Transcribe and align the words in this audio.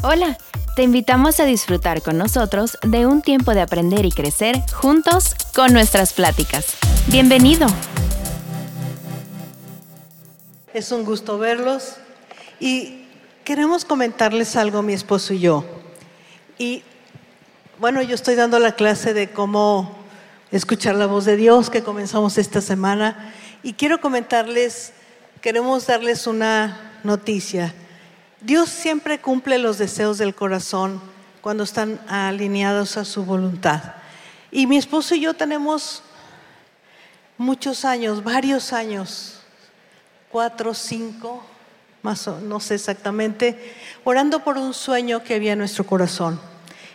Hola, 0.00 0.38
te 0.76 0.84
invitamos 0.84 1.40
a 1.40 1.44
disfrutar 1.44 2.02
con 2.02 2.18
nosotros 2.18 2.78
de 2.82 3.04
un 3.04 3.20
tiempo 3.20 3.52
de 3.52 3.62
aprender 3.62 4.06
y 4.06 4.12
crecer 4.12 4.62
juntos 4.72 5.34
con 5.56 5.72
nuestras 5.72 6.12
pláticas. 6.12 6.76
Bienvenido. 7.08 7.66
Es 10.72 10.92
un 10.92 11.04
gusto 11.04 11.36
verlos 11.36 11.96
y 12.60 13.06
queremos 13.42 13.84
comentarles 13.84 14.54
algo 14.54 14.82
mi 14.82 14.92
esposo 14.92 15.34
y 15.34 15.40
yo. 15.40 15.64
Y 16.58 16.84
bueno, 17.80 18.00
yo 18.00 18.14
estoy 18.14 18.36
dando 18.36 18.60
la 18.60 18.76
clase 18.76 19.14
de 19.14 19.30
cómo 19.30 19.98
escuchar 20.52 20.94
la 20.94 21.06
voz 21.06 21.24
de 21.24 21.34
Dios 21.34 21.70
que 21.70 21.82
comenzamos 21.82 22.38
esta 22.38 22.60
semana 22.60 23.34
y 23.64 23.72
quiero 23.72 24.00
comentarles, 24.00 24.92
queremos 25.40 25.88
darles 25.88 26.28
una 26.28 27.00
noticia. 27.02 27.74
Dios 28.40 28.68
siempre 28.68 29.20
cumple 29.20 29.58
los 29.58 29.78
deseos 29.78 30.18
del 30.18 30.34
corazón 30.34 31.00
cuando 31.40 31.64
están 31.64 32.00
alineados 32.08 32.96
a 32.96 33.04
su 33.04 33.24
voluntad. 33.24 33.94
Y 34.52 34.66
mi 34.66 34.76
esposo 34.76 35.16
y 35.16 35.20
yo 35.20 35.34
tenemos 35.34 36.02
muchos 37.36 37.84
años, 37.84 38.22
varios 38.22 38.72
años, 38.72 39.40
cuatro, 40.30 40.72
cinco, 40.72 41.44
más 42.02 42.28
o 42.28 42.40
no 42.40 42.60
sé 42.60 42.76
exactamente, 42.76 43.74
orando 44.04 44.44
por 44.44 44.56
un 44.56 44.72
sueño 44.72 45.24
que 45.24 45.34
había 45.34 45.54
en 45.54 45.58
nuestro 45.58 45.84
corazón. 45.84 46.40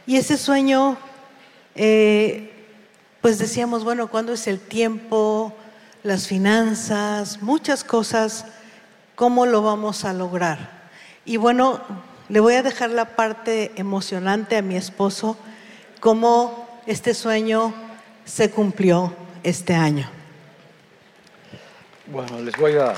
Y 0.06 0.16
ese 0.16 0.38
sueño, 0.38 0.98
eh, 1.76 2.68
pues 3.22 3.38
decíamos, 3.38 3.84
bueno, 3.84 4.08
¿cuándo 4.08 4.34
es 4.34 4.48
el 4.48 4.60
tiempo? 4.60 5.54
Las 6.04 6.28
finanzas, 6.28 7.42
muchas 7.42 7.84
cosas, 7.84 8.46
¿cómo 9.16 9.46
lo 9.46 9.62
vamos 9.62 10.06
a 10.06 10.14
lograr? 10.14 10.83
Y 11.26 11.38
bueno, 11.38 11.80
le 12.28 12.40
voy 12.42 12.56
a 12.56 12.64
dejar 12.64 12.90
la 12.90 13.16
parte 13.16 13.72
emocionante 13.76 14.58
a 14.58 14.62
mi 14.62 14.76
esposo, 14.76 15.38
cómo 16.02 16.82
este 16.86 17.14
sueño 17.14 17.74
se 18.26 18.52
cumplió 18.52 19.16
este 19.42 19.74
año. 19.74 20.10
Bueno, 22.08 22.42
les 22.42 22.56
voy 22.58 22.74
a 22.76 22.94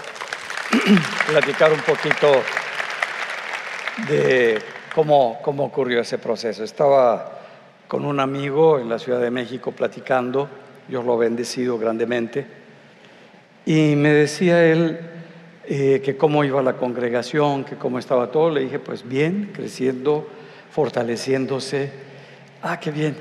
platicar 1.27 1.71
un 1.71 1.81
poquito 1.81 2.41
de 4.09 4.59
cómo, 4.95 5.39
cómo 5.43 5.65
ocurrió 5.65 6.01
ese 6.01 6.17
proceso. 6.17 6.63
Estaba 6.63 7.39
con 7.87 8.05
un 8.05 8.19
amigo 8.19 8.79
en 8.79 8.89
la 8.89 8.97
Ciudad 8.97 9.21
de 9.21 9.29
México 9.29 9.71
platicando, 9.71 10.49
Dios 10.87 11.05
lo 11.05 11.15
bendecido 11.17 11.77
grandemente, 11.77 12.47
y 13.67 13.95
me 13.95 14.09
decía 14.09 14.63
él, 14.65 15.14
eh, 15.67 16.01
que 16.03 16.15
cómo 16.15 16.43
iba 16.43 16.61
la 16.61 16.73
congregación, 16.73 17.63
que 17.63 17.75
cómo 17.75 17.99
estaba 17.99 18.31
todo. 18.31 18.51
Le 18.51 18.61
dije, 18.61 18.79
pues 18.79 19.07
bien, 19.07 19.51
creciendo, 19.53 20.27
fortaleciéndose. 20.71 21.91
Ah, 22.61 22.79
qué 22.79 22.91
bien. 22.91 23.15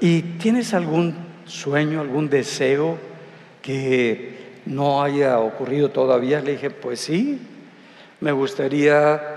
¿Y 0.00 0.22
tienes 0.22 0.74
algún 0.74 1.14
sueño, 1.44 2.00
algún 2.00 2.28
deseo 2.28 2.98
que 3.62 4.36
no 4.66 5.02
haya 5.02 5.38
ocurrido 5.38 5.90
todavía? 5.90 6.40
Le 6.40 6.52
dije, 6.52 6.70
pues 6.70 7.00
sí, 7.00 7.40
me 8.20 8.32
gustaría 8.32 9.36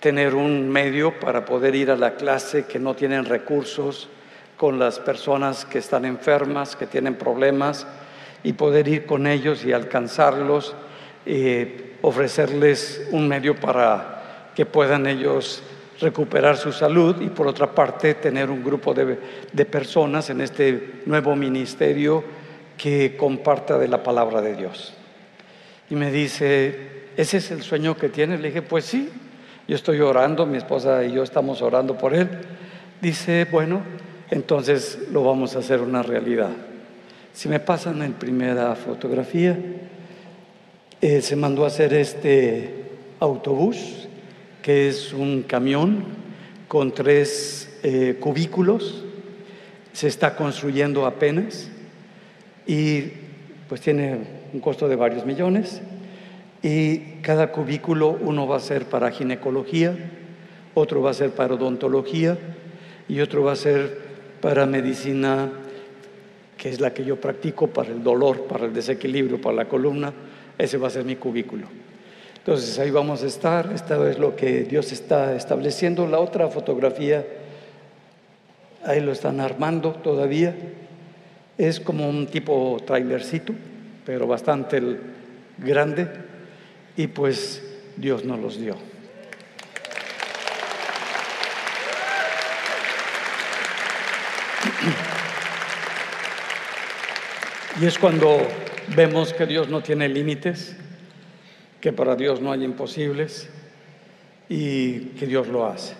tener 0.00 0.34
un 0.34 0.68
medio 0.68 1.18
para 1.18 1.44
poder 1.44 1.74
ir 1.74 1.90
a 1.90 1.96
la 1.96 2.14
clase 2.14 2.64
que 2.64 2.78
no 2.78 2.94
tienen 2.94 3.24
recursos 3.24 4.08
con 4.56 4.78
las 4.78 4.98
personas 4.98 5.64
que 5.64 5.78
están 5.78 6.04
enfermas, 6.04 6.76
que 6.76 6.86
tienen 6.86 7.14
problemas, 7.14 7.86
y 8.42 8.52
poder 8.52 8.86
ir 8.88 9.06
con 9.06 9.26
ellos 9.26 9.64
y 9.64 9.72
alcanzarlos 9.72 10.76
eh, 11.26 11.96
ofrecerles 12.02 13.08
un 13.10 13.28
medio 13.28 13.56
para 13.56 14.50
que 14.54 14.66
puedan 14.66 15.06
ellos 15.06 15.62
recuperar 16.00 16.56
su 16.56 16.72
salud 16.72 17.20
y 17.20 17.28
por 17.28 17.46
otra 17.46 17.70
parte 17.72 18.14
tener 18.14 18.50
un 18.50 18.62
grupo 18.62 18.92
de, 18.94 19.18
de 19.52 19.64
personas 19.64 20.28
en 20.30 20.40
este 20.40 21.02
nuevo 21.06 21.34
ministerio 21.36 22.24
que 22.76 23.16
comparta 23.16 23.78
de 23.78 23.88
la 23.88 24.02
palabra 24.02 24.40
de 24.40 24.56
Dios. 24.56 24.94
Y 25.90 25.96
me 25.96 26.10
dice, 26.10 27.08
¿ese 27.16 27.38
es 27.38 27.50
el 27.50 27.62
sueño 27.62 27.96
que 27.96 28.08
tienes? 28.08 28.40
Le 28.40 28.48
dije, 28.48 28.62
pues 28.62 28.84
sí, 28.84 29.10
yo 29.68 29.76
estoy 29.76 30.00
orando, 30.00 30.46
mi 30.46 30.58
esposa 30.58 31.04
y 31.04 31.12
yo 31.12 31.22
estamos 31.22 31.62
orando 31.62 31.96
por 31.96 32.14
él. 32.14 32.28
Dice, 33.00 33.46
bueno, 33.50 33.82
entonces 34.30 34.98
lo 35.12 35.24
vamos 35.24 35.56
a 35.56 35.60
hacer 35.60 35.80
una 35.80 36.02
realidad. 36.02 36.50
Si 37.32 37.48
me 37.48 37.60
pasan 37.60 38.02
en 38.02 38.12
primera 38.12 38.74
fotografía, 38.74 39.58
eh, 41.06 41.20
se 41.20 41.36
mandó 41.36 41.64
a 41.64 41.66
hacer 41.66 41.92
este 41.92 42.70
autobús, 43.20 44.08
que 44.62 44.88
es 44.88 45.12
un 45.12 45.42
camión 45.42 46.02
con 46.66 46.92
tres 46.92 47.78
eh, 47.82 48.16
cubículos, 48.18 49.04
se 49.92 50.08
está 50.08 50.34
construyendo 50.34 51.04
apenas 51.04 51.68
y 52.66 53.02
pues 53.68 53.82
tiene 53.82 54.18
un 54.54 54.60
costo 54.60 54.88
de 54.88 54.96
varios 54.96 55.26
millones. 55.26 55.82
Y 56.62 57.20
cada 57.20 57.52
cubículo 57.52 58.16
uno 58.22 58.46
va 58.46 58.56
a 58.56 58.60
ser 58.60 58.86
para 58.86 59.10
ginecología, 59.10 59.94
otro 60.72 61.02
va 61.02 61.10
a 61.10 61.12
ser 61.12 61.32
para 61.32 61.52
odontología 61.52 62.38
y 63.08 63.20
otro 63.20 63.44
va 63.44 63.52
a 63.52 63.56
ser 63.56 63.98
para 64.40 64.64
medicina, 64.64 65.52
que 66.56 66.70
es 66.70 66.80
la 66.80 66.94
que 66.94 67.04
yo 67.04 67.20
practico 67.20 67.66
para 67.66 67.90
el 67.90 68.02
dolor, 68.02 68.46
para 68.46 68.64
el 68.64 68.72
desequilibrio, 68.72 69.38
para 69.38 69.56
la 69.56 69.68
columna 69.68 70.14
ese 70.64 70.78
va 70.78 70.88
a 70.88 70.90
ser 70.90 71.04
mi 71.04 71.16
cubículo. 71.16 71.66
Entonces 72.36 72.78
ahí 72.78 72.90
vamos 72.90 73.22
a 73.22 73.26
estar, 73.26 73.70
esta 73.74 74.10
es 74.10 74.18
lo 74.18 74.36
que 74.36 74.64
Dios 74.64 74.92
está 74.92 75.34
estableciendo. 75.34 76.06
La 76.06 76.18
otra 76.18 76.48
fotografía, 76.48 77.24
ahí 78.84 79.00
lo 79.00 79.12
están 79.12 79.40
armando 79.40 79.92
todavía, 79.92 80.54
es 81.56 81.80
como 81.80 82.06
un 82.08 82.26
tipo 82.26 82.76
trailercito, 82.86 83.54
pero 84.04 84.26
bastante 84.26 84.82
grande, 85.56 86.08
y 86.96 87.06
pues 87.06 87.62
Dios 87.96 88.24
nos 88.24 88.40
los 88.40 88.60
dio. 88.60 88.74
Y 97.80 97.86
es 97.86 97.98
cuando 97.98 98.38
vemos 98.94 99.32
que 99.32 99.46
Dios 99.46 99.68
no 99.68 99.82
tiene 99.82 100.08
límites, 100.08 100.76
que 101.80 101.92
para 101.92 102.16
Dios 102.16 102.40
no 102.40 102.52
hay 102.52 102.64
imposibles 102.64 103.48
y 104.48 105.00
que 105.18 105.26
Dios 105.26 105.48
lo 105.48 105.66
hace. 105.66 105.94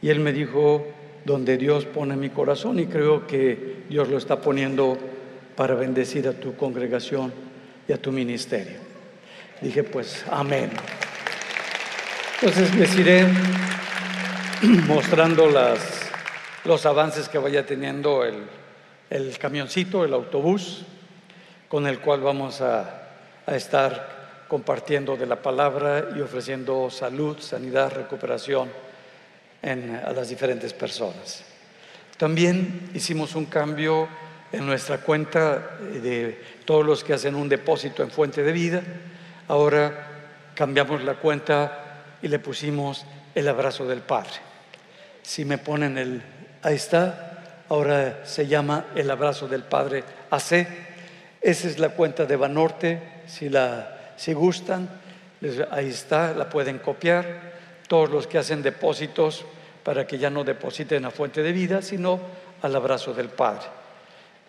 Y 0.00 0.10
Él 0.10 0.20
me 0.20 0.32
dijo, 0.32 0.86
donde 1.24 1.58
Dios 1.58 1.84
pone 1.84 2.16
mi 2.16 2.30
corazón 2.30 2.78
y 2.78 2.86
creo 2.86 3.26
que 3.26 3.84
Dios 3.88 4.08
lo 4.08 4.16
está 4.16 4.40
poniendo 4.40 4.96
para 5.56 5.74
bendecir 5.74 6.26
a 6.26 6.32
tu 6.32 6.56
congregación 6.56 7.32
y 7.86 7.92
a 7.92 8.00
tu 8.00 8.12
ministerio. 8.12 8.78
Dije, 9.60 9.82
pues, 9.82 10.24
amén. 10.30 10.70
Entonces 12.40 12.74
les 12.76 12.96
iré 12.98 13.26
mostrando 14.86 15.50
las, 15.50 16.10
los 16.64 16.86
avances 16.86 17.28
que 17.28 17.38
vaya 17.38 17.66
teniendo 17.66 18.24
el, 18.24 18.44
el 19.10 19.36
camioncito, 19.38 20.04
el 20.04 20.14
autobús 20.14 20.86
con 21.68 21.86
el 21.86 22.00
cual 22.00 22.20
vamos 22.20 22.60
a, 22.60 23.04
estar 23.46 24.44
compartiendo 24.46 25.16
de 25.16 25.24
la 25.24 25.36
palabra 25.36 26.10
y 26.14 26.20
ofreciendo 26.20 26.90
salud, 26.90 27.38
sanidad, 27.40 27.90
recuperación 27.90 28.68
a 29.62 30.12
las 30.12 30.28
diferentes 30.28 30.74
personas. 30.74 31.42
También 32.18 32.90
hicimos 32.92 33.34
un 33.34 33.46
cambio 33.46 34.06
en 34.52 34.66
nuestra 34.66 34.98
cuenta 34.98 35.78
de 35.80 36.42
todos 36.66 36.84
los 36.84 37.02
que 37.02 37.14
hacen 37.14 37.34
un 37.34 37.48
depósito 37.48 38.02
en 38.02 38.10
fuente 38.10 38.42
de 38.42 38.52
vida. 38.52 38.82
Ahora 39.48 40.08
cambiamos 40.54 41.02
la 41.02 41.14
cuenta 41.14 42.02
y 42.20 42.28
le 42.28 42.38
pusimos 42.38 43.06
el 43.34 43.48
abrazo 43.48 43.86
del 43.86 44.00
Padre. 44.00 44.34
Si 45.22 45.46
me 45.46 45.56
ponen 45.56 45.96
el, 45.96 46.22
ahí 46.62 46.76
está, 46.76 47.64
ahora 47.70 48.26
se 48.26 48.46
llama 48.46 48.86
el 48.94 49.10
abrazo 49.10 49.48
del 49.48 49.62
Padre 49.62 50.04
AC 50.30 50.87
esa 51.40 51.68
es 51.68 51.78
la 51.78 51.90
cuenta 51.90 52.26
de 52.26 52.36
Banorte, 52.36 53.00
si, 53.26 53.48
la, 53.48 54.12
si 54.16 54.32
gustan, 54.32 54.88
ahí 55.70 55.88
está, 55.88 56.34
la 56.34 56.48
pueden 56.48 56.78
copiar. 56.78 57.58
Todos 57.86 58.10
los 58.10 58.26
que 58.26 58.38
hacen 58.38 58.62
depósitos 58.62 59.44
para 59.82 60.06
que 60.06 60.18
ya 60.18 60.28
no 60.28 60.44
depositen 60.44 61.04
a 61.04 61.10
fuente 61.10 61.42
de 61.42 61.52
vida, 61.52 61.80
sino 61.80 62.20
al 62.60 62.76
abrazo 62.76 63.14
del 63.14 63.28
Padre. 63.28 63.66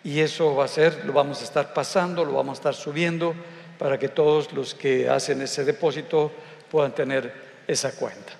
Y 0.02 0.20
eso 0.20 0.54
va 0.54 0.64
a 0.64 0.68
ser, 0.68 1.04
lo 1.04 1.12
vamos 1.12 1.40
a 1.40 1.44
estar 1.44 1.72
pasando, 1.72 2.24
lo 2.24 2.32
vamos 2.32 2.58
a 2.58 2.60
estar 2.60 2.74
subiendo 2.74 3.34
para 3.78 3.98
que 3.98 4.08
todos 4.08 4.52
los 4.52 4.74
que 4.74 5.08
hacen 5.08 5.40
ese 5.40 5.64
depósito 5.64 6.32
puedan 6.70 6.92
tener 6.92 7.32
esa 7.66 7.92
cuenta. 7.92 8.32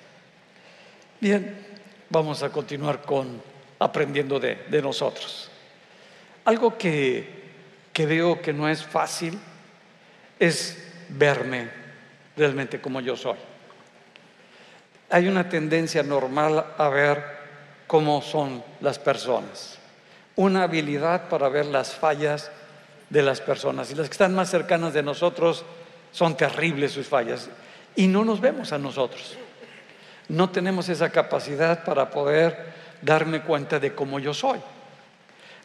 Bien, 1.21 1.67
vamos 2.11 2.43
a 2.43 2.51
continuar 2.51 3.01
con 3.03 3.41
aprendiendo 3.79 4.39
de, 4.39 4.57
de 4.69 4.83
nosotros. 4.83 5.51
Algo 6.45 6.77
que 6.77 7.40
que 8.01 8.07
veo 8.07 8.41
que 8.41 8.55
no 8.55 8.67
es 8.67 8.83
fácil 8.83 9.39
es 10.39 10.91
verme 11.11 11.69
realmente 12.35 12.81
como 12.81 13.03
yo 13.03 13.15
soy. 13.15 13.37
hay 15.11 15.29
una 15.29 15.51
tendencia 15.51 16.03
normal 16.03 16.65
a 16.79 16.89
ver 16.89 17.23
cómo 17.87 18.23
son 18.23 18.65
las 18.81 18.99
personas. 18.99 19.79
Una 20.35 20.63
habilidad 20.63 21.29
para 21.29 21.51
ver 21.51 21.67
las 21.67 21.93
fallas 21.93 22.51
de 23.11 23.21
las 23.21 23.43
personas. 23.43 23.91
Y 23.91 23.97
las 23.97 24.09
que 24.09 24.13
están 24.13 24.35
más 24.35 24.49
cercanas 24.49 24.95
de 24.95 25.03
nosotros 25.03 25.67
son 26.11 26.39
terribles 26.39 26.93
sus 26.93 27.07
fallas. 27.07 27.51
Y 27.97 28.07
no 28.07 28.25
nos 28.25 28.41
vemos 28.41 28.73
a 28.73 28.79
nosotros. 28.79 29.37
No 30.29 30.49
tenemos 30.49 30.89
esa 30.89 31.11
capacidad 31.11 31.85
para 31.85 32.09
poder 32.09 32.73
darme 33.03 33.43
cuenta 33.43 33.79
de 33.79 33.95
cómo 33.95 34.19
yo 34.19 34.33
soy. 34.33 34.59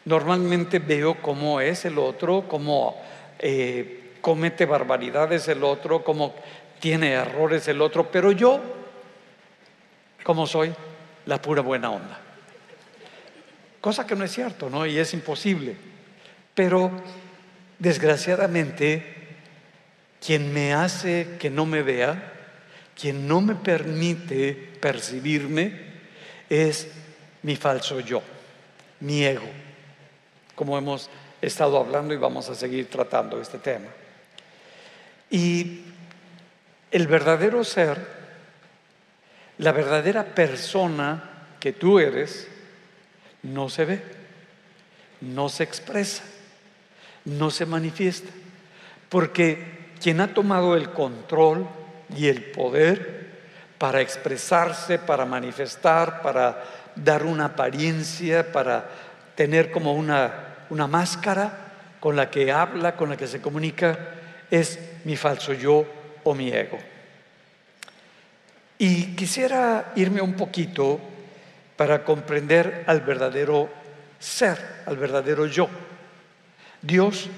Normalmente 0.06 0.78
veo 0.78 1.20
cómo 1.20 1.60
es 1.60 1.84
el 1.84 1.98
otro, 1.98 2.46
cómo 2.46 2.96
eh, 3.40 4.14
comete 4.20 4.64
barbaridades 4.64 5.48
el 5.48 5.64
otro, 5.64 6.04
cómo 6.04 6.32
tiene 6.78 7.12
errores 7.12 7.66
el 7.66 7.82
otro, 7.82 8.08
pero 8.10 8.30
yo, 8.30 8.60
¿cómo 10.22 10.46
soy? 10.46 10.72
La 11.26 11.42
pura 11.42 11.60
buena 11.60 11.90
onda. 11.90 12.20
Cosa 13.80 14.06
que 14.06 14.14
no 14.14 14.24
es 14.24 14.32
cierto, 14.32 14.70
¿no? 14.70 14.86
Y 14.86 14.96
es 14.96 15.12
imposible. 15.12 15.74
Pero 16.54 16.92
desgraciadamente, 17.80 19.04
quien 20.24 20.52
me 20.52 20.72
hace 20.72 21.36
que 21.40 21.50
no 21.50 21.66
me 21.66 21.82
vea, 21.82 22.32
quien 22.94 23.26
no 23.26 23.40
me 23.40 23.56
permite 23.56 24.52
percibirme, 24.80 25.72
es 26.48 26.92
mi 27.42 27.56
falso 27.56 27.98
yo, 27.98 28.22
mi 29.00 29.24
ego, 29.24 29.65
como 30.56 30.76
hemos 30.76 31.08
estado 31.40 31.78
hablando 31.78 32.12
y 32.12 32.16
vamos 32.16 32.48
a 32.50 32.56
seguir 32.56 32.90
tratando 32.90 33.40
este 33.40 33.58
tema. 33.58 33.88
Y 35.30 35.82
el 36.90 37.06
verdadero 37.06 37.62
ser, 37.62 38.04
la 39.58 39.70
verdadera 39.70 40.24
persona 40.24 41.46
que 41.60 41.72
tú 41.72 42.00
eres, 42.00 42.48
no 43.44 43.68
se 43.68 43.84
ve, 43.84 44.02
no 45.20 45.48
se 45.48 45.62
expresa 45.62 46.24
no 47.26 47.50
se 47.50 47.66
manifiesta. 47.66 48.30
Porque 49.10 49.92
quien 50.00 50.20
ha 50.20 50.32
tomado 50.32 50.74
el 50.74 50.90
control 50.90 51.68
y 52.16 52.28
el 52.28 52.42
poder 52.42 53.26
para 53.78 54.00
expresarse, 54.00 54.98
para 54.98 55.26
manifestar, 55.26 56.22
para 56.22 56.64
dar 56.94 57.24
una 57.24 57.46
apariencia, 57.46 58.50
para 58.50 58.88
tener 59.36 59.70
como 59.70 59.92
una, 59.92 60.56
una 60.70 60.88
máscara 60.88 61.66
con 62.00 62.16
la 62.16 62.30
que 62.30 62.50
habla, 62.50 62.96
con 62.96 63.10
la 63.10 63.16
que 63.16 63.26
se 63.26 63.40
comunica, 63.40 63.98
es 64.50 64.78
mi 65.04 65.16
falso 65.16 65.52
yo 65.52 65.86
o 66.24 66.34
mi 66.34 66.50
ego. 66.50 66.78
Y 68.78 69.14
quisiera 69.14 69.92
irme 69.96 70.20
un 70.20 70.34
poquito 70.34 71.00
para 71.76 72.04
comprender 72.04 72.84
al 72.86 73.00
verdadero 73.00 73.68
ser, 74.18 74.82
al 74.86 74.96
verdadero 74.96 75.46
yo. 75.46 75.68
Dios 76.82 77.28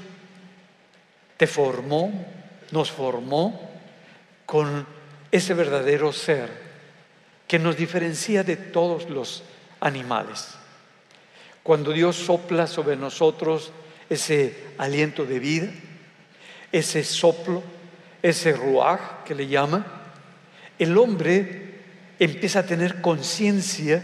te 1.37 1.47
formó, 1.47 2.13
nos 2.71 2.91
formó 2.91 3.71
con 4.45 4.87
ese 5.31 5.55
verdadero 5.55 6.13
ser 6.13 6.49
que 7.47 7.59
nos 7.59 7.77
diferencia 7.77 8.43
de 8.43 8.57
todos 8.57 9.09
los 9.09 9.43
animales. 9.81 10.58
Cuando 11.69 11.93
Dios 11.93 12.17
sopla 12.17 12.67
sobre 12.67 12.97
nosotros 12.97 13.73
ese 14.09 14.57
aliento 14.79 15.27
de 15.27 15.39
vida, 15.39 15.69
ese 16.73 17.05
soplo, 17.05 17.63
ese 18.23 18.55
ruaj 18.55 19.23
que 19.27 19.35
le 19.35 19.49
llama, 19.49 19.85
el 20.79 20.97
hombre 20.97 21.83
empieza 22.19 22.61
a 22.61 22.67
tener 22.67 23.03
conciencia 23.03 24.03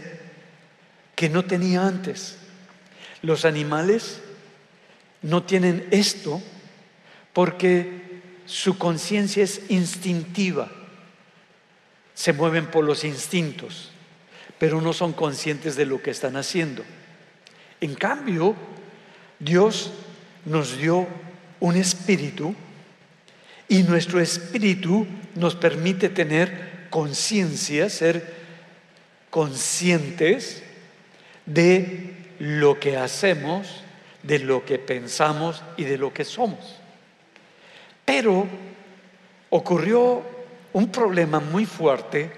que 1.15 1.27
no 1.27 1.45
tenía 1.45 1.87
antes. 1.87 2.37
Los 3.23 3.45
animales 3.45 4.21
no 5.23 5.41
tienen 5.41 5.87
esto 5.89 6.43
porque 7.33 8.21
su 8.45 8.77
conciencia 8.77 9.43
es 9.43 9.63
instintiva. 9.69 10.69
Se 12.13 12.31
mueven 12.31 12.67
por 12.67 12.83
los 12.83 13.03
instintos, 13.03 13.89
pero 14.59 14.81
no 14.81 14.93
son 14.93 15.13
conscientes 15.13 15.75
de 15.75 15.87
lo 15.87 16.03
que 16.03 16.11
están 16.11 16.37
haciendo. 16.37 16.83
En 17.81 17.95
cambio, 17.95 18.55
Dios 19.39 19.91
nos 20.45 20.77
dio 20.77 21.07
un 21.59 21.75
espíritu 21.75 22.55
y 23.67 23.83
nuestro 23.83 24.19
espíritu 24.19 25.07
nos 25.35 25.55
permite 25.55 26.09
tener 26.09 26.87
conciencia, 26.89 27.89
ser 27.89 28.33
conscientes 29.29 30.63
de 31.45 32.13
lo 32.39 32.79
que 32.79 32.97
hacemos 32.97 33.85
de 34.25 34.39
lo 34.39 34.65
que 34.65 34.79
pensamos 34.79 35.63
y 35.77 35.83
de 35.83 35.97
lo 35.97 36.11
que 36.11 36.25
somos. 36.25 36.77
Pero 38.03 38.47
ocurrió 39.51 40.23
un 40.73 40.91
problema 40.91 41.39
muy 41.39 41.65
fuerte 41.65 42.31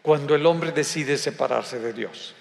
cuando 0.00 0.34
el 0.34 0.46
hombre 0.46 0.70
decide 0.70 1.18
separarse 1.18 1.80
de 1.80 1.92
Dios. 1.92 2.34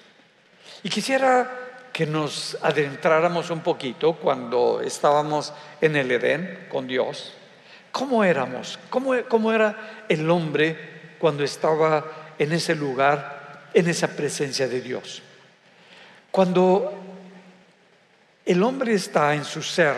Y 0.83 0.89
quisiera 0.89 1.68
que 1.99 2.05
nos 2.05 2.57
adentráramos 2.61 3.49
un 3.49 3.59
poquito 3.59 4.13
cuando 4.13 4.79
estábamos 4.79 5.51
en 5.81 5.97
el 5.97 6.09
Edén 6.09 6.67
con 6.69 6.87
Dios. 6.87 7.33
¿Cómo 7.91 8.23
éramos? 8.23 8.79
¿Cómo, 8.89 9.15
cómo 9.27 9.51
era 9.51 10.05
el 10.07 10.29
hombre 10.29 10.77
cuando 11.19 11.43
estaba 11.43 12.33
en 12.39 12.53
ese 12.53 12.73
lugar, 12.73 13.67
en 13.73 13.89
esa 13.89 14.07
presencia 14.15 14.69
de 14.69 14.79
Dios? 14.79 15.21
Cuando 16.31 16.93
el 18.45 18.63
hombre 18.63 18.93
está 18.93 19.35
en 19.35 19.43
su 19.43 19.61
ser, 19.61 19.97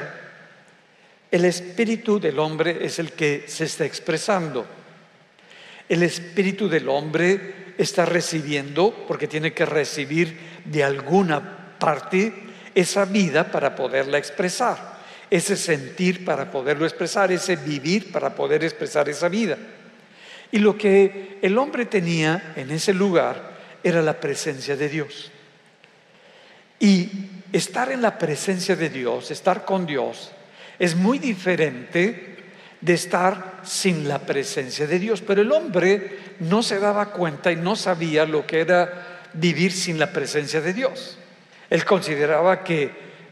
el 1.30 1.46
espíritu 1.46 2.20
del 2.20 2.40
hombre 2.40 2.84
es 2.84 2.98
el 2.98 3.12
que 3.12 3.44
se 3.48 3.66
está 3.66 3.86
expresando. 3.86 4.66
El 5.88 6.02
espíritu 6.02 6.68
del 6.68 6.90
hombre 6.90 7.74
está 7.78 8.06
recibiendo, 8.06 8.92
porque 9.08 9.28
tiene 9.28 9.54
que 9.54 9.68
recibir 9.68 10.36
de 10.66 10.84
alguna 10.84 11.60
parte 11.82 12.32
esa 12.76 13.06
vida 13.06 13.52
para 13.52 13.76
poderla 13.76 14.20
expresar, 14.20 14.78
ese 15.32 15.58
sentir 15.58 16.24
para 16.24 16.52
poderlo 16.52 16.86
expresar, 16.86 17.32
ese 17.32 17.56
vivir 17.56 18.12
para 18.12 18.36
poder 18.36 18.64
expresar 18.64 19.10
esa 19.10 19.28
vida. 19.28 19.58
Y 20.52 20.60
lo 20.60 20.78
que 20.78 21.40
el 21.42 21.58
hombre 21.58 21.86
tenía 21.86 22.54
en 22.56 22.70
ese 22.70 22.94
lugar 22.94 23.52
era 23.84 24.02
la 24.04 24.20
presencia 24.20 24.76
de 24.76 24.90
Dios. 24.90 25.32
Y 26.80 27.10
estar 27.52 27.92
en 27.92 28.02
la 28.02 28.18
presencia 28.18 28.76
de 28.76 28.90
Dios, 28.90 29.32
estar 29.32 29.66
con 29.66 29.86
Dios, 29.88 30.32
es 30.78 30.96
muy 30.96 31.18
diferente 31.18 32.38
de 32.80 32.94
estar 32.94 33.62
sin 33.64 34.08
la 34.08 34.20
presencia 34.20 34.86
de 34.86 35.00
Dios. 35.00 35.22
Pero 35.22 35.42
el 35.42 35.52
hombre 35.52 36.20
no 36.42 36.62
se 36.62 36.80
daba 36.80 37.12
cuenta 37.12 37.52
y 37.52 37.56
no 37.56 37.76
sabía 37.76 38.26
lo 38.26 38.46
que 38.46 38.60
era 38.60 39.22
vivir 39.34 39.72
sin 39.72 39.98
la 39.98 40.12
presencia 40.12 40.62
de 40.62 40.74
Dios. 40.74 41.18
Él 41.72 41.86
consideraba 41.86 42.66
que 42.66 42.92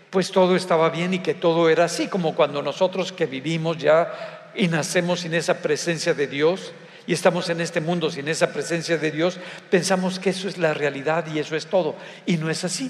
pues 0.09 0.31
todo 0.31 0.55
estaba 0.55 0.89
bien 0.89 1.13
y 1.13 1.19
que 1.19 1.33
todo 1.33 1.69
era 1.69 1.83
así, 1.83 2.07
como 2.07 2.33
cuando 2.33 2.63
nosotros 2.63 3.11
que 3.11 3.25
vivimos 3.25 3.77
ya 3.77 4.49
y 4.55 4.69
nacemos 4.69 5.19
sin 5.19 5.33
esa 5.33 5.61
presencia 5.61 6.13
de 6.13 6.25
Dios 6.25 6.71
y 7.05 7.11
estamos 7.11 7.49
en 7.49 7.59
este 7.59 7.81
mundo 7.81 8.09
sin 8.09 8.29
esa 8.29 8.53
presencia 8.53 8.97
de 8.97 9.11
Dios, 9.11 9.37
pensamos 9.69 10.19
que 10.19 10.29
eso 10.29 10.47
es 10.47 10.57
la 10.57 10.73
realidad 10.73 11.25
y 11.27 11.39
eso 11.39 11.57
es 11.57 11.65
todo. 11.65 11.97
Y 12.25 12.37
no 12.37 12.49
es 12.49 12.63
así. 12.63 12.89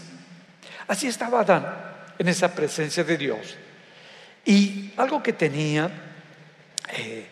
Así 0.87 1.07
estaba 1.07 1.41
Adán 1.41 1.65
en 2.19 2.27
esa 2.27 2.53
presencia 2.53 3.03
de 3.03 3.17
Dios. 3.17 3.57
Y 4.45 4.93
algo 4.97 5.23
que 5.23 5.33
tenía 5.33 5.89
eh, 6.95 7.25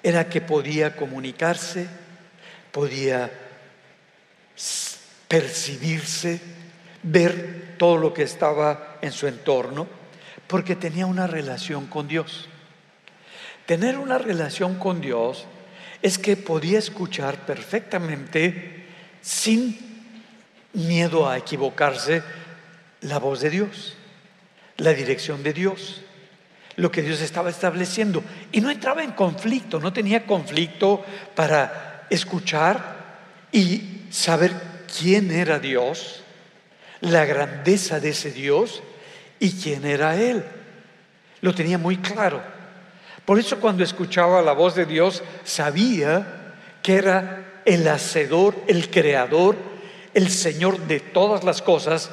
era 0.00 0.28
que 0.28 0.40
podía 0.40 0.94
comunicarse, 0.94 1.88
podía 2.70 3.30
percibirse, 5.26 6.40
ver 7.02 7.63
todo 7.76 7.96
lo 7.96 8.14
que 8.14 8.22
estaba 8.22 8.98
en 9.00 9.12
su 9.12 9.26
entorno, 9.26 9.86
porque 10.46 10.76
tenía 10.76 11.06
una 11.06 11.26
relación 11.26 11.86
con 11.86 12.08
Dios. 12.08 12.48
Tener 13.66 13.98
una 13.98 14.18
relación 14.18 14.78
con 14.78 15.00
Dios 15.00 15.46
es 16.02 16.18
que 16.18 16.36
podía 16.36 16.78
escuchar 16.78 17.46
perfectamente 17.46 18.84
sin 19.22 19.78
miedo 20.74 21.28
a 21.28 21.38
equivocarse 21.38 22.22
la 23.00 23.18
voz 23.18 23.40
de 23.40 23.50
Dios, 23.50 23.94
la 24.76 24.92
dirección 24.92 25.42
de 25.42 25.52
Dios, 25.52 26.02
lo 26.76 26.90
que 26.90 27.02
Dios 27.02 27.20
estaba 27.20 27.50
estableciendo. 27.50 28.22
Y 28.52 28.60
no 28.60 28.70
entraba 28.70 29.02
en 29.02 29.12
conflicto, 29.12 29.80
no 29.80 29.92
tenía 29.92 30.26
conflicto 30.26 31.04
para 31.34 32.06
escuchar 32.10 33.04
y 33.52 34.02
saber 34.10 34.52
quién 34.98 35.30
era 35.30 35.58
Dios, 35.58 36.23
la 37.04 37.24
grandeza 37.24 38.00
de 38.00 38.10
ese 38.10 38.32
Dios 38.32 38.82
y 39.38 39.52
quién 39.52 39.84
era 39.84 40.16
Él. 40.16 40.44
Lo 41.40 41.54
tenía 41.54 41.78
muy 41.78 41.98
claro. 41.98 42.40
Por 43.24 43.38
eso 43.38 43.60
cuando 43.60 43.84
escuchaba 43.84 44.42
la 44.42 44.52
voz 44.52 44.74
de 44.74 44.86
Dios 44.86 45.22
sabía 45.44 46.54
que 46.82 46.96
era 46.96 47.62
el 47.64 47.86
hacedor, 47.88 48.54
el 48.66 48.90
creador, 48.90 49.56
el 50.12 50.28
Señor 50.28 50.78
de 50.86 51.00
todas 51.00 51.44
las 51.44 51.62
cosas, 51.62 52.10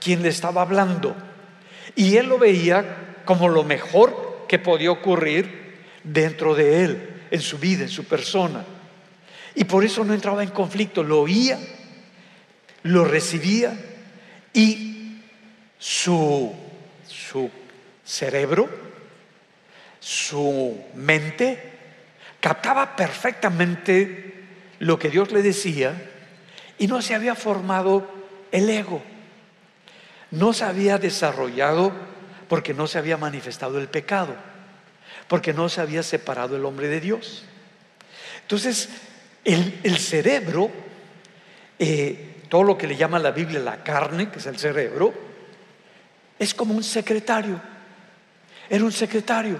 quien 0.00 0.22
le 0.22 0.28
estaba 0.28 0.62
hablando. 0.62 1.16
Y 1.94 2.16
él 2.16 2.26
lo 2.26 2.38
veía 2.38 3.20
como 3.24 3.48
lo 3.48 3.64
mejor 3.64 4.46
que 4.48 4.58
podía 4.58 4.90
ocurrir 4.90 5.76
dentro 6.02 6.54
de 6.54 6.84
él, 6.84 7.22
en 7.30 7.40
su 7.40 7.58
vida, 7.58 7.82
en 7.82 7.88
su 7.88 8.04
persona. 8.04 8.64
Y 9.54 9.64
por 9.64 9.84
eso 9.84 10.04
no 10.04 10.14
entraba 10.14 10.42
en 10.42 10.50
conflicto, 10.50 11.02
lo 11.02 11.20
oía, 11.20 11.58
lo 12.84 13.04
recibía 13.04 13.76
y 14.52 15.20
su, 15.78 16.54
su 17.06 17.50
cerebro, 18.04 18.68
su 20.00 20.84
mente, 20.94 21.72
captaba 22.40 22.96
perfectamente 22.96 24.44
lo 24.80 24.98
que 24.98 25.10
Dios 25.10 25.30
le 25.32 25.42
decía 25.42 26.10
y 26.78 26.88
no 26.88 27.00
se 27.02 27.14
había 27.14 27.34
formado 27.34 28.08
el 28.50 28.68
ego, 28.68 29.02
no 30.30 30.52
se 30.52 30.64
había 30.64 30.98
desarrollado 30.98 31.92
porque 32.48 32.74
no 32.74 32.86
se 32.86 32.98
había 32.98 33.16
manifestado 33.16 33.78
el 33.78 33.88
pecado, 33.88 34.34
porque 35.28 35.52
no 35.52 35.68
se 35.68 35.80
había 35.80 36.02
separado 36.02 36.56
el 36.56 36.64
hombre 36.64 36.88
de 36.88 37.00
Dios. 37.00 37.44
Entonces, 38.42 38.88
el, 39.44 39.98
cerebro, 39.98 40.70
eh, 41.78 42.31
todo 42.52 42.64
lo 42.64 42.76
que 42.76 42.86
le 42.86 42.96
llama 42.96 43.18
la 43.18 43.30
Biblia 43.30 43.60
la 43.60 43.82
carne, 43.82 44.28
que 44.28 44.38
es 44.38 44.44
el 44.44 44.58
cerebro, 44.58 45.10
es 46.38 46.52
como 46.52 46.74
un 46.74 46.84
secretario. 46.84 47.58
Era 48.68 48.84
un 48.84 48.92
secretario. 48.92 49.58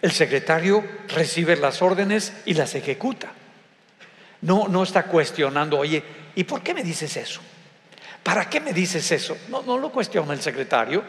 El 0.00 0.12
secretario 0.12 0.84
recibe 1.08 1.56
las 1.56 1.82
órdenes 1.82 2.34
y 2.44 2.54
las 2.54 2.76
ejecuta. 2.76 3.32
No, 4.42 4.68
no 4.68 4.84
está 4.84 5.06
cuestionando, 5.06 5.76
oye, 5.76 6.04
¿y 6.36 6.44
por 6.44 6.62
qué 6.62 6.72
me 6.72 6.84
dices 6.84 7.16
eso? 7.16 7.40
¿Para 8.22 8.48
qué 8.48 8.60
me 8.60 8.72
dices 8.72 9.10
eso? 9.10 9.36
No, 9.48 9.62
no 9.62 9.76
lo 9.76 9.90
cuestiona 9.90 10.34
el 10.34 10.40
secretario. 10.40 11.02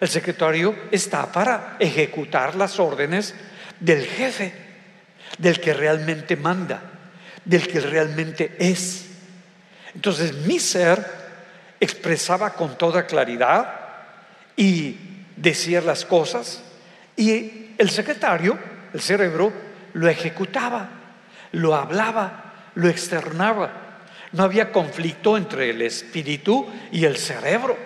El 0.00 0.08
secretario 0.08 0.74
está 0.90 1.30
para 1.30 1.76
ejecutar 1.78 2.54
las 2.54 2.80
órdenes 2.80 3.34
del 3.78 4.06
jefe, 4.06 4.54
del 5.36 5.60
que 5.60 5.74
realmente 5.74 6.34
manda, 6.34 6.82
del 7.44 7.68
que 7.68 7.80
realmente 7.80 8.56
es. 8.58 9.03
Entonces 9.94 10.34
mi 10.46 10.58
ser 10.58 11.04
expresaba 11.80 12.50
con 12.54 12.76
toda 12.76 13.06
claridad 13.06 13.80
y 14.56 14.96
decía 15.36 15.80
las 15.80 16.04
cosas 16.04 16.62
y 17.16 17.74
el 17.78 17.90
secretario, 17.90 18.58
el 18.92 19.00
cerebro, 19.00 19.52
lo 19.92 20.08
ejecutaba, 20.08 20.88
lo 21.52 21.74
hablaba, 21.74 22.70
lo 22.74 22.88
externaba. 22.88 24.00
No 24.32 24.42
había 24.42 24.72
conflicto 24.72 25.36
entre 25.36 25.70
el 25.70 25.82
espíritu 25.82 26.66
y 26.90 27.04
el 27.04 27.16
cerebro, 27.16 27.76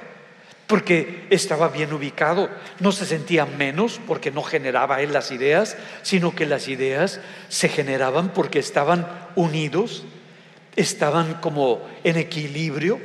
porque 0.67 1.27
estaba 1.29 1.69
bien 1.69 1.93
ubicado. 1.93 2.49
No 2.81 2.93
se 2.93 3.05
sentía 3.05 3.45
menos 3.45 4.01
porque 4.07 4.31
no 4.31 4.43
generaba 4.43 5.03
él 5.03 5.13
las 5.13 5.31
ideas, 5.31 5.77
sino 6.03 6.35
que 6.35 6.47
las 6.47 6.69
ideas 6.69 7.21
se 7.49 7.69
generaban 7.69 8.31
porque 8.33 8.59
estaban 8.59 9.07
unidos, 9.35 10.05
estaban 10.79 11.35
como 11.35 11.87
en 12.05 12.17
equilibrio 12.17 13.01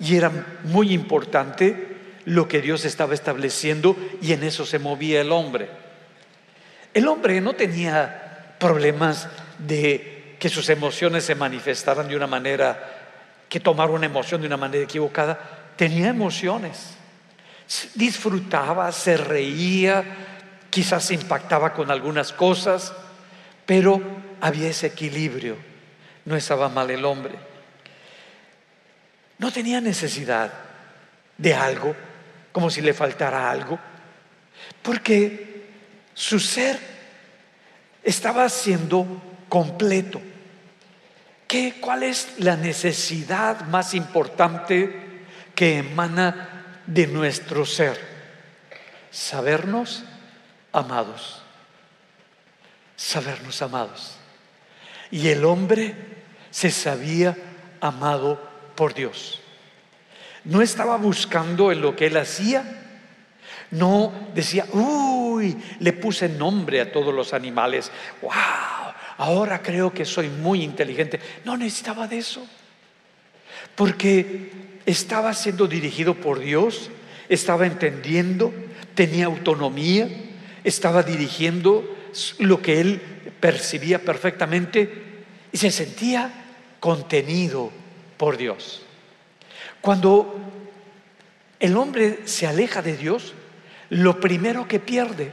y 0.00 0.16
era 0.16 0.30
muy 0.64 0.92
importante 0.92 1.96
lo 2.24 2.48
que 2.48 2.60
Dios 2.60 2.84
estaba 2.84 3.14
estableciendo 3.14 3.96
y 4.20 4.32
en 4.32 4.42
eso 4.42 4.66
se 4.66 4.80
movía 4.80 5.20
el 5.20 5.30
hombre. 5.30 5.68
El 6.92 7.06
hombre 7.06 7.40
no 7.40 7.54
tenía 7.54 8.56
problemas 8.58 9.28
de 9.58 10.36
que 10.38 10.48
sus 10.48 10.68
emociones 10.68 11.24
se 11.24 11.36
manifestaran 11.36 12.08
de 12.08 12.16
una 12.16 12.26
manera, 12.26 12.90
que 13.48 13.60
tomar 13.60 13.90
una 13.90 14.06
emoción 14.06 14.40
de 14.40 14.48
una 14.48 14.56
manera 14.56 14.82
equivocada. 14.82 15.38
Tenía 15.76 16.08
emociones. 16.08 16.96
Disfrutaba, 17.94 18.90
se 18.90 19.16
reía, 19.16 20.04
quizás 20.70 21.12
impactaba 21.12 21.72
con 21.72 21.92
algunas 21.92 22.32
cosas, 22.32 22.92
pero 23.64 24.02
había 24.40 24.68
ese 24.68 24.88
equilibrio. 24.88 25.71
No 26.24 26.36
estaba 26.36 26.68
mal 26.68 26.90
el 26.90 27.04
hombre. 27.04 27.34
No 29.38 29.52
tenía 29.52 29.80
necesidad 29.80 30.52
de 31.36 31.54
algo, 31.54 31.96
como 32.52 32.70
si 32.70 32.80
le 32.80 32.94
faltara 32.94 33.50
algo, 33.50 33.78
porque 34.82 35.66
su 36.14 36.38
ser 36.38 36.78
estaba 38.02 38.48
siendo 38.48 39.20
completo. 39.48 40.20
¿Qué, 41.48 41.74
¿Cuál 41.80 42.04
es 42.04 42.38
la 42.38 42.56
necesidad 42.56 43.62
más 43.66 43.94
importante 43.94 45.24
que 45.54 45.78
emana 45.78 46.80
de 46.86 47.06
nuestro 47.06 47.66
ser? 47.66 48.00
Sabernos 49.10 50.04
amados. 50.72 51.42
Sabernos 52.96 53.60
amados. 53.60 54.21
Y 55.12 55.28
el 55.28 55.44
hombre 55.44 55.94
se 56.50 56.70
sabía 56.70 57.36
amado 57.80 58.42
por 58.74 58.94
Dios. 58.94 59.40
No 60.44 60.62
estaba 60.62 60.96
buscando 60.96 61.70
en 61.70 61.80
lo 61.80 61.94
que 61.94 62.06
él 62.06 62.16
hacía, 62.16 62.82
no 63.70 64.12
decía, 64.34 64.66
uy, 64.72 65.56
le 65.80 65.92
puse 65.92 66.28
nombre 66.28 66.80
a 66.80 66.90
todos 66.90 67.14
los 67.14 67.32
animales. 67.32 67.92
¡Wow! 68.20 68.32
Ahora 69.18 69.62
creo 69.62 69.92
que 69.92 70.04
soy 70.04 70.28
muy 70.28 70.62
inteligente. 70.62 71.20
No 71.44 71.56
necesitaba 71.56 72.08
de 72.08 72.18
eso. 72.18 72.46
Porque 73.74 74.50
estaba 74.84 75.32
siendo 75.34 75.66
dirigido 75.66 76.14
por 76.14 76.40
Dios, 76.40 76.90
estaba 77.28 77.66
entendiendo, 77.66 78.52
tenía 78.94 79.26
autonomía, 79.26 80.08
estaba 80.64 81.02
dirigiendo 81.02 81.96
lo 82.38 82.60
que 82.60 82.80
él 82.80 83.02
percibía 83.42 83.98
perfectamente 83.98 84.88
y 85.50 85.58
se 85.58 85.72
sentía 85.72 86.30
contenido 86.78 87.72
por 88.16 88.36
Dios. 88.36 88.82
Cuando 89.80 90.36
el 91.58 91.76
hombre 91.76 92.20
se 92.24 92.46
aleja 92.46 92.82
de 92.82 92.96
Dios, 92.96 93.34
lo 93.90 94.20
primero 94.20 94.68
que 94.68 94.78
pierde 94.78 95.32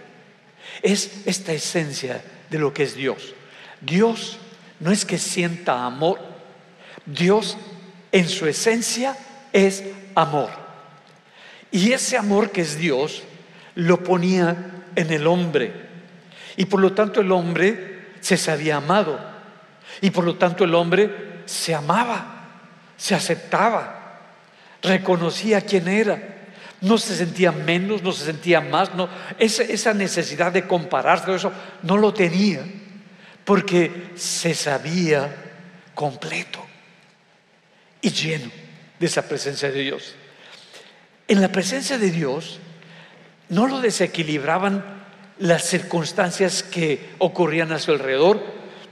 es 0.81 1.21
esta 1.27 1.53
esencia 1.53 2.23
de 2.49 2.57
lo 2.57 2.73
que 2.73 2.81
es 2.81 2.95
Dios. 2.95 3.35
Dios 3.79 4.39
no 4.79 4.91
es 4.91 5.05
que 5.05 5.19
sienta 5.19 5.85
amor, 5.85 6.17
Dios 7.05 7.57
en 8.11 8.27
su 8.27 8.47
esencia 8.47 9.15
es 9.53 9.83
amor. 10.15 10.49
Y 11.69 11.91
ese 11.91 12.17
amor 12.17 12.49
que 12.49 12.61
es 12.61 12.79
Dios 12.79 13.21
lo 13.75 14.03
ponía 14.03 14.83
en 14.95 15.13
el 15.13 15.27
hombre. 15.27 15.71
Y 16.57 16.65
por 16.65 16.79
lo 16.79 16.93
tanto 16.93 17.21
el 17.21 17.31
hombre 17.31 17.88
se 18.21 18.37
sabía 18.37 18.77
amado. 18.77 19.19
Y 20.01 20.11
por 20.11 20.23
lo 20.23 20.35
tanto 20.35 20.63
el 20.63 20.75
hombre 20.75 21.41
se 21.45 21.73
amaba, 21.73 22.47
se 22.97 23.15
aceptaba, 23.15 24.19
reconocía 24.81 25.61
quién 25.61 25.87
era 25.87 26.39
no 26.81 26.97
se 26.97 27.15
sentía 27.15 27.51
menos, 27.51 28.03
no 28.03 28.11
se 28.11 28.25
sentía 28.25 28.61
más, 28.61 28.93
no, 28.95 29.09
esa, 29.37 29.93
necesidad 29.93 30.51
de 30.51 30.67
compararse, 30.67 31.33
eso 31.35 31.51
no 31.83 31.97
lo 31.97 32.13
tenía, 32.13 32.63
porque 33.43 34.11
se 34.15 34.53
sabía 34.53 35.35
completo 35.93 36.65
y 38.01 38.11
lleno 38.11 38.49
de 38.97 39.05
esa 39.05 39.27
presencia 39.27 39.69
de 39.69 39.81
Dios. 39.81 40.15
En 41.27 41.41
la 41.41 41.51
presencia 41.51 41.97
de 41.97 42.11
Dios 42.11 42.59
no 43.49 43.67
lo 43.67 43.81
desequilibraban 43.81 44.98
las 45.39 45.63
circunstancias 45.63 46.63
que 46.63 47.11
ocurrían 47.17 47.71
a 47.71 47.79
su 47.79 47.91
alrededor, 47.91 48.43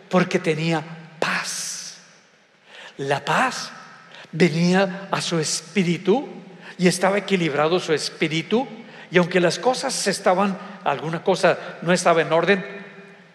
porque 0.10 0.40
tenía 0.40 0.84
paz. 1.20 1.98
La 2.98 3.24
paz 3.24 3.72
venía 4.32 5.08
a 5.12 5.22
su 5.22 5.40
espíritu 5.40 6.28
y 6.78 6.88
estaba 6.88 7.18
equilibrado 7.18 7.80
su 7.80 7.94
espíritu. 7.94 8.68
Y 9.12 9.18
aunque 9.18 9.40
las 9.40 9.60
cosas 9.60 10.08
estaban, 10.08 10.58
alguna 10.84 11.24
cosa 11.24 11.58
no 11.82 11.94
estaba 11.94 12.22
en 12.22 12.32
orden, 12.32 12.66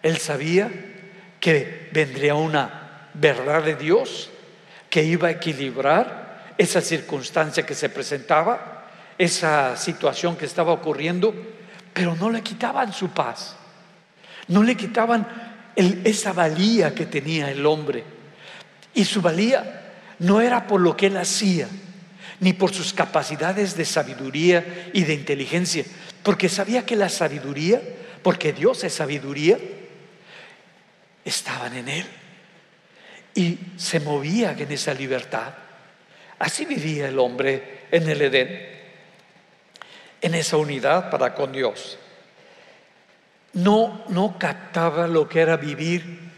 él 0.01 0.17
sabía 0.17 0.71
que 1.39 1.89
vendría 1.91 2.35
una 2.35 3.09
verdad 3.13 3.63
de 3.63 3.75
Dios 3.75 4.29
que 4.89 5.03
iba 5.03 5.27
a 5.27 5.31
equilibrar 5.31 6.53
esa 6.57 6.81
circunstancia 6.81 7.65
que 7.65 7.75
se 7.75 7.89
presentaba, 7.89 8.85
esa 9.17 9.75
situación 9.77 10.35
que 10.35 10.45
estaba 10.45 10.71
ocurriendo, 10.71 11.33
pero 11.93 12.15
no 12.15 12.29
le 12.29 12.41
quitaban 12.41 12.91
su 12.91 13.09
paz, 13.09 13.55
no 14.47 14.63
le 14.63 14.75
quitaban 14.75 15.27
esa 15.75 16.33
valía 16.33 16.93
que 16.93 17.05
tenía 17.05 17.49
el 17.49 17.65
hombre. 17.65 18.03
Y 18.93 19.05
su 19.05 19.21
valía 19.21 19.93
no 20.19 20.41
era 20.41 20.67
por 20.67 20.81
lo 20.81 20.95
que 20.95 21.07
él 21.07 21.17
hacía, 21.17 21.67
ni 22.39 22.53
por 22.53 22.73
sus 22.73 22.93
capacidades 22.93 23.75
de 23.77 23.85
sabiduría 23.85 24.89
y 24.93 25.03
de 25.03 25.13
inteligencia, 25.13 25.85
porque 26.23 26.49
sabía 26.49 26.85
que 26.85 26.95
la 26.95 27.09
sabiduría, 27.09 27.81
porque 28.21 28.53
Dios 28.53 28.83
es 28.83 28.93
sabiduría, 28.93 29.57
estaban 31.25 31.75
en 31.75 31.87
Él. 31.87 32.05
y 33.35 33.57
se 33.77 33.99
movía 33.99 34.55
en 34.55 34.71
esa 34.71 34.93
libertad. 34.93 35.53
Así 36.37 36.65
vivía 36.65 37.07
el 37.07 37.17
hombre 37.17 37.85
en 37.89 38.07
el 38.07 38.21
Edén, 38.21 38.82
en 40.23 40.33
esa 40.35 40.57
unidad 40.57 41.11
para 41.11 41.35
con 41.35 41.51
Dios. 41.51 41.99
No, 43.51 44.03
no 44.07 44.39
captaba 44.39 45.05
lo 45.05 45.27
que 45.27 45.41
era 45.41 45.57
vivir 45.57 46.31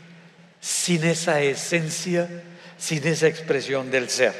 sin 0.59 1.03
esa 1.05 1.39
esencia, 1.39 2.27
sin 2.77 3.07
esa 3.07 3.27
expresión 3.27 3.91
del 3.91 4.09
ser. 4.09 4.33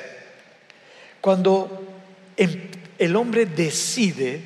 Cuando 1.21 1.87
el 2.35 3.15
hombre 3.15 3.45
decide 3.45 4.41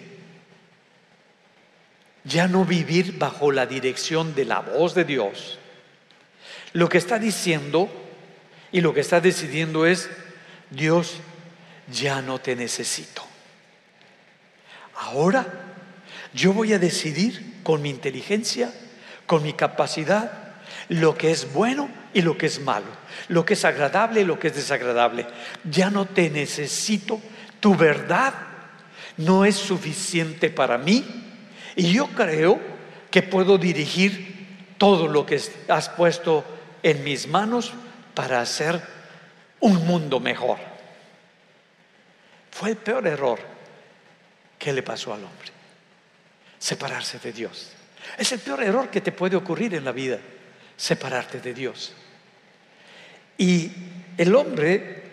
ya 2.25 2.47
no 2.49 2.65
vivir 2.65 3.17
bajo 3.17 3.51
la 3.51 3.65
dirección 3.65 4.35
de 4.35 4.45
la 4.45 4.59
voz 4.59 4.93
de 4.93 5.05
Dios, 5.05 5.57
lo 6.73 6.89
que 6.89 6.97
está 6.97 7.17
diciendo 7.19 7.89
y 8.73 8.81
lo 8.81 8.93
que 8.93 8.99
está 8.99 9.21
decidiendo 9.21 9.85
es, 9.85 10.09
Dios, 10.69 11.15
ya 11.89 12.21
no 12.21 12.39
te 12.39 12.55
necesito. 12.57 13.28
Ahora 14.99 15.45
yo 16.33 16.51
voy 16.51 16.73
a 16.73 16.79
decidir 16.79 17.61
con 17.63 17.81
mi 17.81 17.89
inteligencia, 17.89 18.73
con 19.25 19.43
mi 19.43 19.53
capacidad, 19.53 20.31
lo 20.89 21.17
que 21.17 21.31
es 21.31 21.53
bueno 21.53 21.89
y 22.13 22.21
lo 22.21 22.37
que 22.37 22.47
es 22.47 22.59
malo, 22.59 22.87
lo 23.29 23.45
que 23.45 23.53
es 23.53 23.63
agradable 23.63 24.21
y 24.21 24.25
lo 24.25 24.37
que 24.37 24.47
es 24.49 24.55
desagradable. 24.55 25.25
Ya 25.63 25.89
no 25.89 26.05
te 26.05 26.29
necesito, 26.29 27.21
tu 27.61 27.75
verdad 27.75 28.33
no 29.17 29.45
es 29.45 29.55
suficiente 29.55 30.49
para 30.49 30.77
mí 30.77 31.05
y 31.77 31.93
yo 31.93 32.07
creo 32.07 32.59
que 33.09 33.21
puedo 33.21 33.57
dirigir 33.57 34.75
todo 34.77 35.07
lo 35.07 35.25
que 35.25 35.41
has 35.69 35.89
puesto 35.89 36.43
en 36.83 37.03
mis 37.05 37.27
manos 37.27 37.71
para 38.13 38.41
hacer 38.41 38.81
un 39.61 39.85
mundo 39.87 40.19
mejor. 40.19 40.57
Fue 42.51 42.71
el 42.71 42.75
peor 42.75 43.07
error 43.07 43.58
que 44.59 44.73
le 44.73 44.83
pasó 44.83 45.13
al 45.13 45.23
hombre. 45.23 45.49
Separarse 46.59 47.17
de 47.17 47.31
Dios. 47.31 47.71
Es 48.17 48.31
el 48.33 48.39
peor 48.39 48.61
error 48.61 48.89
que 48.89 49.01
te 49.01 49.13
puede 49.13 49.37
ocurrir 49.37 49.73
en 49.73 49.85
la 49.85 49.93
vida, 49.93 50.19
separarte 50.75 51.39
de 51.39 51.53
Dios. 51.53 51.93
Y 53.37 53.71
el 54.17 54.35
hombre, 54.35 55.03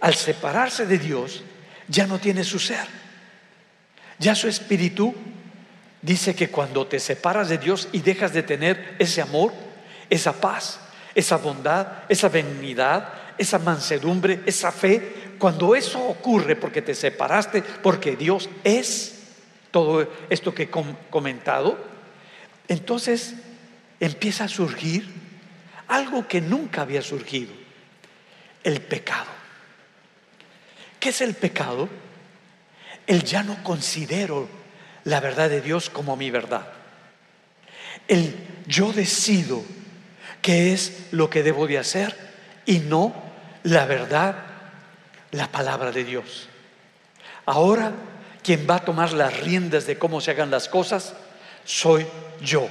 al 0.00 0.14
separarse 0.14 0.86
de 0.86 0.98
Dios, 0.98 1.42
ya 1.88 2.06
no 2.06 2.18
tiene 2.18 2.44
su 2.44 2.58
ser. 2.58 2.86
Ya 4.18 4.34
su 4.34 4.48
espíritu 4.48 5.14
dice 6.02 6.34
que 6.34 6.50
cuando 6.50 6.86
te 6.86 7.00
separas 7.00 7.48
de 7.48 7.58
Dios 7.58 7.88
y 7.92 8.00
dejas 8.00 8.32
de 8.32 8.42
tener 8.42 8.96
ese 8.98 9.22
amor, 9.22 9.52
esa 10.10 10.34
paz, 10.34 10.78
esa 11.14 11.38
bondad, 11.38 12.04
esa 12.08 12.28
benignidad, 12.28 13.12
esa 13.38 13.58
mansedumbre, 13.58 14.40
esa 14.44 14.70
fe, 14.70 15.31
cuando 15.42 15.74
eso 15.74 16.00
ocurre 16.00 16.54
porque 16.54 16.82
te 16.82 16.94
separaste, 16.94 17.62
porque 17.62 18.14
Dios 18.14 18.48
es 18.62 19.22
todo 19.72 20.08
esto 20.30 20.54
que 20.54 20.62
he 20.62 20.70
comentado, 20.70 21.84
entonces 22.68 23.34
empieza 23.98 24.44
a 24.44 24.48
surgir 24.48 25.04
algo 25.88 26.28
que 26.28 26.40
nunca 26.40 26.82
había 26.82 27.02
surgido, 27.02 27.52
el 28.62 28.80
pecado. 28.82 29.32
¿Qué 31.00 31.08
es 31.08 31.20
el 31.20 31.34
pecado? 31.34 31.88
El 33.08 33.24
ya 33.24 33.42
no 33.42 33.64
considero 33.64 34.48
la 35.02 35.18
verdad 35.18 35.50
de 35.50 35.60
Dios 35.60 35.90
como 35.90 36.14
mi 36.16 36.30
verdad. 36.30 36.68
El 38.06 38.32
yo 38.68 38.92
decido 38.92 39.64
qué 40.40 40.72
es 40.72 41.08
lo 41.10 41.28
que 41.28 41.42
debo 41.42 41.66
de 41.66 41.78
hacer 41.78 42.16
y 42.64 42.78
no 42.78 43.12
la 43.64 43.86
verdad, 43.86 44.51
la 45.32 45.50
palabra 45.50 45.90
de 45.90 46.04
Dios. 46.04 46.48
Ahora, 47.44 47.92
quien 48.42 48.66
va 48.68 48.76
a 48.76 48.84
tomar 48.84 49.12
las 49.12 49.40
riendas 49.40 49.86
de 49.86 49.98
cómo 49.98 50.20
se 50.20 50.30
hagan 50.30 50.50
las 50.50 50.68
cosas, 50.68 51.14
soy 51.64 52.06
yo. 52.40 52.68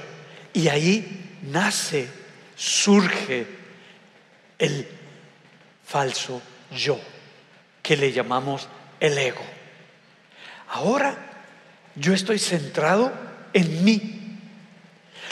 Y 0.54 0.68
ahí 0.68 1.38
nace, 1.42 2.08
surge 2.56 3.46
el 4.58 4.88
falso 5.84 6.40
yo, 6.74 6.98
que 7.82 7.96
le 7.96 8.12
llamamos 8.12 8.68
el 9.00 9.18
ego. 9.18 9.44
Ahora 10.68 11.16
yo 11.94 12.14
estoy 12.14 12.38
centrado 12.38 13.12
en 13.52 13.84
mí 13.84 14.22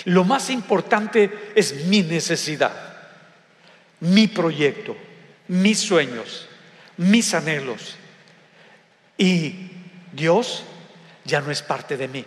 lo 0.05 0.25
más 0.25 0.51
importante 0.51 1.53
es 1.55 1.87
mi 1.87 2.03
necesidad, 2.03 2.73
mi 4.01 4.27
proyecto, 4.29 4.97
mis 5.49 5.79
sueños, 5.79 6.49
mis 7.01 7.33
anhelos. 7.33 7.97
Y 9.17 9.71
Dios 10.13 10.65
ya 11.25 11.41
no 11.41 11.51
es 11.51 11.63
parte 11.63 11.97
de 11.97 12.09
mí. 12.09 12.25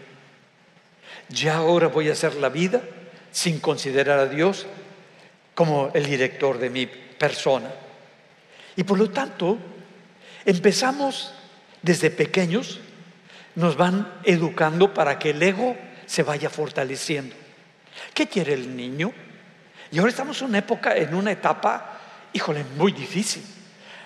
Ya 1.29 1.57
ahora 1.57 1.87
voy 1.87 2.09
a 2.09 2.13
hacer 2.13 2.35
la 2.35 2.49
vida 2.49 2.81
sin 3.31 3.59
considerar 3.59 4.17
a 4.17 4.25
Dios 4.25 4.65
como 5.53 5.91
el 5.93 6.05
director 6.05 6.57
de 6.57 6.71
mi 6.71 6.87
persona. 6.87 7.71
Y 8.75 8.83
por 8.83 8.97
lo 8.97 9.11
tanto, 9.11 9.59
empezamos 10.43 11.35
desde 11.83 12.09
pequeños, 12.09 12.79
nos 13.53 13.77
van 13.77 14.11
educando 14.23 14.91
para 14.91 15.19
que 15.19 15.31
el 15.31 15.43
ego 15.43 15.77
se 16.07 16.23
vaya 16.23 16.49
fortaleciendo. 16.49 17.35
¿Qué 18.15 18.27
quiere 18.27 18.53
el 18.53 18.75
niño? 18.75 19.13
Y 19.91 19.99
ahora 19.99 20.09
estamos 20.09 20.41
en 20.41 20.47
una 20.47 20.57
época, 20.57 20.95
en 20.95 21.13
una 21.13 21.31
etapa, 21.31 21.99
híjole, 22.33 22.63
muy 22.75 22.91
difícil. 22.91 23.43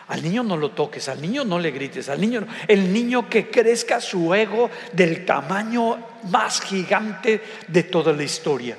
Al 0.08 0.24
niño 0.24 0.44
no 0.44 0.56
lo 0.56 0.72
toques, 0.72 1.10
al 1.10 1.22
niño 1.22 1.44
no 1.44 1.60
le 1.60 1.72
grites, 1.72 2.08
al 2.10 2.22
niño, 2.22 2.48
el 2.68 2.94
niño 2.94 3.30
que 3.30 3.50
crezca 3.50 4.00
su 4.00 4.34
ego 4.34 4.70
del 4.94 5.26
tamaño 5.26 5.98
más 6.30 6.62
gigante 6.62 7.42
de 7.68 7.84
toda 7.84 8.14
la 8.14 8.24
historia. 8.24 8.78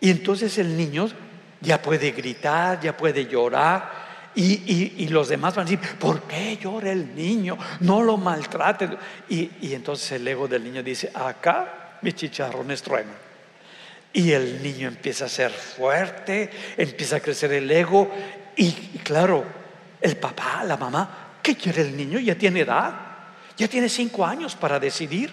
Y 0.00 0.10
entonces 0.10 0.56
el 0.58 0.76
niño 0.76 1.08
ya 1.60 1.80
puede 1.82 2.12
gritar, 2.12 2.80
ya 2.80 2.96
puede 2.96 3.26
llorar, 3.26 4.06
y, 4.38 5.08
los 5.08 5.28
demás 5.28 5.54
van 5.54 5.66
a 5.66 5.70
decir, 5.70 5.96
¿por 5.98 6.22
qué 6.24 6.58
llora 6.58 6.92
el 6.92 7.14
niño? 7.14 7.56
No 7.80 8.02
lo 8.02 8.18
maltrate. 8.18 8.90
Y, 9.30 9.50
y 9.62 9.72
entonces 9.72 10.12
el 10.12 10.28
ego 10.28 10.46
del 10.46 10.62
niño 10.62 10.82
dice, 10.82 11.10
acá 11.14 11.98
mis 12.02 12.16
chicharrones 12.16 12.82
truenan. 12.82 13.14
Y 14.12 14.32
el 14.32 14.62
niño 14.62 14.88
empieza 14.88 15.24
a 15.24 15.28
ser 15.30 15.50
fuerte, 15.50 16.50
empieza 16.76 17.16
a 17.16 17.20
crecer 17.20 17.52
el 17.54 17.70
ego. 17.70 18.10
Y, 18.56 18.72
claro, 19.02 19.44
el 20.00 20.16
papá, 20.16 20.64
la 20.64 20.76
mamá, 20.76 21.38
¿qué 21.42 21.56
quiere 21.56 21.82
el 21.82 21.96
niño? 21.96 22.18
Ya 22.18 22.34
tiene 22.36 22.60
edad, 22.60 22.94
ya 23.56 23.68
tiene 23.68 23.88
cinco 23.88 24.24
años 24.24 24.54
para 24.54 24.78
decidir, 24.78 25.32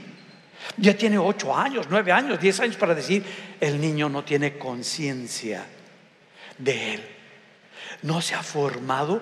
ya 0.78 0.96
tiene 0.96 1.18
ocho 1.18 1.56
años, 1.56 1.88
nueve 1.90 2.12
años, 2.12 2.40
diez 2.40 2.60
años 2.60 2.78
para 2.78 2.96
decir. 2.96 3.24
El 3.60 3.80
niño 3.80 4.10
no 4.10 4.24
tiene 4.24 4.58
conciencia 4.58 5.66
de 6.58 6.96
él, 6.96 7.04
no 8.04 8.22
se 8.22 8.36
ha 8.36 8.44
formado. 8.44 9.22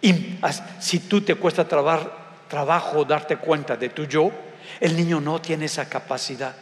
Y 0.00 0.38
si 0.80 1.00
tú 1.00 1.20
te 1.22 1.34
cuesta 1.34 1.66
trabajo 1.66 3.04
darte 3.04 3.36
cuenta 3.38 3.76
de 3.76 3.88
tu 3.88 4.04
yo, 4.04 4.30
el 4.80 4.96
niño 4.96 5.20
no 5.20 5.40
tiene 5.40 5.64
esa 5.64 5.88
capacidad 5.88 6.54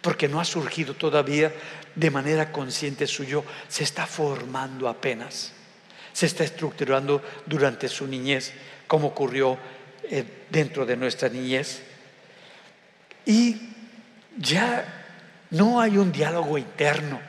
porque 0.00 0.28
no 0.28 0.40
ha 0.40 0.44
surgido 0.44 0.94
todavía 0.94 1.52
de 1.94 2.10
manera 2.10 2.52
consciente 2.52 3.06
suyo, 3.06 3.44
se 3.66 3.84
está 3.84 4.06
formando 4.06 4.88
apenas, 4.88 5.52
se 6.18 6.26
está 6.26 6.42
estructurando 6.42 7.22
durante 7.46 7.88
su 7.88 8.06
niñez, 8.06 8.52
como 8.88 9.06
ocurrió 9.06 9.56
eh, 10.02 10.24
dentro 10.50 10.84
de 10.84 10.96
nuestra 10.96 11.28
niñez. 11.28 11.82
Y 13.24 13.56
ya 14.36 15.04
no 15.50 15.80
hay 15.80 15.96
un 15.96 16.10
diálogo 16.10 16.58
interno. 16.58 17.20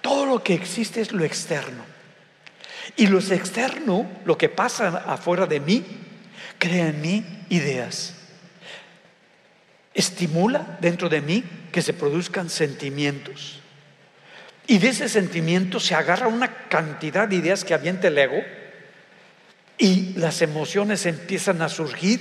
Todo 0.00 0.24
lo 0.24 0.42
que 0.42 0.54
existe 0.54 1.02
es 1.02 1.12
lo 1.12 1.24
externo. 1.24 1.84
Y 2.96 3.08
lo 3.08 3.18
externo, 3.18 4.08
lo 4.24 4.38
que 4.38 4.48
pasa 4.48 5.04
afuera 5.06 5.46
de 5.46 5.60
mí, 5.60 5.84
crea 6.58 6.88
en 6.88 7.00
mí 7.02 7.24
ideas 7.50 8.14
estimula 9.96 10.78
dentro 10.80 11.08
de 11.08 11.22
mí 11.22 11.42
que 11.72 11.82
se 11.82 11.94
produzcan 11.94 12.50
sentimientos. 12.50 13.60
Y 14.66 14.78
de 14.78 14.88
ese 14.88 15.08
sentimiento 15.08 15.78
se 15.78 15.94
agarra 15.94 16.26
una 16.26 16.68
cantidad 16.68 17.28
de 17.28 17.36
ideas 17.36 17.64
que 17.64 17.74
avienta 17.74 18.08
el 18.08 18.18
ego 18.18 18.42
y 19.78 20.14
las 20.14 20.42
emociones 20.42 21.06
empiezan 21.06 21.62
a 21.62 21.68
surgir 21.68 22.20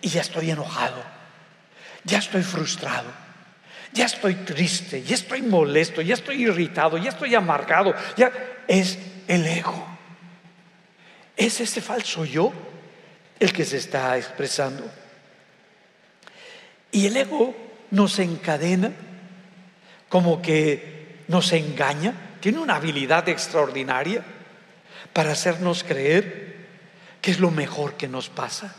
y 0.00 0.08
ya 0.08 0.20
estoy 0.20 0.50
enojado, 0.50 1.02
ya 2.04 2.18
estoy 2.18 2.42
frustrado, 2.42 3.10
ya 3.92 4.06
estoy 4.06 4.34
triste, 4.34 5.02
ya 5.02 5.14
estoy 5.14 5.42
molesto, 5.42 6.02
ya 6.02 6.14
estoy 6.14 6.42
irritado, 6.42 6.98
ya 6.98 7.10
estoy 7.10 7.34
amargado, 7.34 7.94
ya 8.16 8.30
es 8.68 8.98
el 9.26 9.46
ego. 9.46 9.88
Es 11.36 11.60
ese 11.60 11.80
falso 11.80 12.24
yo 12.24 12.52
el 13.40 13.52
que 13.52 13.64
se 13.64 13.78
está 13.78 14.16
expresando. 14.16 14.88
Y 16.92 17.06
el 17.06 17.16
ego 17.16 17.56
nos 17.90 18.18
encadena, 18.18 18.92
como 20.08 20.42
que 20.42 20.91
nos 21.28 21.52
engaña, 21.52 22.14
tiene 22.40 22.58
una 22.58 22.76
habilidad 22.76 23.28
extraordinaria 23.28 24.22
para 25.12 25.32
hacernos 25.32 25.84
creer 25.84 26.56
que 27.20 27.30
es 27.30 27.38
lo 27.38 27.50
mejor 27.50 27.94
que 27.94 28.08
nos 28.08 28.28
pasa, 28.28 28.74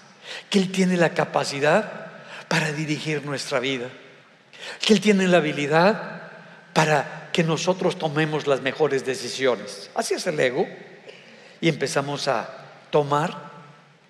que 0.50 0.60
Él 0.60 0.72
tiene 0.72 0.98
la 0.98 1.14
capacidad 1.14 2.12
para 2.48 2.72
dirigir 2.72 3.26
nuestra 3.26 3.60
vida, 3.60 3.90
que 4.86 4.94
Él 4.94 5.02
tiene 5.02 5.28
la 5.28 5.38
habilidad 5.38 6.22
para 6.74 7.30
que 7.32 7.44
nosotros 7.44 7.98
tomemos 7.98 8.48
las 8.48 8.62
mejores 8.62 9.06
decisiones. 9.06 9.90
Así 9.96 10.14
es 10.14 10.28
el 10.28 10.40
ego 10.40 10.68
y 11.62 11.70
empezamos 11.70 12.28
a 12.28 12.50
tomar 12.92 13.52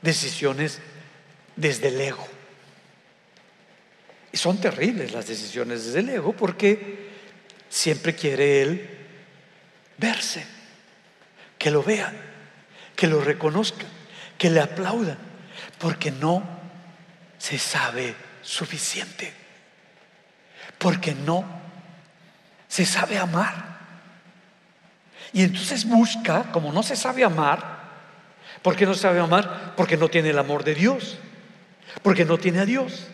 decisiones 0.01 0.79
desde 1.55 1.89
el 1.89 2.01
ego. 2.01 2.27
Y 4.31 4.37
son 4.37 4.59
terribles 4.59 5.13
las 5.13 5.27
decisiones 5.27 5.85
desde 5.85 5.99
el 5.99 6.09
ego 6.09 6.33
porque 6.33 7.12
siempre 7.73 8.13
quiere 8.13 8.61
Él 8.61 8.89
verse, 9.97 10.45
que 11.57 11.71
lo 11.71 11.81
vean, 11.81 12.15
que 12.95 13.07
lo 13.07 13.19
reconozcan, 13.19 13.87
que 14.37 14.51
le 14.51 14.59
aplaudan, 14.59 15.17
porque 15.79 16.11
no 16.11 16.43
se 17.39 17.57
sabe 17.57 18.13
suficiente, 18.43 19.33
porque 20.77 21.15
no 21.15 21.43
se 22.67 22.85
sabe 22.85 23.17
amar. 23.17 23.79
Y 25.31 25.41
entonces 25.41 25.85
busca, 25.85 26.51
como 26.51 26.71
no 26.71 26.83
se 26.83 26.95
sabe 26.95 27.23
amar, 27.23 27.81
¿por 28.61 28.75
qué 28.75 28.85
no 28.85 28.93
sabe 28.93 29.19
amar? 29.19 29.73
Porque 29.75 29.97
no 29.97 30.09
tiene 30.09 30.29
el 30.29 30.37
amor 30.37 30.63
de 30.63 30.75
Dios, 30.75 31.17
porque 32.03 32.23
no 32.23 32.37
tiene 32.37 32.59
a 32.59 32.65
Dios. 32.65 33.07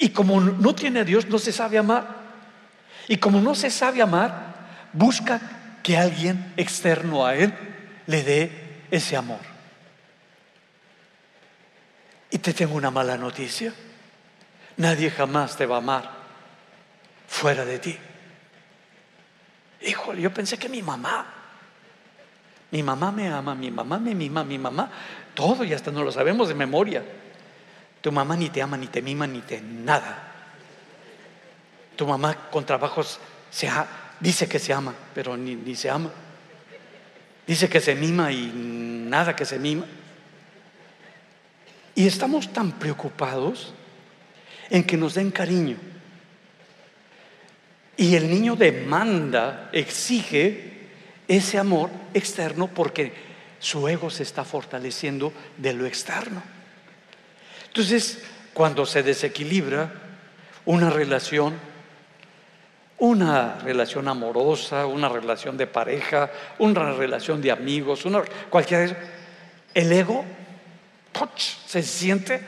Y 0.00 0.08
como 0.08 0.40
no 0.40 0.74
tiene 0.74 0.98
a 0.98 1.04
Dios, 1.04 1.28
no 1.28 1.38
se 1.38 1.52
sabe 1.52 1.78
amar. 1.78 2.21
Y 3.12 3.18
como 3.18 3.42
no 3.42 3.54
se 3.54 3.70
sabe 3.70 4.00
amar, 4.00 4.54
busca 4.94 5.38
que 5.82 5.98
alguien 5.98 6.54
externo 6.56 7.26
a 7.26 7.34
él 7.34 7.52
le 8.06 8.22
dé 8.22 8.50
ese 8.90 9.18
amor. 9.18 9.40
Y 12.30 12.38
te 12.38 12.54
tengo 12.54 12.74
una 12.74 12.90
mala 12.90 13.18
noticia. 13.18 13.74
Nadie 14.78 15.10
jamás 15.10 15.58
te 15.58 15.66
va 15.66 15.74
a 15.74 15.78
amar 15.80 16.10
fuera 17.28 17.66
de 17.66 17.78
ti. 17.80 17.98
Híjole, 19.82 20.22
yo 20.22 20.32
pensé 20.32 20.56
que 20.56 20.70
mi 20.70 20.80
mamá, 20.80 21.26
mi 22.70 22.82
mamá 22.82 23.12
me 23.12 23.28
ama, 23.28 23.54
mi 23.54 23.70
mamá 23.70 23.98
me 23.98 24.14
mima, 24.14 24.42
mi 24.42 24.56
mamá, 24.56 24.90
todo 25.34 25.64
y 25.64 25.74
hasta 25.74 25.90
no 25.90 26.02
lo 26.02 26.12
sabemos 26.12 26.48
de 26.48 26.54
memoria. 26.54 27.02
Tu 28.00 28.10
mamá 28.10 28.38
ni 28.38 28.48
te 28.48 28.62
ama, 28.62 28.78
ni 28.78 28.86
te 28.86 29.02
mima, 29.02 29.26
ni 29.26 29.42
te 29.42 29.60
nada. 29.60 30.31
Tu 32.02 32.08
mamá 32.08 32.34
con 32.50 32.66
trabajos 32.66 33.20
dice 34.18 34.48
que 34.48 34.58
se 34.58 34.72
ama, 34.72 34.92
pero 35.14 35.36
ni, 35.36 35.54
ni 35.54 35.76
se 35.76 35.88
ama. 35.88 36.10
Dice 37.46 37.68
que 37.68 37.80
se 37.80 37.94
mima 37.94 38.32
y 38.32 38.50
nada 38.52 39.36
que 39.36 39.44
se 39.44 39.56
mima. 39.56 39.86
Y 41.94 42.04
estamos 42.08 42.52
tan 42.52 42.72
preocupados 42.72 43.72
en 44.68 44.82
que 44.82 44.96
nos 44.96 45.14
den 45.14 45.30
cariño. 45.30 45.76
Y 47.96 48.16
el 48.16 48.28
niño 48.28 48.56
demanda, 48.56 49.70
exige 49.72 50.88
ese 51.28 51.56
amor 51.56 51.88
externo 52.14 52.66
porque 52.66 53.12
su 53.60 53.86
ego 53.86 54.10
se 54.10 54.24
está 54.24 54.44
fortaleciendo 54.44 55.32
de 55.56 55.72
lo 55.72 55.86
externo. 55.86 56.42
Entonces, 57.68 58.24
cuando 58.52 58.86
se 58.86 59.04
desequilibra 59.04 59.92
una 60.64 60.90
relación, 60.90 61.70
una 63.02 63.58
relación 63.58 64.06
amorosa, 64.06 64.86
una 64.86 65.08
relación 65.08 65.56
de 65.56 65.66
pareja, 65.66 66.30
una 66.60 66.92
relación 66.92 67.42
de 67.42 67.50
amigos, 67.50 68.04
una, 68.04 68.22
cualquiera 68.48 68.86
de 68.86 68.96
el 69.74 69.90
ego 69.90 70.24
se 71.66 71.82
siente 71.82 72.40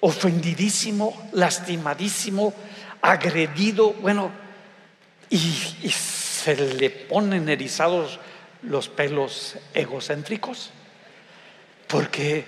ofendidísimo, 0.00 1.30
lastimadísimo, 1.32 2.52
agredido, 3.00 3.94
bueno, 3.94 4.30
y 5.30 5.38
se 5.38 6.56
le 6.56 6.90
ponen 6.90 7.48
erizados 7.48 8.20
los 8.64 8.90
pelos 8.90 9.56
egocéntricos, 9.72 10.72
porque 11.88 12.44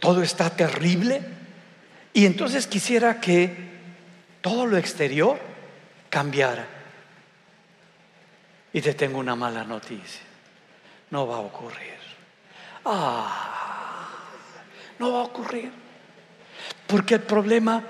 todo 0.00 0.22
está 0.22 0.50
terrible, 0.50 1.22
y 2.12 2.26
entonces 2.26 2.66
quisiera 2.66 3.22
que 3.22 3.56
todo 4.42 4.66
lo 4.66 4.76
exterior 4.76 5.51
cambiara. 6.12 6.66
Y 8.74 8.82
te 8.82 8.92
tengo 8.92 9.18
una 9.18 9.34
mala 9.34 9.64
noticia. 9.64 10.20
No 11.10 11.26
va 11.26 11.36
a 11.36 11.40
ocurrir. 11.40 11.96
Ah, 12.84 14.10
no 14.98 15.12
va 15.12 15.20
a 15.20 15.24
ocurrir. 15.24 15.72
Porque 16.86 17.14
el 17.14 17.22
problema 17.22 17.82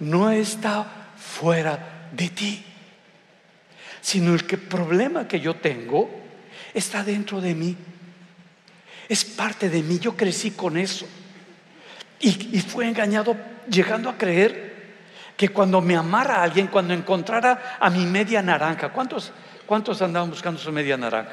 no 0.00 0.30
está 0.30 0.86
fuera 1.16 2.08
de 2.12 2.28
ti, 2.28 2.62
sino 4.02 4.34
el 4.34 4.46
que 4.46 4.58
problema 4.58 5.26
que 5.26 5.40
yo 5.40 5.56
tengo 5.56 6.10
está 6.74 7.02
dentro 7.02 7.40
de 7.40 7.54
mí. 7.54 7.74
Es 9.08 9.24
parte 9.24 9.70
de 9.70 9.82
mí. 9.82 9.98
Yo 9.98 10.14
crecí 10.14 10.50
con 10.50 10.76
eso. 10.76 11.06
Y, 12.20 12.56
y 12.56 12.60
fue 12.60 12.86
engañado 12.86 13.34
llegando 13.66 14.10
a 14.10 14.18
creer 14.18 14.71
que 15.36 15.48
cuando 15.48 15.80
me 15.80 15.96
amara 15.96 16.36
a 16.36 16.42
alguien, 16.42 16.68
cuando 16.68 16.94
encontrara 16.94 17.76
a 17.80 17.90
mi 17.90 18.06
media 18.06 18.42
naranja, 18.42 18.90
¿cuántos, 18.90 19.32
cuántos 19.66 20.02
andaban 20.02 20.30
buscando 20.30 20.60
su 20.60 20.70
media 20.72 20.96
naranja? 20.96 21.32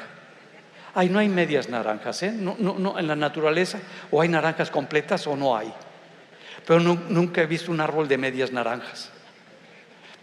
Ay, 0.94 1.08
no 1.08 1.18
hay 1.18 1.28
medias 1.28 1.68
naranjas, 1.68 2.22
¿eh? 2.24 2.32
No, 2.32 2.56
no, 2.58 2.98
en 2.98 3.06
la 3.06 3.14
naturaleza, 3.14 3.78
o 4.10 4.20
hay 4.20 4.28
naranjas 4.28 4.70
completas 4.70 5.26
o 5.26 5.36
no 5.36 5.56
hay. 5.56 5.72
Pero 6.66 6.80
nunca 6.80 7.42
he 7.42 7.46
visto 7.46 7.70
un 7.70 7.80
árbol 7.80 8.08
de 8.08 8.18
medias 8.18 8.52
naranjas. 8.52 9.10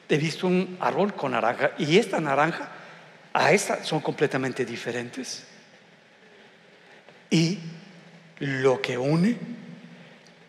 He 0.09 0.17
visto 0.17 0.47
un 0.47 0.77
árbol 0.79 1.13
con 1.13 1.31
naranja 1.31 1.71
y 1.77 1.97
esta 1.97 2.19
naranja 2.19 2.69
a 3.33 3.51
esta 3.51 3.83
son 3.83 4.01
completamente 4.01 4.65
diferentes. 4.65 5.45
Y 7.29 7.59
lo 8.39 8.81
que 8.81 8.97
une 8.97 9.37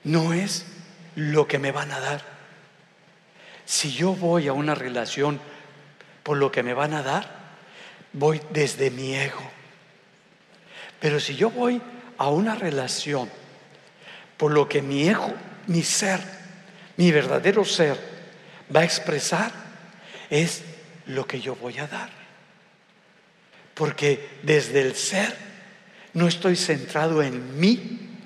no 0.05 0.33
es 0.33 0.67
lo 1.17 1.47
que 1.47 1.59
me 1.59 1.73
van 1.73 1.91
a 1.91 2.01
dar 2.01 2.38
si 3.69 3.93
yo 3.93 4.15
voy 4.15 4.49
a 4.49 4.55
una 4.55 4.75
relación 4.75 5.39
por 6.23 6.39
lo 6.39 6.51
que 6.51 6.63
me 6.63 6.73
van 6.73 6.95
a 6.95 7.03
dar, 7.03 7.29
voy 8.15 8.41
desde 8.49 8.91
mi 8.91 9.15
ego. 9.15 9.43
Pero 10.99 11.21
si 11.21 11.37
yo 11.37 11.51
voy 11.51 11.83
a 12.17 12.31
una 12.31 12.55
relación 12.55 13.29
por 14.39 14.53
lo 14.53 14.71
que 14.71 14.81
mi 14.81 15.07
ego, 15.07 15.35
mi 15.67 15.83
ser, 15.83 16.19
mi 16.97 17.13
verdadero 17.13 17.63
ser 17.63 17.99
va 18.75 18.81
a 18.81 18.85
expresar, 18.85 19.53
es 20.31 20.63
lo 21.05 21.27
que 21.27 21.39
yo 21.39 21.55
voy 21.55 21.77
a 21.79 21.87
dar. 21.87 22.09
Porque 23.75 24.31
desde 24.45 24.81
el 24.81 24.95
ser 24.95 25.37
no 26.15 26.27
estoy 26.27 26.57
centrado 26.57 27.23
en 27.23 27.61
mí, 27.61 28.17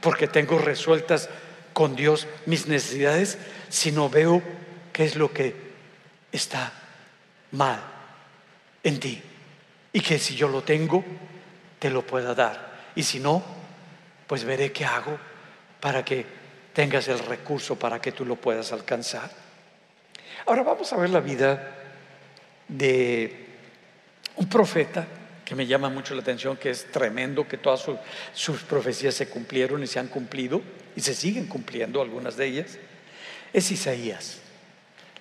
porque 0.00 0.28
tengo 0.28 0.56
resueltas 0.56 1.28
con 1.72 1.96
Dios 1.96 2.28
mis 2.46 2.68
necesidades, 2.68 3.38
sino 3.68 4.08
veo 4.08 4.40
qué 4.94 5.04
es 5.04 5.16
lo 5.16 5.32
que 5.32 5.54
está 6.30 6.72
mal 7.50 7.80
en 8.84 9.00
ti 9.00 9.20
y 9.92 10.00
que 10.00 10.20
si 10.20 10.36
yo 10.36 10.48
lo 10.48 10.62
tengo, 10.62 11.04
te 11.80 11.90
lo 11.90 12.06
pueda 12.06 12.32
dar. 12.32 12.74
Y 12.94 13.02
si 13.02 13.18
no, 13.18 13.42
pues 14.28 14.44
veré 14.44 14.70
qué 14.70 14.84
hago 14.84 15.18
para 15.80 16.04
que 16.04 16.24
tengas 16.72 17.08
el 17.08 17.18
recurso 17.18 17.76
para 17.76 18.00
que 18.00 18.12
tú 18.12 18.24
lo 18.24 18.36
puedas 18.36 18.72
alcanzar. 18.72 19.30
Ahora 20.46 20.62
vamos 20.62 20.92
a 20.92 20.96
ver 20.96 21.10
la 21.10 21.20
vida 21.20 21.74
de 22.68 23.46
un 24.36 24.48
profeta 24.48 25.06
que 25.44 25.56
me 25.56 25.66
llama 25.66 25.88
mucho 25.90 26.14
la 26.14 26.22
atención, 26.22 26.56
que 26.56 26.70
es 26.70 26.90
tremendo, 26.92 27.48
que 27.48 27.58
todas 27.58 27.84
sus 28.32 28.62
profecías 28.62 29.14
se 29.14 29.28
cumplieron 29.28 29.82
y 29.82 29.88
se 29.88 29.98
han 29.98 30.06
cumplido 30.06 30.62
y 30.94 31.00
se 31.00 31.14
siguen 31.14 31.48
cumpliendo 31.48 32.00
algunas 32.00 32.36
de 32.36 32.46
ellas, 32.46 32.78
es 33.52 33.70
Isaías. 33.72 34.43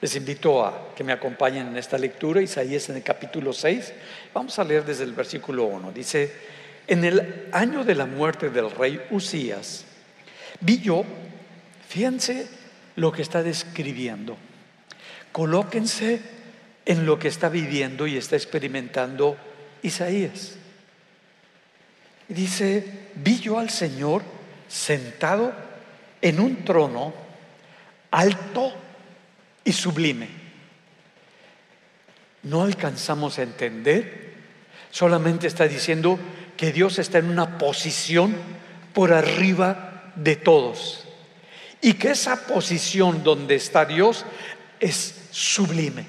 Les 0.03 0.17
invito 0.17 0.65
a 0.65 0.93
que 0.93 1.01
me 1.01 1.13
acompañen 1.13 1.67
en 1.67 1.77
esta 1.77 1.97
lectura, 1.97 2.41
Isaías 2.41 2.89
en 2.89 2.97
el 2.97 3.03
capítulo 3.03 3.53
6. 3.53 3.93
Vamos 4.33 4.59
a 4.59 4.65
leer 4.65 4.83
desde 4.83 5.05
el 5.05 5.13
versículo 5.13 5.63
1. 5.63 5.93
Dice, 5.93 6.29
en 6.87 7.05
el 7.05 7.47
año 7.53 7.85
de 7.85 7.95
la 7.95 8.05
muerte 8.05 8.49
del 8.49 8.69
rey 8.69 9.01
Usías, 9.11 9.85
vi 10.59 10.81
yo, 10.81 11.05
fíjense 11.87 12.49
lo 12.97 13.13
que 13.13 13.21
está 13.21 13.43
describiendo, 13.43 14.35
colóquense 15.31 16.19
en 16.85 17.05
lo 17.05 17.17
que 17.17 17.29
está 17.29 17.47
viviendo 17.47 18.05
y 18.05 18.17
está 18.17 18.35
experimentando 18.35 19.37
Isaías. 19.83 20.55
Dice, 22.27 23.07
vi 23.15 23.39
yo 23.39 23.57
al 23.57 23.69
Señor 23.69 24.21
sentado 24.67 25.53
en 26.21 26.41
un 26.41 26.65
trono 26.65 27.13
alto 28.11 28.83
y 29.63 29.71
sublime. 29.71 30.29
No 32.43 32.63
alcanzamos 32.63 33.39
a 33.39 33.43
entender 33.43 34.23
Solamente 34.93 35.47
está 35.47 35.67
diciendo 35.67 36.19
que 36.55 36.71
Dios 36.71 36.99
está 36.99 37.17
en 37.17 37.31
una 37.31 37.57
posición 37.57 38.35
por 38.93 39.11
arriba 39.11 40.11
de 40.15 40.35
todos. 40.35 41.05
Y 41.81 41.95
que 41.95 42.11
esa 42.11 42.45
posición 42.45 43.23
donde 43.23 43.55
está 43.55 43.85
Dios 43.85 44.23
es 44.79 45.29
sublime. 45.31 46.05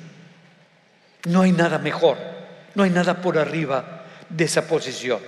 No 1.24 1.40
hay 1.40 1.52
nada 1.52 1.78
mejor, 1.78 2.18
no 2.74 2.82
hay 2.82 2.90
nada 2.90 3.22
por 3.22 3.38
arriba 3.38 4.04
de 4.28 4.44
esa 4.44 4.68
posición. 4.68 5.20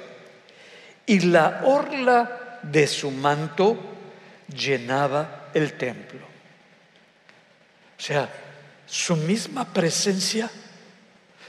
Y 1.06 1.20
la 1.20 1.62
orla 1.64 2.60
de 2.62 2.86
su 2.86 3.10
manto 3.10 3.78
llenaba 4.54 5.48
el 5.54 5.72
templo. 5.78 6.26
O 7.98 8.02
sea, 8.02 8.28
su 8.86 9.16
misma 9.16 9.72
presencia 9.72 10.50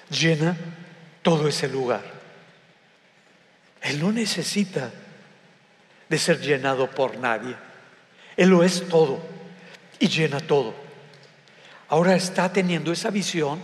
llena 0.09 0.55
todo 1.21 1.47
ese 1.47 1.67
lugar. 1.67 2.03
Él 3.81 3.99
no 3.99 4.11
necesita 4.11 4.91
de 6.09 6.17
ser 6.17 6.39
llenado 6.39 6.89
por 6.89 7.17
nadie. 7.17 7.55
Él 8.35 8.49
lo 8.49 8.63
es 8.63 8.87
todo 8.87 9.21
y 9.99 10.07
llena 10.07 10.39
todo. 10.39 10.73
Ahora 11.89 12.15
está 12.15 12.51
teniendo 12.51 12.91
esa 12.91 13.09
visión 13.09 13.59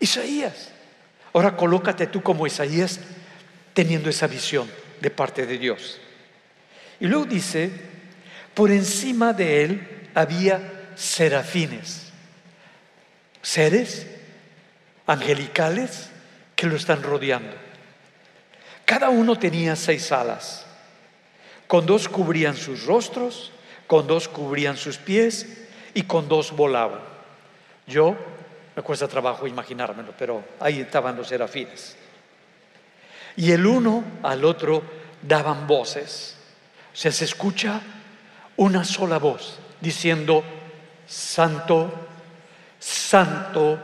Isaías. 0.00 0.70
Ahora 1.32 1.56
colócate 1.56 2.06
tú 2.06 2.22
como 2.22 2.46
Isaías 2.46 3.00
teniendo 3.74 4.10
esa 4.10 4.26
visión 4.26 4.70
de 5.00 5.10
parte 5.10 5.46
de 5.46 5.58
Dios. 5.58 6.00
Y 7.00 7.06
luego 7.06 7.26
dice, 7.26 7.70
por 8.54 8.70
encima 8.70 9.32
de 9.32 9.64
él 9.64 10.08
había 10.14 10.77
serafines, 10.98 12.10
seres 13.40 14.06
angelicales 15.06 16.10
que 16.56 16.66
lo 16.66 16.74
están 16.74 17.04
rodeando. 17.04 17.56
Cada 18.84 19.08
uno 19.08 19.38
tenía 19.38 19.76
seis 19.76 20.10
alas. 20.10 20.66
Con 21.68 21.86
dos 21.86 22.08
cubrían 22.08 22.56
sus 22.56 22.84
rostros, 22.84 23.52
con 23.86 24.08
dos 24.08 24.26
cubrían 24.26 24.76
sus 24.76 24.98
pies 24.98 25.46
y 25.94 26.02
con 26.02 26.28
dos 26.28 26.50
volaban. 26.50 27.00
Yo 27.86 28.16
me 28.74 28.82
cuesta 28.82 29.06
trabajo 29.06 29.46
imaginármelo, 29.46 30.12
pero 30.18 30.42
ahí 30.58 30.80
estaban 30.80 31.16
los 31.16 31.28
serafines. 31.28 31.96
Y 33.36 33.52
el 33.52 33.64
uno 33.64 34.02
al 34.24 34.44
otro 34.44 34.82
daban 35.22 35.68
voces. 35.68 36.34
O 36.92 36.96
sea, 36.96 37.12
se 37.12 37.24
escucha 37.24 37.80
una 38.56 38.82
sola 38.84 39.18
voz 39.18 39.60
diciendo, 39.80 40.42
Santo, 41.08 42.08
Santo, 42.78 43.80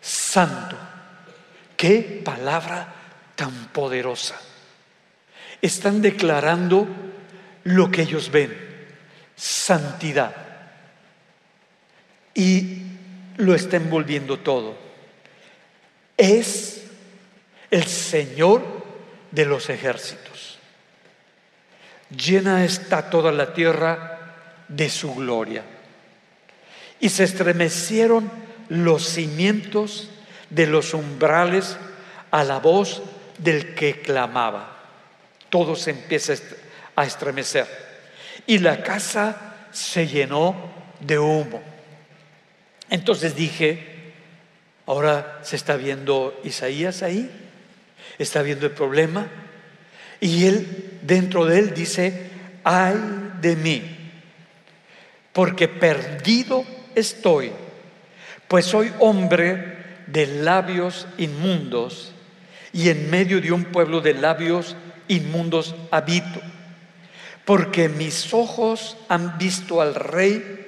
Santo. 0.00 0.76
Qué 1.76 2.22
palabra 2.24 2.94
tan 3.34 3.68
poderosa. 3.68 4.40
Están 5.60 6.00
declarando 6.00 6.86
lo 7.64 7.90
que 7.90 8.02
ellos 8.02 8.30
ven, 8.30 8.56
santidad. 9.34 10.34
Y 12.34 12.82
lo 13.36 13.54
está 13.54 13.76
envolviendo 13.76 14.38
todo. 14.38 14.76
Es 16.16 16.84
el 17.70 17.84
Señor 17.84 18.62
de 19.32 19.44
los 19.44 19.68
ejércitos. 19.70 20.58
Llena 22.10 22.64
está 22.64 23.10
toda 23.10 23.32
la 23.32 23.52
tierra 23.52 24.34
de 24.68 24.88
su 24.88 25.14
gloria. 25.14 25.64
Y 27.00 27.08
se 27.08 27.24
estremecieron 27.24 28.30
los 28.68 29.04
cimientos 29.04 30.08
de 30.50 30.66
los 30.66 30.94
umbrales 30.94 31.76
a 32.30 32.44
la 32.44 32.58
voz 32.58 33.02
del 33.38 33.74
que 33.74 34.00
clamaba. 34.00 34.78
Todo 35.50 35.76
se 35.76 35.90
empieza 35.90 36.34
a 36.96 37.04
estremecer. 37.04 37.66
Y 38.46 38.58
la 38.58 38.82
casa 38.82 39.56
se 39.72 40.06
llenó 40.06 40.54
de 41.00 41.18
humo. 41.18 41.62
Entonces 42.90 43.34
dije, 43.34 44.12
ahora 44.86 45.40
se 45.42 45.56
está 45.56 45.76
viendo 45.76 46.40
Isaías 46.44 47.02
ahí, 47.02 47.30
está 48.18 48.42
viendo 48.42 48.66
el 48.66 48.72
problema, 48.72 49.26
y 50.20 50.46
él, 50.46 50.98
dentro 51.02 51.44
de 51.44 51.58
él, 51.58 51.74
dice, 51.74 52.30
ay 52.62 52.96
de 53.40 53.56
mí, 53.56 53.82
porque 55.32 55.68
perdido 55.68 56.64
estoy, 56.94 57.52
pues 58.48 58.66
soy 58.66 58.92
hombre 58.98 59.78
de 60.06 60.26
labios 60.26 61.06
inmundos 61.18 62.12
y 62.72 62.88
en 62.88 63.10
medio 63.10 63.40
de 63.40 63.52
un 63.52 63.64
pueblo 63.66 64.00
de 64.00 64.14
labios 64.14 64.76
inmundos 65.08 65.74
habito, 65.90 66.40
porque 67.44 67.88
mis 67.88 68.32
ojos 68.34 68.96
han 69.08 69.38
visto 69.38 69.80
al 69.80 69.94
rey, 69.94 70.66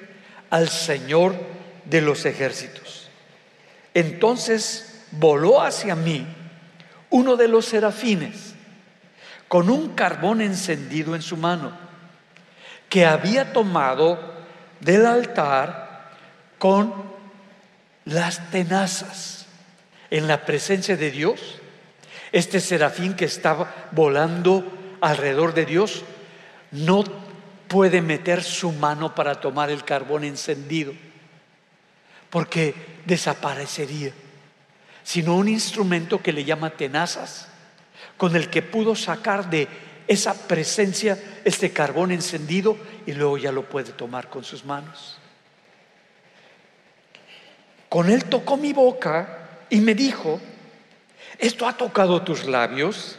al 0.50 0.68
Señor 0.68 1.34
de 1.84 2.00
los 2.00 2.24
ejércitos. 2.26 3.08
Entonces 3.94 5.04
voló 5.12 5.62
hacia 5.62 5.94
mí 5.94 6.26
uno 7.10 7.36
de 7.36 7.48
los 7.48 7.66
serafines 7.66 8.54
con 9.48 9.70
un 9.70 9.90
carbón 9.90 10.40
encendido 10.40 11.14
en 11.14 11.22
su 11.22 11.36
mano, 11.36 11.72
que 12.88 13.06
había 13.06 13.52
tomado 13.52 14.34
del 14.80 15.06
altar 15.06 15.85
con 16.58 16.92
las 18.04 18.50
tenazas 18.50 19.46
en 20.10 20.26
la 20.28 20.44
presencia 20.44 20.96
de 20.96 21.10
Dios. 21.10 21.60
Este 22.32 22.60
serafín 22.60 23.14
que 23.14 23.24
estaba 23.24 23.88
volando 23.92 24.64
alrededor 25.00 25.54
de 25.54 25.66
Dios 25.66 26.02
no 26.70 27.04
puede 27.68 28.00
meter 28.00 28.42
su 28.42 28.72
mano 28.72 29.14
para 29.14 29.40
tomar 29.40 29.70
el 29.70 29.84
carbón 29.84 30.24
encendido, 30.24 30.92
porque 32.30 32.74
desaparecería, 33.04 34.12
sino 35.02 35.36
un 35.36 35.48
instrumento 35.48 36.22
que 36.22 36.32
le 36.32 36.44
llama 36.44 36.70
tenazas, 36.70 37.48
con 38.16 38.36
el 38.36 38.50
que 38.50 38.62
pudo 38.62 38.94
sacar 38.94 39.50
de 39.50 39.68
esa 40.08 40.34
presencia 40.46 41.18
este 41.44 41.72
carbón 41.72 42.12
encendido 42.12 42.76
y 43.06 43.12
luego 43.12 43.38
ya 43.38 43.52
lo 43.52 43.68
puede 43.68 43.92
tomar 43.92 44.28
con 44.28 44.44
sus 44.44 44.64
manos. 44.64 45.18
Con 47.96 48.10
él 48.10 48.26
tocó 48.26 48.58
mi 48.58 48.74
boca 48.74 49.48
y 49.70 49.80
me 49.80 49.94
dijo, 49.94 50.38
esto 51.38 51.66
ha 51.66 51.78
tocado 51.78 52.20
tus 52.20 52.44
labios 52.44 53.16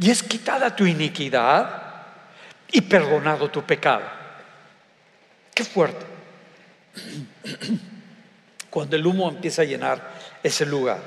y 0.00 0.10
es 0.10 0.20
quitada 0.24 0.74
tu 0.74 0.84
iniquidad 0.84 2.02
y 2.72 2.80
perdonado 2.80 3.52
tu 3.52 3.62
pecado. 3.62 4.02
Qué 5.54 5.62
fuerte. 5.62 6.04
Cuando 8.68 8.96
el 8.96 9.06
humo 9.06 9.28
empieza 9.28 9.62
a 9.62 9.66
llenar 9.66 10.10
ese 10.42 10.66
lugar. 10.66 10.98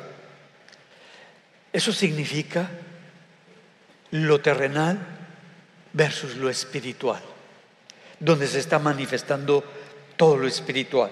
Eso 1.73 1.91
significa 1.91 2.69
lo 4.11 4.39
terrenal 4.39 4.97
versus 5.91 6.37
lo 6.37 6.49
espiritual, 6.49 7.21
donde 8.17 8.47
se 8.47 8.59
está 8.59 8.79
manifestando 8.79 9.61
todo 10.15 10.37
lo 10.37 10.47
espiritual 10.47 11.11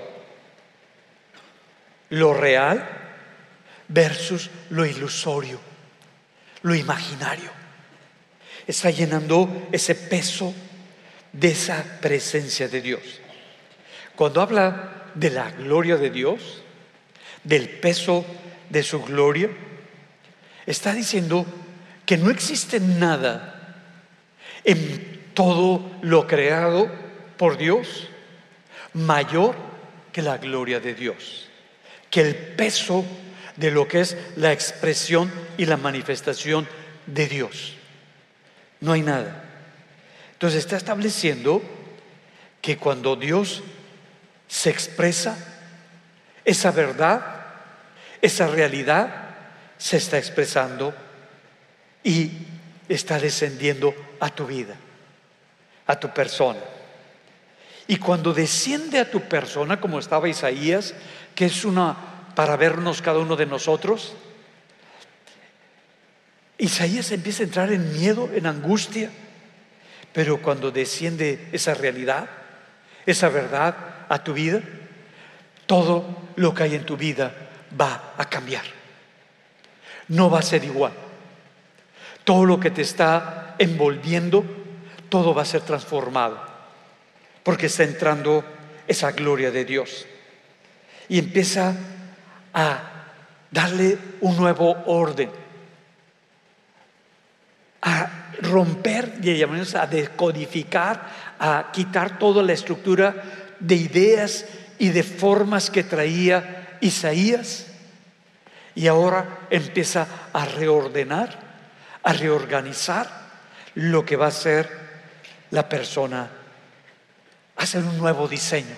lo 2.10 2.34
real 2.34 2.88
versus 3.88 4.50
lo 4.70 4.86
ilusorio, 4.86 5.60
lo 6.62 6.76
imaginario. 6.76 7.50
Está 8.66 8.90
llenando 8.90 9.68
ese 9.72 9.96
peso 9.96 10.54
de 11.34 11.50
esa 11.50 11.84
presencia 12.02 12.68
de 12.68 12.82
Dios. 12.82 13.02
Cuando 14.16 14.42
habla 14.42 15.12
de 15.16 15.30
la 15.32 15.52
gloria 15.52 15.98
de 15.98 16.10
Dios, 16.10 16.62
del 17.44 17.70
peso 17.70 18.26
de 18.70 18.84
su 18.84 19.02
gloria, 19.04 19.50
está 20.66 20.94
diciendo 20.94 21.46
que 22.06 22.18
no 22.18 22.30
existe 22.30 22.80
nada 22.80 23.78
en 24.64 25.32
todo 25.34 25.90
lo 26.02 26.28
creado 26.28 26.92
por 27.38 27.58
Dios 27.58 28.08
mayor 28.94 29.56
que 30.12 30.22
la 30.22 30.38
gloria 30.38 30.80
de 30.80 30.94
Dios 30.94 31.49
que 32.10 32.22
el 32.22 32.36
peso 32.36 33.06
de 33.56 33.72
lo 33.72 33.88
que 33.88 34.02
es 34.02 34.18
la 34.36 34.52
expresión 34.52 35.32
y 35.58 35.66
la 35.66 35.78
manifestación 35.78 36.68
de 37.06 37.28
Dios. 37.28 37.76
No 38.80 38.94
hay 38.94 39.02
nada. 39.02 39.44
Entonces 40.34 40.60
está 40.60 40.78
estableciendo 40.78 41.62
que 42.62 42.78
cuando 42.78 43.16
Dios 43.16 43.62
se 44.48 44.70
expresa, 44.70 45.38
esa 46.46 46.72
verdad, 46.72 47.46
esa 48.22 48.48
realidad 48.48 49.36
se 49.78 49.98
está 49.98 50.18
expresando 50.18 50.94
y 52.04 52.32
está 52.88 53.20
descendiendo 53.20 53.94
a 54.20 54.30
tu 54.30 54.48
vida, 54.48 54.76
a 55.86 56.00
tu 56.00 56.10
persona. 56.14 56.60
Y 57.88 57.98
cuando 57.98 58.34
desciende 58.34 59.00
a 59.00 59.10
tu 59.10 59.22
persona, 59.22 59.82
como 59.82 60.00
estaba 60.00 60.30
Isaías, 60.30 60.94
que 61.36 61.46
es 61.46 61.66
una 61.66 61.96
para 62.36 62.56
vernos 62.56 63.02
cada 63.02 63.20
uno 63.20 63.36
de 63.36 63.46
nosotros, 63.46 64.14
Isaías 66.58 67.12
empieza 67.12 67.44
a 67.44 67.46
entrar 67.46 67.72
en 67.72 67.94
miedo, 67.94 68.30
en 68.34 68.46
angustia, 68.46 69.10
pero 70.12 70.42
cuando 70.42 70.72
desciende 70.72 71.48
esa 71.54 71.74
realidad, 71.74 72.30
esa 73.06 73.30
verdad 73.30 73.76
a 74.10 74.24
tu 74.24 74.34
vida, 74.34 74.62
todo 75.66 76.30
lo 76.36 76.54
que 76.54 76.64
hay 76.64 76.76
en 76.76 76.86
tu 76.86 76.98
vida 76.98 77.34
va 77.80 78.14
a 78.18 78.28
cambiar. 78.28 78.66
No 80.10 80.30
va 80.30 80.40
a 80.40 80.44
ser 80.44 80.64
igual. 80.64 80.92
Todo 82.24 82.46
lo 82.46 82.60
que 82.60 82.72
te 82.72 82.82
está 82.82 83.56
envolviendo, 83.58 84.44
todo 85.08 85.34
va 85.34 85.44
a 85.44 85.46
ser 85.46 85.62
transformado, 85.62 86.40
porque 87.44 87.68
está 87.68 87.84
entrando 87.84 88.44
esa 88.88 89.12
gloria 89.12 89.52
de 89.52 89.64
Dios. 89.64 90.06
Y 91.10 91.20
empieza 91.20 91.76
a 92.54 92.90
darle 93.52 93.98
un 94.22 94.38
nuevo 94.38 94.72
orden, 94.86 95.30
a 97.82 98.10
romper, 98.42 99.20
a 99.76 99.88
decodificar, 99.88 101.08
a 101.40 101.70
quitar 101.74 102.20
toda 102.20 102.44
la 102.44 102.54
estructura 102.54 103.16
de 103.60 103.76
ideas 103.76 104.46
y 104.78 104.90
de 104.90 105.04
formas 105.04 105.70
que 105.70 105.84
traía 105.84 106.78
Isaías. 106.82 107.68
Y 108.76 108.88
ahora 108.88 109.40
empieza 109.50 110.08
a 110.32 110.46
reordenar, 110.46 111.38
a 112.04 112.14
reorganizar 112.14 113.10
lo 113.76 114.06
que 114.06 114.16
va 114.16 114.28
a 114.28 114.32
ser 114.32 114.70
la 115.52 115.68
persona, 115.68 116.30
hacer 117.58 117.84
un 117.84 117.98
nuevo 117.98 118.28
diseño, 118.28 118.76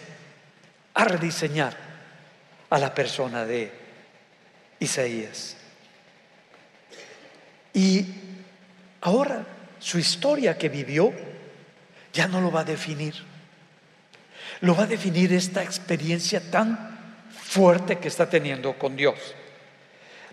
a 0.93 1.03
rediseñar 1.03 1.90
a 2.71 2.79
la 2.79 2.95
persona 2.95 3.45
de 3.45 3.69
Isaías. 4.79 5.57
Y 7.73 8.05
ahora 9.01 9.45
su 9.79 9.99
historia 9.99 10.57
que 10.57 10.69
vivió 10.69 11.13
ya 12.13 12.27
no 12.27 12.41
lo 12.41 12.51
va 12.51 12.61
a 12.61 12.65
definir. 12.65 13.13
Lo 14.61 14.75
va 14.75 14.83
a 14.83 14.87
definir 14.87 15.33
esta 15.33 15.63
experiencia 15.63 16.39
tan 16.51 16.97
fuerte 17.31 17.99
que 17.99 18.07
está 18.07 18.29
teniendo 18.29 18.73
con 18.77 18.95
Dios, 18.95 19.17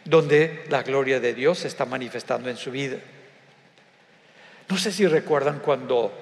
donde 0.05 0.65
la 0.69 0.83
gloria 0.83 1.19
de 1.19 1.35
Dios 1.35 1.59
se 1.59 1.69
está 1.69 1.85
manifestando 1.85 2.49
en 2.49 2.57
su 2.57 2.71
vida. 2.71 2.99
No 4.69 4.77
sé 4.77 4.93
si 4.93 5.07
recuerdan 5.07 5.61
cuando 5.61 6.13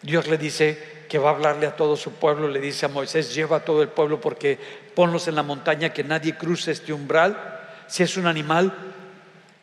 Dios 0.00 0.26
le 0.28 0.38
dice 0.38 0.96
que 1.08 1.18
va 1.18 1.30
a 1.30 1.34
hablarle 1.34 1.66
a 1.66 1.76
todo 1.76 1.96
su 1.96 2.12
pueblo, 2.12 2.48
le 2.48 2.60
dice 2.60 2.86
a 2.86 2.88
Moisés, 2.88 3.34
lleva 3.34 3.58
a 3.58 3.64
todo 3.64 3.82
el 3.82 3.88
pueblo 3.88 4.20
porque 4.20 4.85
ponlos 4.96 5.28
en 5.28 5.36
la 5.36 5.44
montaña, 5.44 5.92
que 5.92 6.02
nadie 6.02 6.36
cruce 6.36 6.72
este 6.72 6.92
umbral 6.92 7.56
si 7.86 8.02
es 8.02 8.16
un 8.16 8.26
animal, 8.26 8.72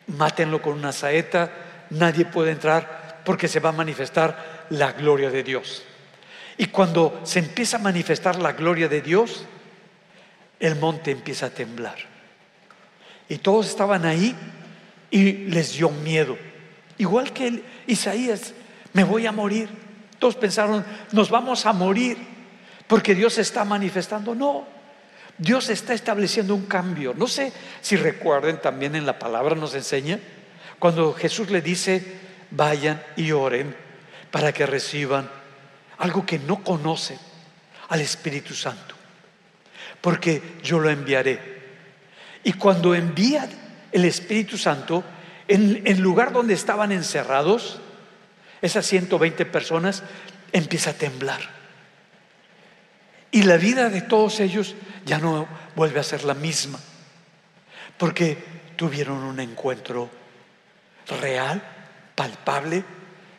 mátenlo 0.06 0.62
con 0.62 0.74
una 0.74 0.92
saeta, 0.92 1.50
nadie 1.90 2.24
puede 2.24 2.52
entrar 2.52 3.22
porque 3.24 3.48
se 3.48 3.60
va 3.60 3.70
a 3.70 3.72
manifestar 3.72 4.66
la 4.70 4.92
gloria 4.92 5.30
de 5.30 5.42
Dios. 5.42 5.82
Y 6.56 6.66
cuando 6.66 7.20
se 7.24 7.40
empieza 7.40 7.76
a 7.76 7.80
manifestar 7.80 8.36
la 8.36 8.52
gloria 8.52 8.88
de 8.88 9.02
Dios, 9.02 9.44
el 10.60 10.76
monte 10.76 11.10
empieza 11.10 11.46
a 11.46 11.50
temblar. 11.50 11.96
Y 13.28 13.38
todos 13.38 13.68
estaban 13.68 14.04
ahí 14.04 14.34
y 15.10 15.32
les 15.48 15.74
dio 15.74 15.90
miedo. 15.90 16.36
Igual 16.98 17.32
que 17.32 17.62
Isaías, 17.86 18.54
me 18.92 19.04
voy 19.04 19.26
a 19.26 19.32
morir. 19.32 19.68
Todos 20.18 20.36
pensaron, 20.36 20.84
nos 21.12 21.28
vamos 21.28 21.66
a 21.66 21.72
morir 21.72 22.16
porque 22.86 23.14
Dios 23.14 23.36
está 23.38 23.64
manifestando. 23.64 24.34
No, 24.34 24.66
Dios 25.38 25.68
está 25.68 25.94
estableciendo 25.94 26.54
un 26.54 26.66
cambio. 26.66 27.14
No 27.16 27.26
sé 27.26 27.52
si 27.80 27.96
recuerden 27.96 28.60
también 28.60 28.94
en 28.94 29.06
la 29.06 29.18
palabra 29.18 29.54
nos 29.54 29.74
enseña 29.74 30.18
cuando 30.78 31.12
Jesús 31.12 31.50
le 31.50 31.60
dice, 31.60 32.04
vayan 32.50 33.02
y 33.16 33.32
oren 33.32 33.74
para 34.30 34.52
que 34.52 34.66
reciban 34.66 35.28
algo 35.98 36.26
que 36.26 36.38
no 36.38 36.62
conocen 36.62 37.18
al 37.88 38.00
Espíritu 38.00 38.54
Santo. 38.54 38.94
Porque 40.00 40.42
yo 40.62 40.78
lo 40.78 40.90
enviaré. 40.90 41.54
Y 42.42 42.52
cuando 42.52 42.94
envía 42.94 43.48
el 43.92 44.04
Espíritu 44.04 44.58
Santo, 44.58 45.02
en 45.48 45.82
el 45.86 45.98
lugar 46.00 46.32
donde 46.32 46.54
estaban 46.54 46.92
encerrados, 46.92 47.80
esas 48.60 48.86
120 48.86 49.46
personas 49.46 50.02
empieza 50.52 50.90
a 50.90 50.94
temblar. 50.94 51.53
Y 53.34 53.42
la 53.42 53.56
vida 53.56 53.90
de 53.90 54.00
todos 54.00 54.38
ellos 54.38 54.76
ya 55.04 55.18
no 55.18 55.48
vuelve 55.74 55.98
a 55.98 56.04
ser 56.04 56.22
la 56.22 56.34
misma, 56.34 56.78
porque 57.98 58.38
tuvieron 58.76 59.24
un 59.24 59.40
encuentro 59.40 60.08
real, 61.20 61.60
palpable, 62.14 62.84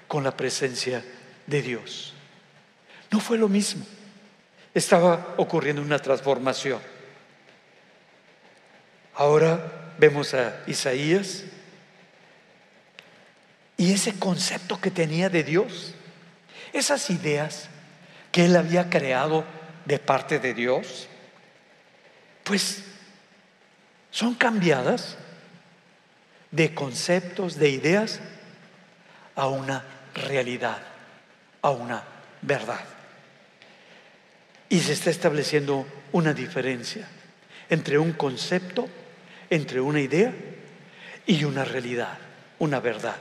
con 0.05 0.25
la 0.25 0.35
presencia 0.35 1.01
de 1.47 1.61
Dios. 1.61 2.13
No 3.09 3.21
fue 3.21 3.37
lo 3.37 3.47
mismo, 3.47 3.85
estaba 4.73 5.33
ocurriendo 5.37 5.81
una 5.81 5.99
transformación. 5.99 6.81
Ahora 9.13 9.93
vemos 9.97 10.33
a 10.33 10.61
Isaías 10.67 11.45
y 13.77 13.93
ese 13.93 14.19
concepto 14.19 14.81
que 14.81 14.91
tenía 14.91 15.29
de 15.29 15.45
Dios, 15.45 15.93
esas 16.73 17.09
ideas 17.09 17.69
que 18.33 18.43
él 18.43 18.57
había 18.57 18.89
creado 18.89 19.54
de 19.85 19.99
parte 19.99 20.39
de 20.39 20.53
Dios, 20.53 21.07
pues 22.43 22.83
son 24.11 24.35
cambiadas 24.35 25.17
de 26.51 26.73
conceptos, 26.73 27.55
de 27.55 27.69
ideas, 27.69 28.19
a 29.35 29.47
una 29.47 29.83
realidad, 30.13 30.81
a 31.61 31.71
una 31.71 32.03
verdad. 32.41 32.85
Y 34.69 34.79
se 34.79 34.93
está 34.93 35.09
estableciendo 35.09 35.85
una 36.11 36.33
diferencia 36.33 37.07
entre 37.69 37.97
un 37.97 38.13
concepto, 38.13 38.87
entre 39.49 39.81
una 39.81 39.99
idea 39.99 40.33
y 41.25 41.43
una 41.43 41.65
realidad, 41.65 42.17
una 42.59 42.79
verdad. 42.79 43.17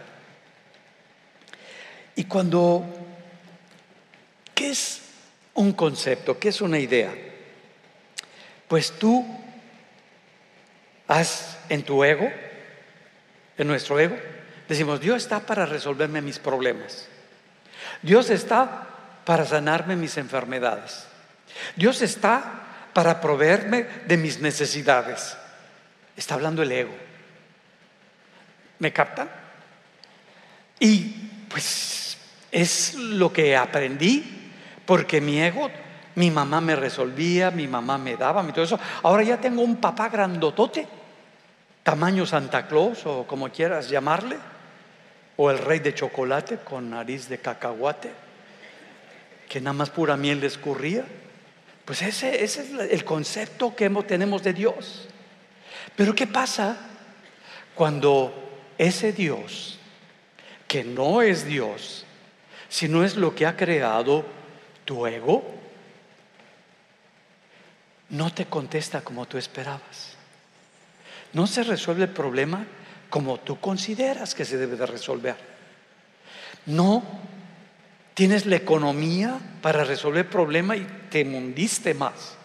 Y 2.16 2.24
cuando, 2.24 2.85
¿qué 4.55 4.70
es 4.70 5.04
un 5.55 5.73
concepto, 5.73 6.38
¿qué 6.38 6.49
es 6.49 6.61
una 6.61 6.79
idea? 6.79 7.14
Pues 8.69 8.93
tú 8.93 9.25
has 11.07 11.59
en 11.69 11.83
tu 11.83 12.03
ego, 12.05 12.31
en 13.57 13.67
nuestro 13.67 13.99
ego, 13.99 14.17
decimos, 14.69 15.01
Dios 15.01 15.23
está 15.23 15.40
para 15.40 15.67
resolverme 15.67 16.23
mis 16.23 16.38
problemas. 16.38 17.09
Dios 18.03 18.31
está 18.31 18.88
para 19.25 19.45
sanarme 19.45 19.97
mis 19.97 20.17
enfermedades. 20.17 21.07
Dios 21.77 22.03
está 22.03 22.90
para 22.93 23.21
proveerme 23.21 23.87
de 24.07 24.17
mis 24.17 24.40
necesidades. 24.40 25.37
Está 26.17 26.35
hablando 26.35 26.62
el 26.62 26.73
ego. 26.73 26.95
¿Me 28.79 28.93
captan? 28.93 29.31
Y 30.81 31.05
pues 31.49 32.19
es 32.51 32.95
lo 32.95 33.33
que 33.33 33.57
aprendí 33.57 34.43
porque 34.87 35.20
mi 35.20 35.40
ego, 35.40 35.70
mi 36.16 36.31
mamá 36.31 36.61
me 36.61 36.77
resolvía, 36.77 37.51
mi 37.51 37.66
mamá 37.66 37.99
me 37.99 38.16
daba, 38.16 38.44
y 38.49 38.53
todo 38.53 38.64
eso. 38.64 38.79
Ahora 39.03 39.23
ya 39.23 39.40
tengo 39.40 39.62
un 39.62 39.77
papá 39.77 40.09
grandotote, 40.09 40.87
tamaño 41.83 42.27
Santa 42.27 42.66
Claus 42.66 43.05
o 43.07 43.27
como 43.27 43.51
quieras 43.51 43.88
llamarle, 43.88 44.37
o 45.37 45.51
el 45.51 45.59
rey 45.59 45.81
de 45.81 45.94
chocolate 45.94 46.59
con 46.59 46.90
nariz 46.90 47.29
de 47.29 47.38
cacahuate, 47.38 48.12
que 49.49 49.61
nada 49.61 49.75
más 49.75 49.90
pura 49.90 50.16
miel 50.16 50.40
le 50.40 50.47
escurría. 50.47 51.05
Pues 51.85 52.01
ese, 52.03 52.42
ese 52.42 52.62
es 52.62 52.90
el 52.92 53.05
concepto 53.05 53.74
que 53.74 53.91
tenemos 53.91 54.43
de 54.43 54.53
Dios. 54.53 55.09
Pero 55.97 56.14
¿qué 56.14 56.26
pasa 56.26 56.78
cuando 57.74 58.32
ese 58.78 59.12
Dios, 59.12 59.78
que 60.66 60.85
no 60.85 61.20
es 61.20 61.45
Dios, 61.45 62.07
sino 62.68 63.05
es 63.05 63.16
lo 63.16 63.35
que 63.35 63.47
ha 63.47 63.57
creado 63.57 64.24
tu 64.85 65.07
ego 65.07 65.43
no 68.11 68.32
te 68.32 68.47
contesta 68.47 69.01
como 69.01 69.26
tú 69.26 69.39
esperabas. 69.39 70.14
No 71.32 71.47
se 71.47 71.64
resuelve 71.64 72.05
el 72.05 72.11
problema 72.11 72.64
como 73.11 73.39
tú 73.41 73.59
consideras 73.61 74.35
que 74.35 74.45
se 74.45 74.57
debe 74.57 74.76
de 74.76 74.87
resolver. 74.87 75.37
No 76.66 77.03
tienes 78.14 78.47
la 78.47 78.57
economía 78.57 79.39
para 79.61 79.85
resolver 79.85 80.26
el 80.26 80.30
problema 80.30 80.76
y 80.76 80.87
te 81.11 81.24
mundiste 81.24 81.95
más. 81.95 82.37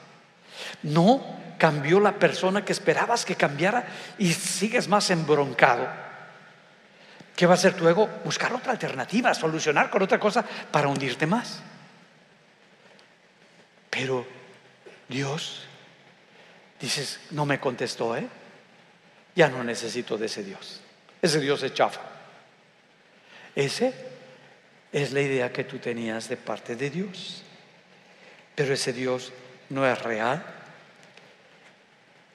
No 0.83 1.23
cambió 1.57 1.99
la 1.99 2.13
persona 2.13 2.65
que 2.65 2.73
esperabas 2.73 3.25
que 3.25 3.35
cambiara 3.35 3.85
y 4.17 4.33
sigues 4.33 4.87
más 4.87 5.09
embroncado. 5.11 5.87
¿Qué 7.35 7.45
va 7.45 7.53
a 7.53 7.55
hacer 7.55 7.75
tu 7.75 7.87
ego? 7.87 8.09
Buscar 8.25 8.53
otra 8.53 8.71
alternativa, 8.71 9.33
solucionar 9.33 9.89
con 9.89 10.01
otra 10.01 10.19
cosa 10.19 10.43
para 10.71 10.87
hundirte 10.87 11.27
más. 11.27 11.61
Pero 13.89 14.25
Dios, 15.07 15.63
dices, 16.79 17.19
no 17.31 17.45
me 17.45 17.59
contestó, 17.59 18.15
¿eh? 18.15 18.27
Ya 19.35 19.49
no 19.49 19.63
necesito 19.63 20.17
de 20.17 20.27
ese 20.27 20.43
Dios. 20.43 20.81
Ese 21.21 21.39
Dios 21.39 21.63
es 21.63 21.73
chafa. 21.73 22.01
Ese 23.55 23.93
es 24.91 25.11
la 25.11 25.21
idea 25.21 25.51
que 25.51 25.63
tú 25.63 25.79
tenías 25.79 26.29
de 26.29 26.37
parte 26.37 26.75
de 26.75 26.89
Dios. 26.89 27.43
Pero 28.55 28.73
ese 28.73 28.93
Dios 28.93 29.31
no 29.69 29.85
es 29.85 30.01
real. 30.01 30.43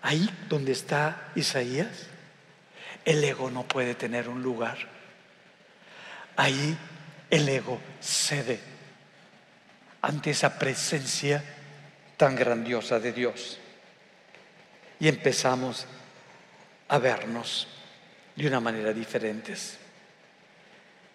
Ahí 0.03 0.29
donde 0.49 0.73
está 0.73 1.31
Isaías, 1.35 2.07
el 3.05 3.23
ego 3.23 3.51
no 3.51 3.63
puede 3.63 3.95
tener 3.95 4.29
un 4.29 4.43
lugar. 4.43 4.79
Ahí 6.37 6.77
el 7.31 7.49
ego 7.49 7.81
cede 8.01 8.74
ante 10.05 10.31
esa 10.31 10.59
presencia 10.59 11.43
tan 12.19 12.37
grandiosa 12.37 13.01
de 13.01 13.13
Dios. 13.13 13.59
Y 15.01 15.09
empezamos 15.09 15.87
a 16.89 16.99
vernos 16.99 17.67
de 18.37 18.47
una 18.47 18.61
manera 18.61 18.93
diferente. 18.93 19.55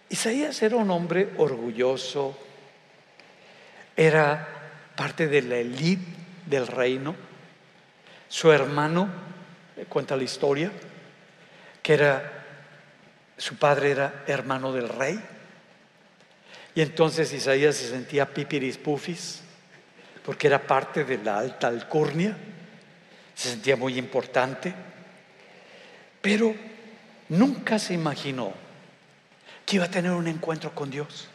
Isaías 0.09 0.61
era 0.63 0.75
un 0.75 0.89
hombre 0.89 1.29
orgulloso, 1.37 2.35
era 3.95 4.47
parte 4.95 5.27
de 5.27 5.43
la 5.43 5.57
élite 5.57 6.11
del 6.47 6.65
reino. 6.65 7.15
Su 8.27 8.51
hermano, 8.51 9.07
cuenta 9.87 10.17
la 10.17 10.23
historia, 10.23 10.71
que 11.83 11.93
era, 11.93 12.43
su 13.37 13.55
padre 13.57 13.91
era 13.91 14.23
hermano 14.25 14.73
del 14.73 14.89
rey. 14.89 15.19
Y 16.79 16.81
entonces 16.81 17.33
Isaías 17.33 17.75
se 17.75 17.89
sentía 17.89 18.33
pipiris 18.33 18.77
pufis, 18.77 19.41
porque 20.23 20.47
era 20.47 20.65
parte 20.65 21.03
de 21.03 21.17
la 21.17 21.37
alta 21.37 21.67
alcurnia, 21.67 22.37
se 23.35 23.49
sentía 23.49 23.75
muy 23.75 23.97
importante, 23.97 24.73
pero 26.21 26.55
nunca 27.27 27.79
se 27.79 27.93
imaginó 27.93 28.53
que 29.65 29.75
iba 29.75 29.83
a 29.83 29.91
tener 29.91 30.11
un 30.11 30.29
encuentro 30.29 30.73
con 30.73 30.89
Dios, 30.89 31.27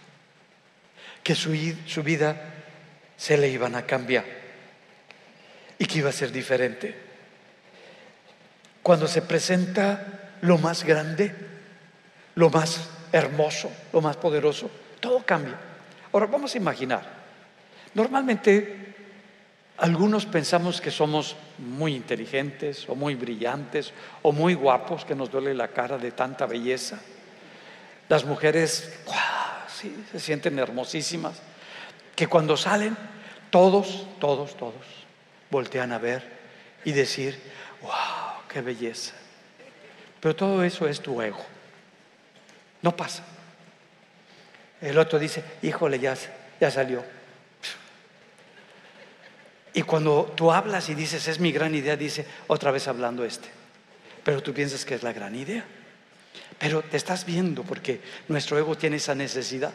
que 1.22 1.34
su, 1.34 1.54
su 1.86 2.02
vida 2.02 2.54
se 3.18 3.36
le 3.36 3.50
iban 3.50 3.74
a 3.74 3.84
cambiar 3.84 4.24
y 5.78 5.84
que 5.84 5.98
iba 5.98 6.08
a 6.08 6.14
ser 6.14 6.32
diferente. 6.32 6.96
Cuando 8.82 9.06
se 9.06 9.20
presenta 9.20 10.30
lo 10.40 10.56
más 10.56 10.84
grande, 10.84 11.34
lo 12.34 12.48
más 12.48 12.88
hermoso, 13.12 13.70
lo 13.92 14.00
más 14.00 14.16
poderoso, 14.16 14.70
todo 15.04 15.20
cambia. 15.22 15.60
Ahora 16.14 16.24
vamos 16.24 16.54
a 16.54 16.58
imaginar, 16.58 17.04
normalmente 17.92 18.94
algunos 19.76 20.24
pensamos 20.24 20.80
que 20.80 20.90
somos 20.90 21.36
muy 21.58 21.94
inteligentes 21.94 22.88
o 22.88 22.94
muy 22.94 23.14
brillantes 23.14 23.92
o 24.22 24.32
muy 24.32 24.54
guapos, 24.54 25.04
que 25.04 25.14
nos 25.14 25.30
duele 25.30 25.52
la 25.52 25.68
cara 25.68 25.98
de 25.98 26.12
tanta 26.12 26.46
belleza. 26.46 27.00
Las 28.08 28.24
mujeres 28.24 28.98
sí, 29.68 29.94
se 30.10 30.20
sienten 30.20 30.58
hermosísimas, 30.58 31.42
que 32.16 32.26
cuando 32.26 32.56
salen, 32.56 32.96
todos, 33.50 34.06
todos, 34.20 34.56
todos 34.56 34.86
voltean 35.50 35.92
a 35.92 35.98
ver 35.98 36.24
y 36.84 36.92
decir, 36.92 37.38
wow, 37.82 38.40
qué 38.48 38.62
belleza. 38.62 39.12
Pero 40.20 40.34
todo 40.34 40.64
eso 40.64 40.88
es 40.88 41.02
tu 41.02 41.20
ego. 41.20 41.44
No 42.80 42.96
pasa. 42.96 43.33
El 44.84 44.98
otro 44.98 45.18
dice, 45.18 45.42
híjole, 45.62 45.98
ya, 45.98 46.14
ya 46.60 46.70
salió. 46.70 47.02
Y 49.72 49.82
cuando 49.82 50.32
tú 50.36 50.52
hablas 50.52 50.88
y 50.88 50.94
dices, 50.94 51.26
es 51.26 51.40
mi 51.40 51.50
gran 51.50 51.74
idea, 51.74 51.96
dice, 51.96 52.26
otra 52.46 52.70
vez 52.70 52.86
hablando 52.86 53.24
este. 53.24 53.48
Pero 54.22 54.42
tú 54.42 54.52
piensas 54.52 54.84
que 54.84 54.94
es 54.94 55.02
la 55.02 55.12
gran 55.12 55.34
idea. 55.34 55.64
Pero 56.58 56.82
te 56.82 56.96
estás 56.96 57.24
viendo 57.24 57.62
porque 57.62 58.00
nuestro 58.28 58.58
ego 58.58 58.76
tiene 58.76 58.96
esa 58.96 59.14
necesidad 59.14 59.72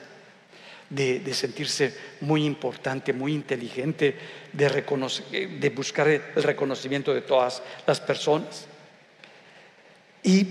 de, 0.89 1.19
de 1.19 1.33
sentirse 1.33 1.95
muy 2.21 2.45
importante, 2.45 3.11
muy 3.11 3.33
inteligente, 3.33 4.15
de, 4.53 4.69
de 5.59 5.69
buscar 5.69 6.07
el 6.07 6.43
reconocimiento 6.43 7.13
de 7.13 7.21
todas 7.21 7.61
las 7.85 7.99
personas. 7.99 8.67
Y 10.23 10.47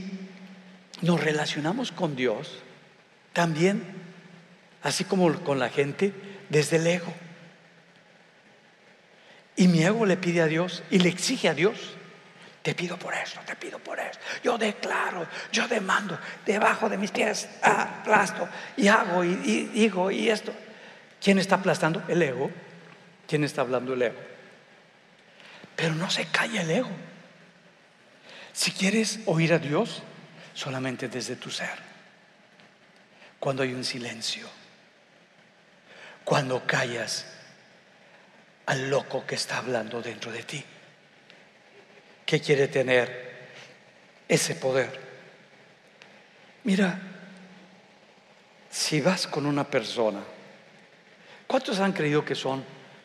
nos 1.02 1.20
relacionamos 1.20 1.92
con 1.92 2.16
Dios 2.16 2.58
también, 3.32 4.07
así 4.88 5.04
como 5.04 5.32
con 5.44 5.58
la 5.58 5.68
gente, 5.68 6.12
desde 6.48 6.76
el 6.76 6.86
ego. 6.86 7.12
Y 9.56 9.68
mi 9.68 9.82
ego 9.82 10.06
le 10.06 10.16
pide 10.16 10.40
a 10.40 10.46
Dios 10.46 10.82
y 10.90 10.98
le 10.98 11.08
exige 11.08 11.48
a 11.48 11.54
Dios. 11.54 11.94
Te 12.62 12.74
pido 12.74 12.98
por 12.98 13.14
esto, 13.14 13.40
te 13.46 13.56
pido 13.56 13.78
por 13.78 13.98
esto. 13.98 14.18
Yo 14.42 14.58
declaro, 14.58 15.26
yo 15.52 15.68
demando, 15.68 16.18
debajo 16.44 16.88
de 16.88 16.98
mis 16.98 17.10
pies 17.10 17.48
aplasto 17.62 18.48
y 18.76 18.88
hago 18.88 19.24
y, 19.24 19.34
digo 19.72 20.10
y 20.10 20.28
esto. 20.28 20.52
¿Quién 21.20 21.38
está 21.38 21.56
aplastando? 21.56 22.02
El 22.08 22.22
ego. 22.22 22.50
¿Quién 23.26 23.44
está 23.44 23.62
hablando? 23.62 23.94
El 23.94 24.02
ego. 24.02 24.18
Pero 25.76 25.94
no 25.94 26.10
se 26.10 26.26
calla 26.26 26.62
el 26.62 26.70
ego. 26.70 26.90
Si 28.52 28.72
quieres 28.72 29.20
oír 29.26 29.52
a 29.52 29.58
Dios, 29.58 30.02
solamente 30.54 31.08
desde 31.08 31.36
tu 31.36 31.50
ser. 31.50 31.78
Cuando 33.38 33.62
hay 33.62 33.72
un 33.72 33.84
silencio. 33.84 34.57
Cuando 36.28 36.66
callas 36.66 37.24
al 38.66 38.90
loco 38.90 39.24
que 39.26 39.34
está 39.34 39.56
hablando 39.56 40.02
dentro 40.02 40.30
de 40.30 40.42
ti, 40.42 40.62
que 42.26 42.38
quiere 42.38 42.68
tener 42.68 43.48
ese 44.28 44.54
poder. 44.56 44.90
Mira, 46.64 47.00
si 48.68 49.00
vas 49.00 49.26
con 49.26 49.46
una 49.46 49.64
persona, 49.64 50.20
¿cuántos 51.46 51.80
han 51.80 51.94
creído 51.94 52.22
que 52.26 52.34
son 52.34 52.62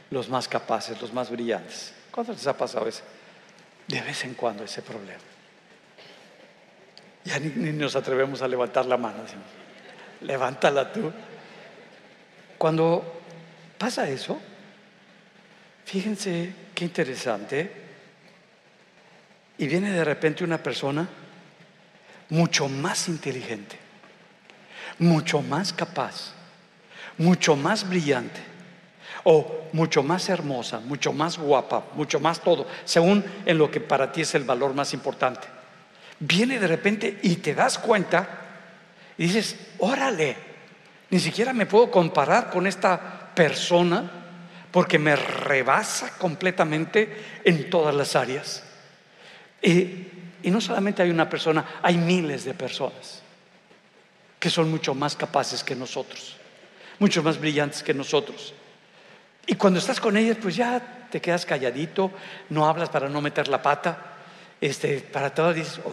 los 0.10 0.28
más 0.28 0.50
capaces, 0.50 1.02
los 1.02 1.14
más 1.14 1.30
brillantes? 1.30 1.94
¿Cuántos 2.12 2.36
les 2.36 2.48
ha 2.48 2.58
pasado 2.58 2.90
ese? 2.90 3.04
De 3.88 4.02
vez 4.02 4.26
en 4.26 4.34
cuando 4.34 4.66
ese 4.66 4.82
problema. 4.82 5.24
Ya 7.24 7.40
ni, 7.40 7.72
nos 7.72 7.96
atrevemos 7.96 8.42
a 8.42 8.50
levantar 8.50 8.86
la 8.86 8.98
mano. 8.98 9.24
Levántala 10.20 10.92
tú. 10.92 11.10
Cuando 12.64 13.04
pasa 13.78 14.08
eso, 14.08 14.40
Fíjense 15.84 16.54
qué 16.74 16.86
interesante. 16.86 17.70
Y 19.58 19.68
viene 19.68 19.92
de 19.92 20.06
repente 20.06 20.46
una 20.46 20.58
persona 20.58 21.06
mucho 22.30 22.70
más 22.70 23.10
inteligente, 23.10 23.78
mucho 25.00 25.42
más 25.42 25.74
capaz, 25.74 26.32
mucho 27.18 27.58
más 27.58 27.86
brillante, 27.90 28.40
o 29.26 29.68
mucho 29.74 30.02
más 30.02 30.30
hermosa, 30.30 30.80
mucho 30.80 31.12
más 31.12 31.38
guapa, 31.38 31.84
mucho 31.96 32.22
más 32.22 32.40
todo, 32.40 32.66
según 32.86 33.26
en 33.46 33.58
lo 33.58 33.70
que 33.70 33.82
para 33.82 34.14
ti 34.14 34.22
es 34.22 34.36
el 34.36 34.46
valor 34.46 34.74
más 34.74 34.94
importante. 34.94 35.50
Viene 36.18 36.60
de 36.60 36.68
repente 36.68 37.20
y 37.24 37.36
te 37.36 37.54
das 37.54 37.78
cuenta 37.78 38.28
y 39.18 39.26
dices, 39.26 39.58
órale, 39.80 40.53
ni 41.14 41.20
siquiera 41.20 41.54
me 41.54 41.68
puedo 41.68 41.92
comparar 41.92 42.50
con 42.50 42.66
esta 42.66 43.30
persona 43.36 44.10
porque 44.72 44.98
me 44.98 45.16
rebasa 45.16 46.18
completamente 46.18 47.42
en 47.44 47.70
todas 47.70 47.94
las 47.94 48.16
áreas. 48.16 48.64
Y, 49.62 50.08
no 50.46 50.60
solamente 50.60 51.04
hay 51.04 51.12
una 51.12 51.30
persona, 51.30 51.80
hay 51.84 51.98
miles 51.98 52.46
de 52.46 52.56
personas 52.56 53.22
que 54.40 54.50
son 54.50 54.72
mucho 54.72 54.96
más 54.96 55.16
capaces 55.16 55.64
que 55.64 55.76
nosotros, 55.76 56.36
mucho 56.98 57.22
más 57.22 57.40
brillantes 57.40 57.84
que 57.84 57.94
nosotros. 57.94 58.56
Y 59.46 59.54
cuando 59.54 59.78
estás 59.78 60.00
con 60.00 60.18
ellas, 60.18 60.38
pues 60.42 60.56
ya 60.56 61.08
te 61.12 61.22
quedas 61.22 61.46
calladito, 61.46 62.12
no 62.50 62.68
hablas 62.68 62.90
para 62.90 63.08
no 63.08 63.22
meter 63.22 63.50
la 63.50 63.62
pata, 63.62 64.16
este, 64.60 64.98
para 64.98 65.32
todo 65.32 65.54
dices, 65.54 65.80
oh, 65.86 65.92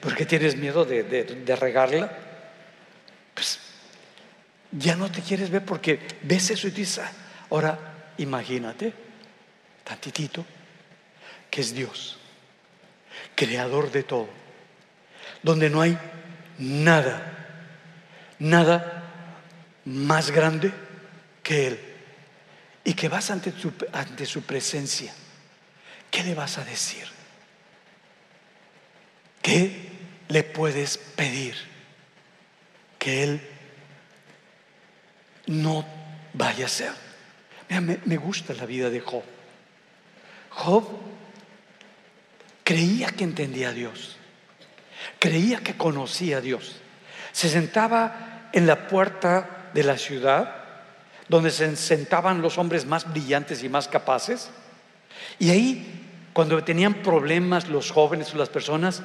porque 0.00 0.24
tienes 0.24 0.56
miedo 0.56 0.86
de, 0.86 1.02
de 1.02 1.56
regarla. 1.56 2.29
Pues 3.40 3.58
ya 4.70 4.96
no 4.96 5.10
te 5.10 5.22
quieres 5.22 5.48
ver 5.48 5.64
porque 5.64 5.98
ves 6.20 6.50
eso 6.50 6.68
y 6.68 6.72
dices, 6.72 6.98
ah, 6.98 7.10
ahora 7.48 8.12
imagínate, 8.18 8.92
tantitito, 9.82 10.44
que 11.50 11.62
es 11.62 11.72
Dios, 11.72 12.18
creador 13.34 13.90
de 13.90 14.02
todo, 14.02 14.28
donde 15.42 15.70
no 15.70 15.80
hay 15.80 15.98
nada, 16.58 17.48
nada 18.38 19.04
más 19.86 20.30
grande 20.30 20.70
que 21.42 21.68
Él, 21.68 21.80
y 22.84 22.92
que 22.92 23.08
vas 23.08 23.30
ante 23.30 23.52
su, 23.52 23.72
ante 23.94 24.26
su 24.26 24.42
presencia, 24.42 25.14
¿qué 26.10 26.22
le 26.24 26.34
vas 26.34 26.58
a 26.58 26.64
decir? 26.64 27.06
¿Qué 29.40 29.88
le 30.28 30.42
puedes 30.42 30.98
pedir? 30.98 31.69
Que 33.00 33.24
Él 33.24 33.40
no 35.46 35.84
vaya 36.34 36.66
a 36.66 36.68
ser. 36.68 36.92
me, 37.80 38.16
gusta 38.16 38.54
la 38.54 38.66
vida 38.66 38.88
de 38.88 39.00
Job. 39.00 39.24
Job 40.50 40.86
creía 42.62 43.08
que 43.08 43.24
entendía 43.24 43.70
a 43.70 43.72
Dios, 43.72 44.16
creía 45.18 45.58
que 45.58 45.76
conocía 45.76 46.38
a 46.38 46.40
Dios, 46.40 46.76
Se 47.32 47.48
sentaba 47.48 48.48
en 48.52 48.66
la 48.66 48.88
puerta 48.88 49.70
de 49.72 49.84
la 49.84 49.96
ciudad, 49.96 50.54
donde 51.28 51.50
se 51.50 51.76
sentaban 51.76 52.42
los 52.42 52.58
hombres 52.58 52.86
más 52.86 53.10
brillantes 53.10 53.62
y 53.62 53.68
más 53.68 53.86
capaces, 53.86 54.50
y 55.38 55.50
ahí, 55.50 56.06
cuando 56.32 56.62
tenían 56.64 56.94
problemas 57.02 57.68
los 57.68 57.90
jóvenes 57.90 58.34
o 58.34 58.38
las 58.38 58.48
personas, 58.48 59.02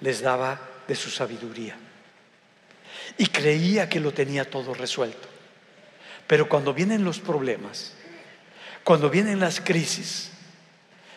les 0.00 0.22
daba 0.22 0.58
de 0.86 0.94
su 0.94 1.10
sabiduría. 1.10 1.76
Y 3.16 3.26
creía 3.26 3.88
que 3.88 4.00
lo 4.00 4.12
tenía 4.12 4.48
todo 4.48 4.74
resuelto. 4.74 5.28
Pero 6.26 6.48
cuando 6.48 6.74
vienen 6.74 7.04
los 7.04 7.18
problemas, 7.20 7.94
cuando 8.84 9.08
vienen 9.08 9.40
las 9.40 9.60
crisis, 9.60 10.30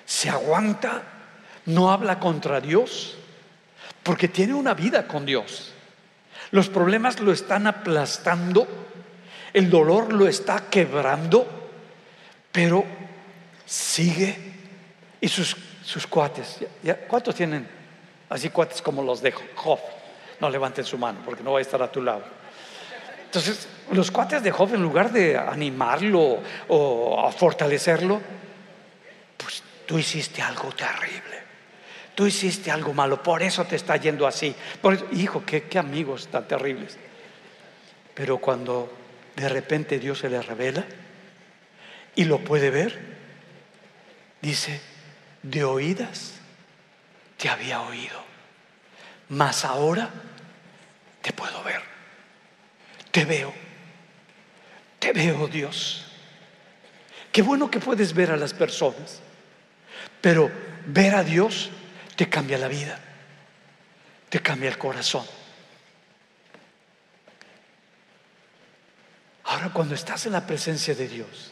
se 0.06 0.30
aguanta, 0.30 1.04
no 1.66 1.92
habla 1.92 2.20
contra 2.20 2.62
Dios, 2.62 3.18
porque 4.04 4.28
tiene 4.28 4.54
una 4.54 4.74
vida 4.74 5.08
con 5.08 5.26
Dios. 5.26 5.74
Los 6.52 6.70
problemas 6.70 7.20
lo 7.20 7.32
están 7.32 7.68
aplastando, 7.68 8.68
el 9.54 9.70
dolor 9.70 10.14
lo 10.14 10.28
está 10.28 10.70
quebrando, 10.70 11.70
pero 12.52 12.86
sigue. 13.66 14.38
Y 15.20 15.28
sus, 15.28 15.56
sus 15.84 16.08
cuates, 16.08 16.58
¿cuántos 17.08 17.36
tienen 17.36 17.68
así 18.30 18.50
cuates 18.50 18.82
como 18.82 19.04
los 19.04 19.22
de 19.22 19.32
Job? 19.32 19.80
No 20.42 20.50
levanten 20.50 20.84
su 20.84 20.98
mano 20.98 21.20
porque 21.24 21.44
no 21.44 21.54
va 21.54 21.60
a 21.60 21.62
estar 21.62 21.82
a 21.82 21.92
tu 21.92 22.02
lado. 22.02 22.24
Entonces, 23.24 23.68
los 23.92 24.12
cuates 24.12 24.44
de 24.44 24.52
Job, 24.52 24.74
en 24.74 24.82
lugar 24.82 25.12
de 25.12 25.38
animarlo 25.38 26.40
o 26.68 27.26
a 27.26 27.32
fortalecerlo, 27.32 28.20
pues 29.38 29.64
tú 29.86 29.98
hiciste 29.98 30.42
algo 30.42 30.70
terrible. 30.74 31.40
Tú 32.14 32.28
hiciste 32.28 32.70
algo 32.70 32.94
malo, 32.94 33.24
por 33.24 33.42
eso 33.42 33.64
te 33.64 33.78
está 33.78 33.96
yendo 33.96 34.28
así. 34.28 34.54
hijo, 35.14 35.46
qué, 35.46 35.64
qué 35.64 35.80
amigos 35.80 36.28
tan 36.28 36.46
terribles. 36.46 36.98
Pero 38.14 38.40
cuando 38.40 38.92
de 39.36 39.48
repente 39.48 39.98
Dios 39.98 40.20
se 40.20 40.30
le 40.30 40.42
revela 40.42 40.84
y 42.16 42.26
lo 42.26 42.40
puede 42.40 42.70
ver, 42.70 43.00
dice, 44.42 44.82
de 45.42 45.64
oídas 45.64 46.34
te 47.38 47.50
había 47.50 47.82
oído, 47.82 48.22
mas 49.30 49.66
ahora 49.66 50.10
te 51.22 51.34
puedo 51.34 51.64
ver, 51.64 51.82
te 53.12 53.26
veo, 53.26 53.54
te 55.00 55.14
veo 55.14 55.48
Dios. 55.48 56.06
Qué 57.32 57.42
bueno 57.42 57.72
que 57.72 57.80
puedes 57.80 58.14
ver 58.14 58.32
a 58.32 58.38
las 58.38 58.54
personas, 58.54 59.22
pero 60.20 60.52
ver 60.86 61.16
a 61.16 61.24
Dios 61.24 61.70
te 62.16 62.28
cambia 62.30 62.58
la 62.58 62.68
vida, 62.68 63.00
te 64.30 64.42
cambia 64.42 64.70
el 64.70 64.78
corazón. 64.78 65.26
Ahora 69.44 69.70
cuando 69.74 69.96
estás 69.96 70.26
en 70.26 70.34
la 70.34 70.46
presencia 70.46 70.96
de 70.96 71.08
Dios, 71.08 71.52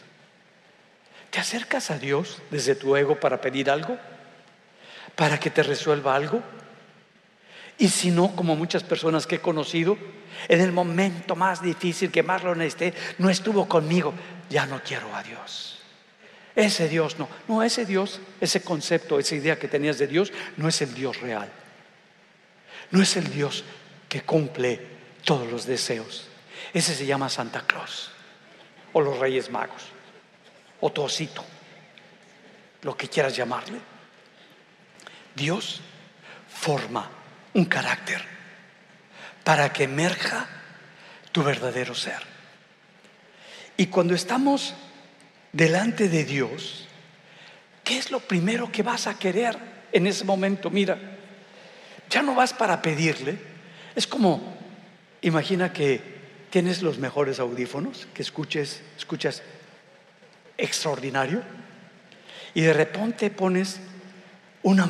¿te 1.30 1.38
acercas 1.38 1.90
a 1.90 1.98
Dios 1.98 2.40
desde 2.50 2.74
tu 2.74 2.96
ego 2.96 3.20
para 3.20 3.40
pedir 3.40 3.70
algo? 3.70 3.98
¿Para 5.16 5.38
que 5.38 5.50
te 5.50 5.62
resuelva 5.62 6.14
algo? 6.14 6.42
Y 7.80 7.88
si 7.88 8.10
no, 8.10 8.36
como 8.36 8.56
muchas 8.56 8.82
personas 8.82 9.26
que 9.26 9.36
he 9.36 9.40
conocido, 9.40 9.96
en 10.48 10.60
el 10.60 10.70
momento 10.70 11.34
más 11.34 11.62
difícil 11.62 12.10
que 12.10 12.22
más 12.22 12.44
lo 12.44 12.54
necesité, 12.54 12.92
no 13.16 13.30
estuvo 13.30 13.66
conmigo, 13.66 14.12
ya 14.50 14.66
no 14.66 14.82
quiero 14.82 15.16
a 15.16 15.22
Dios. 15.22 15.78
Ese 16.54 16.90
Dios 16.90 17.18
no, 17.18 17.26
no, 17.48 17.62
ese 17.62 17.86
Dios, 17.86 18.20
ese 18.38 18.62
concepto, 18.62 19.18
esa 19.18 19.34
idea 19.34 19.58
que 19.58 19.66
tenías 19.66 19.96
de 19.96 20.08
Dios, 20.08 20.30
no 20.58 20.68
es 20.68 20.82
el 20.82 20.92
Dios 20.92 21.22
real. 21.22 21.50
No 22.90 23.00
es 23.00 23.16
el 23.16 23.32
Dios 23.32 23.64
que 24.10 24.20
cumple 24.20 24.78
todos 25.24 25.50
los 25.50 25.64
deseos. 25.64 26.28
Ese 26.74 26.94
se 26.94 27.06
llama 27.06 27.30
Santa 27.30 27.62
Claus 27.62 28.10
o 28.92 29.00
los 29.00 29.18
Reyes 29.18 29.50
Magos 29.50 29.84
o 30.80 30.92
Tosito, 30.92 31.42
lo 32.82 32.94
que 32.94 33.08
quieras 33.08 33.34
llamarle. 33.34 33.78
Dios 35.34 35.80
forma 36.46 37.19
un 37.54 37.64
carácter 37.64 38.22
para 39.44 39.72
que 39.72 39.84
emerja 39.84 40.46
tu 41.32 41.42
verdadero 41.42 41.94
ser. 41.94 42.20
Y 43.76 43.86
cuando 43.86 44.14
estamos 44.14 44.74
delante 45.52 46.08
de 46.08 46.24
Dios, 46.24 46.86
¿qué 47.82 47.98
es 47.98 48.10
lo 48.10 48.20
primero 48.20 48.70
que 48.70 48.82
vas 48.82 49.06
a 49.06 49.18
querer 49.18 49.56
en 49.92 50.06
ese 50.06 50.24
momento? 50.24 50.70
Mira, 50.70 50.98
ya 52.08 52.22
no 52.22 52.34
vas 52.34 52.52
para 52.52 52.82
pedirle. 52.82 53.38
Es 53.94 54.06
como, 54.06 54.56
imagina 55.22 55.72
que 55.72 56.20
tienes 56.50 56.82
los 56.82 56.98
mejores 56.98 57.40
audífonos, 57.40 58.06
que 58.12 58.22
escuches, 58.22 58.82
escuchas 58.98 59.42
extraordinario, 60.58 61.42
y 62.52 62.60
de 62.62 62.72
repente 62.72 63.30
pones 63.30 63.80
una 64.62 64.88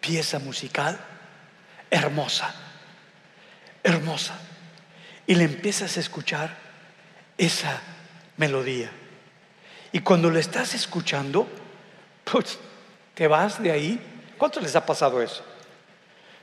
pieza 0.00 0.38
musical 0.38 0.98
hermosa, 1.92 2.52
hermosa, 3.84 4.34
y 5.26 5.36
le 5.36 5.44
empiezas 5.44 5.96
a 5.96 6.00
escuchar 6.00 6.56
esa 7.38 7.80
melodía. 8.36 8.90
Y 9.92 10.00
cuando 10.00 10.30
le 10.30 10.40
estás 10.40 10.74
escuchando, 10.74 11.48
pues 12.24 12.58
te 13.14 13.28
vas 13.28 13.62
de 13.62 13.70
ahí. 13.70 14.00
¿Cuánto 14.36 14.58
les 14.58 14.74
ha 14.74 14.84
pasado 14.84 15.22
eso? 15.22 15.44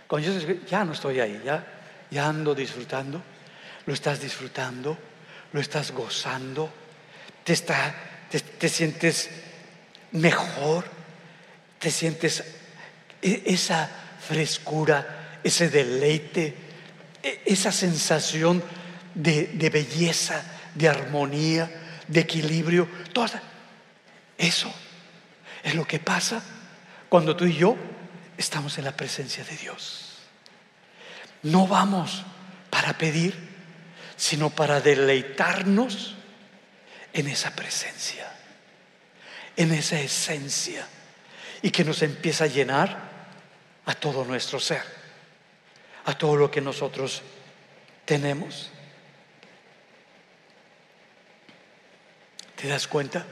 Cuando 0.07 0.31
yo 0.31 0.55
ya 0.69 0.85
no 0.85 0.93
estoy 0.93 1.19
ahí, 1.19 1.41
ya, 1.43 1.65
ya 2.09 2.27
ando 2.27 2.55
disfrutando 2.55 3.21
lo 3.89 3.95
estás 3.95 4.21
disfrutando, 4.21 4.95
lo 5.51 5.59
estás 5.59 5.89
gozando, 5.89 6.69
te, 7.43 7.53
está, 7.53 7.95
te, 8.29 8.69
sientes 8.69 9.31
mejor, 10.11 10.85
te 11.79 11.89
sientes 11.89 12.43
e, 13.19 13.41
esa 13.47 13.89
frescura, 14.19 15.18
ese 15.43 15.69
deleite, 15.69 16.55
e, 17.23 17.41
esa 17.45 17.71
sensación 17.71 18.63
de, 19.13 19.47
de 19.47 19.69
belleza, 19.69 20.43
de 20.75 20.87
armonía, 20.89 21.69
de 22.07 22.19
equilibrio. 22.19 22.87
Todo 23.13 23.39
eso 24.37 24.73
es 25.63 25.75
lo 25.75 25.85
que 25.85 25.99
pasa 25.99 26.41
cuando 27.09 27.35
tú 27.35 27.45
y 27.45 27.55
yo 27.55 27.75
estamos 28.37 28.77
en 28.77 28.85
la 28.85 28.95
presencia 28.95 29.43
de 29.43 29.57
Dios. 29.57 30.17
No 31.43 31.67
vamos 31.67 32.23
para 32.69 32.97
pedir, 32.97 33.35
sino 34.15 34.49
para 34.49 34.81
deleitarnos 34.81 36.15
en 37.13 37.27
esa 37.27 37.55
presencia, 37.55 38.31
en 39.55 39.73
esa 39.73 39.99
esencia, 39.99 40.87
y 41.61 41.71
que 41.71 41.83
nos 41.83 42.01
empieza 42.01 42.45
a 42.45 42.47
llenar 42.47 43.09
a 43.85 43.93
todo 43.95 44.23
nuestro 44.23 44.59
ser, 44.59 44.83
a 46.05 46.17
todo 46.17 46.35
lo 46.35 46.51
que 46.51 46.61
nosotros 46.61 47.21
tenemos. 48.05 48.71
¿Te 52.55 52.67
das 52.67 52.87
cuenta? 52.87 53.25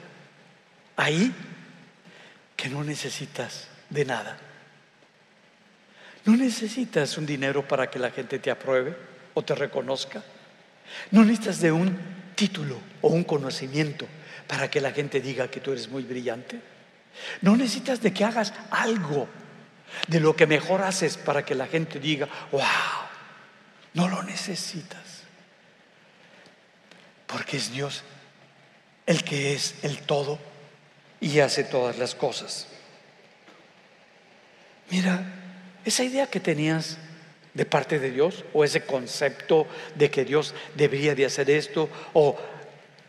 Ahí 0.96 1.34
que 2.56 2.70
no 2.70 2.84
necesitas 2.84 3.68
de 3.90 4.06
nada. 4.06 4.38
No 6.26 6.36
necesitas 6.36 7.18
un 7.18 7.26
dinero 7.26 7.68
para 7.68 7.90
que 7.90 8.00
la 8.00 8.12
gente 8.12 8.40
te 8.40 8.52
apruebe 8.52 8.96
o 9.34 9.44
te 9.44 9.56
reconozca. 9.56 10.24
No 11.12 11.24
necesitas 11.24 11.62
de 11.62 11.72
un 11.72 11.98
título 12.36 12.80
o 13.02 13.10
un 13.10 13.24
conocimiento 13.24 14.08
para 14.48 14.70
que 14.70 14.82
la 14.82 14.92
gente 14.92 15.22
diga 15.22 15.50
que 15.50 15.60
tú 15.60 15.72
eres 15.72 15.90
muy 15.90 16.04
brillante. 16.04 16.60
No 17.42 17.56
necesitas 17.56 18.02
de 18.02 18.14
que 18.14 18.24
hagas 18.24 18.54
algo 18.72 19.28
de 20.08 20.20
lo 20.20 20.36
que 20.36 20.48
mejor 20.48 20.82
haces 20.82 21.18
para 21.18 21.44
que 21.44 21.56
la 21.56 21.68
gente 21.68 22.00
diga, 22.00 22.28
wow, 22.52 22.62
no 23.94 24.08
lo 24.08 24.24
necesitas. 24.24 25.24
Porque 27.26 27.58
es 27.58 27.72
Dios 27.72 28.04
el 29.06 29.24
que 29.24 29.54
es 29.54 29.76
el 29.84 30.00
todo 30.00 30.38
y 31.20 31.40
hace 31.40 31.64
todas 31.64 31.98
las 31.98 32.14
cosas. 32.14 32.68
Mira, 34.90 35.24
esa 35.84 36.04
idea 36.04 36.28
que 36.28 36.40
tenías 36.40 36.98
de 37.54 37.66
parte 37.66 38.00
de 38.00 38.12
Dios 38.12 38.46
o 38.54 38.64
ese 38.64 38.82
concepto 38.82 39.66
de 39.96 40.12
que 40.12 40.24
Dios 40.24 40.54
debería 40.76 41.16
de 41.16 41.26
hacer 41.26 41.50
esto 41.50 41.90
o 42.14 42.38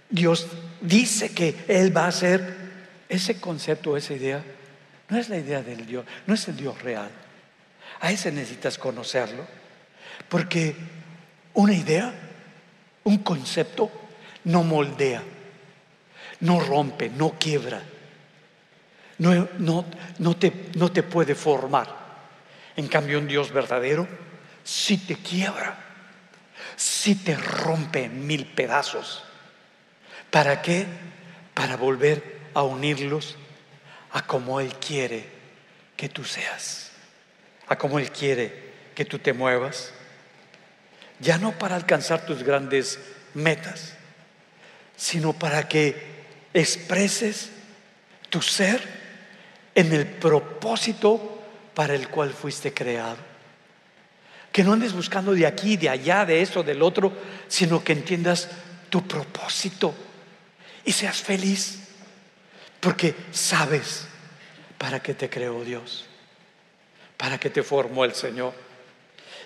Dios 0.09 0.47
dice 0.81 1.35
que 1.35 1.55
Él 1.69 1.95
va 1.95 2.07
a 2.07 2.09
hacer 2.09 2.57
ese 3.09 3.41
concepto, 3.41 3.97
esa 3.97 4.15
idea, 4.15 4.43
no 5.09 5.19
es 5.19 5.29
la 5.29 5.37
idea 5.37 5.63
del 5.63 5.87
Dios, 5.87 6.05
no 6.27 6.35
es 6.35 6.49
el 6.49 6.57
Dios 6.57 6.81
real. 6.83 7.11
A 8.01 8.13
ese 8.13 8.31
necesitas 8.31 8.79
conocerlo, 8.79 9.47
porque 10.29 10.77
una 11.55 11.73
idea, 11.73 12.13
un 13.05 13.19
concepto, 13.19 13.91
no 14.45 14.63
moldea, 14.63 15.23
no 16.41 16.61
rompe, 16.61 17.09
no 17.09 17.37
quiebra, 17.39 17.83
no, 19.19 19.49
no, 19.59 20.37
te, 20.37 20.71
no 20.75 20.93
te 20.93 21.03
puede 21.03 21.35
formar. 21.35 21.97
En 22.77 22.87
cambio, 22.87 23.19
un 23.19 23.27
Dios 23.27 23.51
verdadero 23.51 24.07
si 24.63 24.99
te 24.99 25.17
quiebra, 25.17 25.77
si 26.77 27.15
te 27.15 27.35
rompe 27.35 28.05
en 28.05 28.27
mil 28.27 28.45
pedazos. 28.47 29.25
¿Para 30.31 30.61
qué? 30.61 30.87
Para 31.55 31.77
volver 31.77 32.41
a 32.55 32.63
unirlos 32.63 33.37
a 34.19 34.27
como 34.27 34.59
Él 34.59 34.75
quiere 34.75 35.25
que 35.97 36.09
tú 36.09 36.25
seas, 36.25 36.91
a 37.69 37.79
como 37.79 38.01
Él 38.01 38.11
quiere 38.11 38.73
que 38.93 39.05
tú 39.05 39.21
te 39.21 39.33
muevas. 39.33 39.93
Ya 41.21 41.39
no 41.39 41.57
para 41.57 41.77
alcanzar 41.77 42.27
tus 42.27 42.43
grandes 42.43 42.99
metas, 43.35 43.93
sino 44.97 45.35
para 45.35 45.69
que 45.69 46.25
expreses 46.53 47.51
tu 48.29 48.43
ser 48.43 48.83
en 49.77 49.93
el 49.93 50.05
propósito 50.05 51.41
para 51.73 51.95
el 51.95 52.09
cual 52.09 52.33
fuiste 52.33 52.75
creado. 52.75 53.19
Que 54.51 54.65
no 54.65 54.73
andes 54.73 54.95
buscando 54.95 55.33
de 55.33 55.47
aquí, 55.47 55.77
de 55.77 55.91
allá, 55.91 56.25
de 56.25 56.43
eso, 56.43 56.65
del 56.65 56.83
otro, 56.83 57.13
sino 57.47 57.85
que 57.85 57.93
entiendas 57.93 58.49
tu 58.91 59.07
propósito 59.07 59.95
y 60.85 60.91
seas 60.91 61.19
feliz, 61.19 61.88
porque 62.81 63.15
sabes 63.33 64.07
para 64.77 65.01
qué 65.01 65.15
te 65.15 65.29
creó 65.29 65.65
Dios, 65.65 66.07
para 67.17 67.39
qué 67.39 67.51
te 67.51 67.63
formó 67.63 68.05
el 68.05 68.15
Señor. 68.15 68.55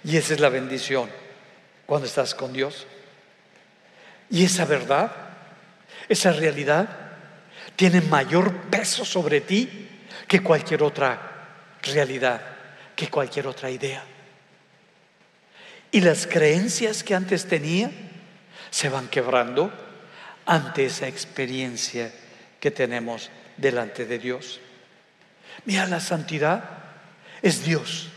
Y 0.05 0.16
esa 0.16 0.35
es 0.35 0.41
la 0.41 0.49
bendición 0.49 1.09
cuando 1.87 2.07
estás 2.07 2.35
con 2.35 2.53
Dios. 2.53 2.87
Y 4.30 4.45
esa 4.45 4.64
verdad, 4.64 5.12
esa 6.09 6.33
realidad, 6.33 6.89
tiene 7.76 8.01
mayor 8.01 8.53
peso 8.70 9.05
sobre 9.05 9.41
ti 9.41 9.89
que 10.28 10.43
cualquier 10.43 10.83
otra 10.83 11.76
realidad, 11.83 12.41
que 12.95 13.09
cualquier 13.09 13.47
otra 13.47 13.70
idea. 13.70 14.05
Y 15.91 16.01
las 16.01 16.26
creencias 16.26 17.03
que 17.03 17.14
antes 17.14 17.47
tenía 17.47 17.91
se 18.70 18.89
van 18.89 19.09
quebrando 19.09 19.72
ante 20.47 20.87
esa 20.87 21.07
experiencia 21.07 22.12
que 22.63 22.71
tenemos 22.71 23.29
delante 23.57 24.07
de 24.07 24.21
Dios. 24.21 24.61
Mira, 25.65 25.85
la 25.89 25.99
santidad 25.99 26.63
es 27.43 27.65
Dios. 27.65 28.09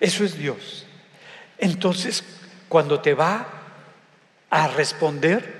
Eso 0.00 0.24
es 0.24 0.36
Dios. 0.36 0.84
Entonces, 1.56 2.24
cuando 2.68 3.00
te 3.00 3.14
va 3.14 3.46
a 4.50 4.66
responder, 4.66 5.54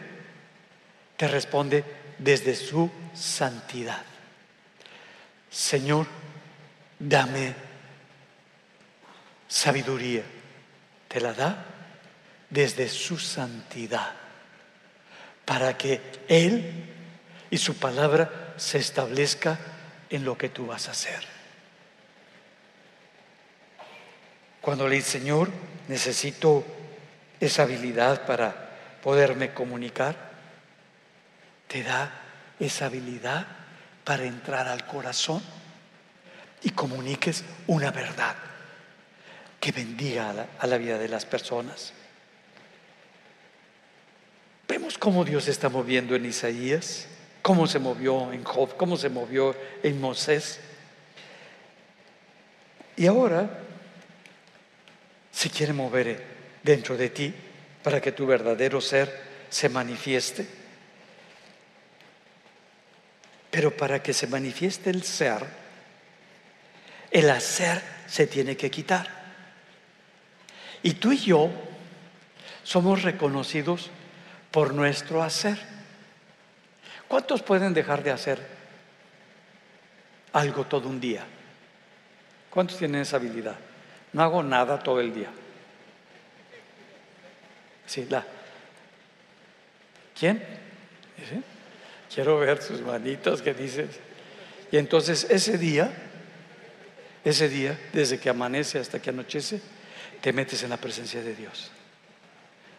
te 1.17 1.29
responde 1.29 1.85
desde 2.19 2.57
su 2.57 2.91
santidad. 3.15 4.03
Señor, 5.49 6.09
dame 6.99 7.55
sabiduría. 9.47 10.25
Te 11.07 11.21
la 11.21 11.33
da 11.33 11.65
desde 12.51 12.89
su 12.89 13.19
santidad, 13.19 14.15
para 15.49 15.79
que 15.79 16.03
Él 16.29 16.85
y 17.49 17.57
su 17.57 17.79
palabra 17.79 18.53
se 18.59 18.77
establezca 18.77 19.59
en 20.11 20.27
lo 20.27 20.37
que 20.37 20.51
tú 20.51 20.67
vas 20.67 20.89
a 20.89 20.91
hacer. 20.91 21.25
Cuando 24.61 24.87
le 24.87 25.01
Señor, 25.01 25.49
necesito 25.89 26.67
esa 27.41 27.63
habilidad 27.63 28.27
para 28.27 28.99
poderme 29.03 29.55
comunicar, 29.55 30.17
te 31.67 31.83
da 31.83 32.13
esa 32.61 32.85
habilidad 32.87 33.47
para 34.05 34.25
entrar 34.25 34.69
al 34.69 34.85
corazón 34.85 35.43
y 36.63 36.71
comuniques 36.71 37.43
una 37.69 37.91
verdad 37.91 38.37
que 39.59 39.73
bendiga 39.73 40.47
a 40.59 40.67
la, 40.67 40.77
vida 40.77 40.99
de 40.99 41.09
las 41.09 41.25
personas. 41.25 41.95
Vemos 44.69 44.99
cómo 44.99 45.25
Dios 45.25 45.45
se 45.45 45.51
está 45.51 45.71
moviendo 45.71 46.15
en 46.15 46.27
Isaías, 46.27 47.07
cómo 47.41 47.67
se 47.67 47.79
movió 47.79 48.31
en 48.35 48.45
Job, 48.45 48.77
cómo 48.77 48.99
se 48.99 49.09
movió 49.09 49.57
en 49.83 49.99
Moisés. 49.99 50.61
Y 52.95 53.07
ahora 53.07 53.49
se 55.33 55.49
quiere 55.49 55.73
mover 55.73 56.23
dentro 56.63 56.99
de 56.99 57.09
ti 57.09 57.35
para 57.83 58.03
que 58.03 58.13
tu 58.13 58.27
verdadero 58.27 58.83
ser 58.83 59.23
se 59.49 59.71
manifieste. 59.71 60.47
Pero 63.51 63.75
para 63.75 64.03
que 64.03 64.13
se 64.13 64.27
manifieste 64.27 64.91
el 64.91 65.03
ser, 65.03 65.47
el 67.11 67.31
hacer 67.31 67.81
se 68.07 68.27
tiene 68.27 68.55
que 68.55 68.71
quitar. 68.71 69.09
Y 70.83 70.95
tú 70.95 71.13
y 71.13 71.19
yo 71.19 71.51
somos 72.65 73.03
reconocidos 73.03 73.91
por 74.51 74.75
nuestro 74.75 75.23
hacer. 75.23 75.59
¿Cuántos 77.07 77.43
pueden 77.43 77.75
dejar 77.75 78.03
de 78.03 78.11
hacer 78.11 78.39
algo 80.33 80.65
todo 80.65 80.89
un 80.89 81.01
día? 81.01 81.25
¿Cuántos 82.51 82.79
tienen 82.79 83.03
esa 83.03 83.17
habilidad? 83.17 83.57
No 84.13 84.23
hago 84.23 84.43
nada 84.43 84.79
todo 84.79 85.01
el 85.01 85.15
día. 85.15 85.29
Sí, 87.87 88.07
la. 88.09 88.25
¿Quién? 90.19 90.43
Quiero 92.13 92.39
ver 92.39 92.63
sus 92.63 92.81
manitos 92.81 93.43
que 93.43 93.55
dices. 93.55 94.01
Y 94.71 94.77
entonces 94.77 95.27
ese 95.31 95.57
día, 95.57 95.91
ese 97.25 97.49
día, 97.49 97.79
desde 97.93 98.19
que 98.19 98.29
amanece 98.29 98.79
hasta 98.79 99.01
que 99.01 99.11
anochece, 99.11 99.61
te 100.21 100.33
metes 100.33 100.63
en 100.63 100.71
la 100.71 100.77
presencia 100.77 101.23
de 101.23 101.35
Dios. 101.35 101.71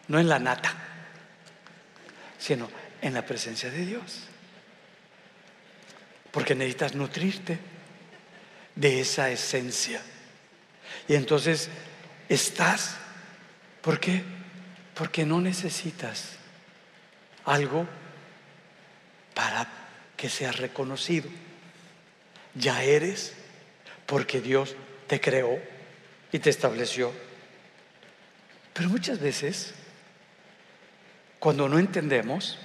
No 0.08 0.18
en 0.18 0.28
la 0.28 0.38
nata, 0.38 0.74
sino 2.40 2.68
en 3.02 3.14
la 3.14 3.24
presencia 3.24 3.70
de 3.70 3.86
Dios. 3.86 4.22
Porque 6.32 6.54
necesitas 6.54 6.94
nutrirte 6.94 7.58
de 8.74 9.00
esa 9.00 9.30
esencia. 9.30 10.00
Y 11.06 11.14
entonces 11.14 11.68
estás, 12.28 12.96
¿por 13.82 14.00
qué? 14.00 14.22
Porque 14.94 15.24
no 15.26 15.40
necesitas 15.40 16.36
algo 17.44 17.86
para 19.34 19.68
que 20.16 20.28
seas 20.28 20.56
reconocido. 20.56 21.28
Ya 22.54 22.82
eres 22.82 23.34
porque 24.06 24.40
Dios 24.40 24.74
te 25.06 25.20
creó 25.20 25.58
y 26.32 26.38
te 26.38 26.50
estableció. 26.50 27.12
Pero 28.72 28.88
muchas 28.88 29.18
veces, 29.18 29.74
cuando 31.40 31.68
no 31.68 31.78
entendemos, 31.78 32.58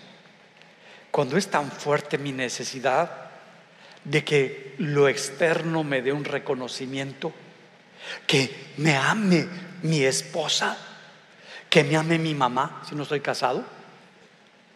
cuando 1.10 1.38
es 1.38 1.48
tan 1.48 1.72
fuerte 1.72 2.18
mi 2.18 2.34
necesidad 2.34 3.32
de 4.04 4.24
que 4.24 4.76
lo 4.78 5.08
externo 5.08 5.84
me 5.84 6.02
dé 6.02 6.12
un 6.12 6.26
reconocimiento, 6.26 7.34
que 8.28 8.74
me 8.78 8.96
ame 8.96 9.48
mi 9.82 10.04
esposa, 10.04 10.78
que 11.70 11.84
me 11.86 11.96
ame 11.96 12.20
mi 12.20 12.36
mamá, 12.36 12.84
si 12.88 12.96
no 12.96 13.04
estoy 13.04 13.22
casado, 13.22 13.64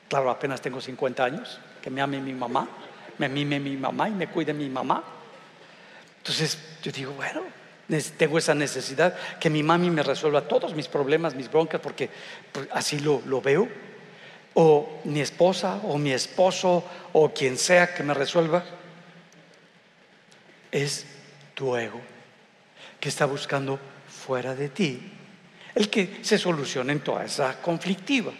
claro, 0.07 0.31
apenas 0.31 0.61
tengo 0.61 0.79
50 0.79 1.23
años, 1.23 1.59
que 1.81 1.89
me 1.89 2.01
ame 2.01 2.21
mi 2.21 2.33
mamá, 2.33 2.67
me 3.17 3.27
mime 3.27 3.59
mi 3.59 3.75
mamá 3.75 4.07
y 4.07 4.13
me 4.13 4.27
cuide 4.27 4.53
mi 4.53 4.69
mamá. 4.69 5.03
Entonces 6.17 6.57
yo 6.81 6.91
digo, 6.91 7.11
bueno, 7.11 7.43
tengo 8.17 8.37
esa 8.37 8.53
necesidad 8.53 9.15
que 9.39 9.49
mi 9.49 9.61
mami 9.61 9.89
me 9.89 10.03
resuelva 10.03 10.47
todos 10.47 10.73
mis 10.73 10.87
problemas, 10.87 11.35
mis 11.35 11.51
broncas, 11.51 11.81
porque 11.81 12.09
pues, 12.51 12.67
así 12.71 12.99
lo, 12.99 13.21
lo 13.25 13.41
veo. 13.41 13.67
O 14.53 15.01
mi 15.05 15.21
esposa, 15.21 15.79
o 15.83 15.97
mi 15.97 16.11
esposo, 16.11 16.83
o 17.13 17.33
quien 17.33 17.57
sea 17.57 17.93
que 17.93 18.03
me 18.03 18.13
resuelva. 18.13 18.63
Es 20.71 21.05
tu 21.53 21.75
ego 21.75 22.01
que 22.99 23.09
está 23.09 23.25
buscando 23.25 23.79
fuera 24.07 24.55
de 24.55 24.69
ti 24.69 25.11
el 25.75 25.89
que 25.89 26.19
se 26.21 26.37
solucione 26.37 26.93
en 26.93 26.99
toda 26.99 27.23
esa 27.23 27.61
conflictiva. 27.61 28.33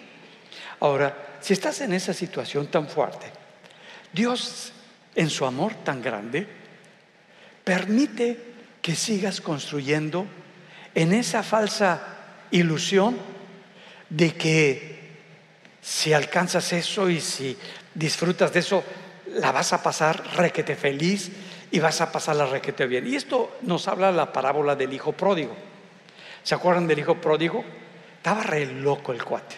Ahora, 0.82 1.38
si 1.40 1.54
estás 1.54 1.80
en 1.82 1.94
esa 1.94 2.14
situación 2.14 2.68
tan 2.68 2.90
fuerte, 2.90 3.32
Dios, 4.12 4.74
en 5.16 5.30
su 5.30 5.46
amor 5.46 5.76
tan 5.76 6.02
grande, 6.02 6.46
permite 7.64 8.38
que 8.82 8.96
sigas 8.96 9.42
construyendo 9.42 10.26
en 10.96 11.14
esa 11.14 11.44
falsa 11.44 12.02
ilusión 12.52 13.18
de 14.10 14.34
que 14.36 14.99
si 15.90 16.14
alcanzas 16.14 16.72
eso 16.72 17.10
y 17.10 17.20
si 17.20 17.58
disfrutas 17.96 18.54
de 18.54 18.60
eso, 18.60 18.84
la 19.34 19.52
vas 19.52 19.74
a 19.74 19.82
pasar 19.82 20.24
requete 20.36 20.76
feliz 20.76 21.32
y 21.72 21.80
vas 21.80 22.00
a 22.00 22.12
pasar 22.12 22.36
la 22.36 22.46
requete 22.46 22.86
bien. 22.86 23.08
Y 23.08 23.16
esto 23.16 23.58
nos 23.64 23.88
habla 23.88 24.12
la 24.12 24.32
parábola 24.32 24.76
del 24.76 24.94
hijo 24.94 25.14
pródigo. 25.14 25.56
¿Se 26.44 26.54
acuerdan 26.54 26.86
del 26.86 27.00
hijo 27.00 27.16
pródigo? 27.16 27.66
Estaba 28.18 28.44
re 28.44 28.68
loco 28.68 29.12
el 29.14 29.24
cuate. 29.24 29.56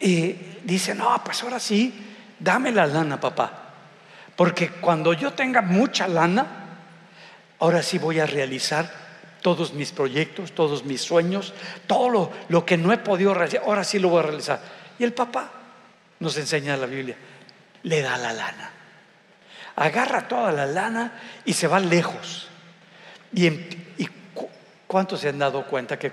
Y 0.00 0.36
dice, 0.62 0.94
no, 0.94 1.22
pues 1.24 1.42
ahora 1.42 1.58
sí, 1.58 1.94
dame 2.38 2.70
la 2.70 2.86
lana, 2.86 3.18
papá. 3.18 3.72
Porque 4.36 4.72
cuando 4.72 5.14
yo 5.14 5.32
tenga 5.32 5.62
mucha 5.62 6.06
lana, 6.06 6.46
ahora 7.60 7.82
sí 7.82 7.96
voy 7.96 8.20
a 8.20 8.26
realizar 8.26 8.92
todos 9.40 9.72
mis 9.72 9.90
proyectos, 9.90 10.52
todos 10.52 10.84
mis 10.84 11.00
sueños, 11.00 11.54
todo 11.86 12.10
lo, 12.10 12.30
lo 12.50 12.66
que 12.66 12.76
no 12.76 12.92
he 12.92 12.98
podido 12.98 13.32
realizar, 13.32 13.62
ahora 13.64 13.84
sí 13.84 13.98
lo 13.98 14.10
voy 14.10 14.18
a 14.18 14.26
realizar. 14.26 14.77
Y 14.98 15.04
el 15.04 15.12
papá 15.12 15.50
nos 16.20 16.36
enseña 16.36 16.76
la 16.76 16.86
Biblia, 16.86 17.16
le 17.84 18.02
da 18.02 18.16
la 18.16 18.32
lana. 18.32 18.70
Agarra 19.76 20.26
toda 20.26 20.50
la 20.50 20.66
lana 20.66 21.20
y 21.44 21.52
se 21.52 21.68
va 21.68 21.78
lejos. 21.78 22.48
Y, 23.32 23.46
y 23.46 24.08
¿cuántos 24.86 25.20
se 25.20 25.28
han 25.28 25.38
dado 25.38 25.64
cuenta 25.66 25.98
que, 25.98 26.10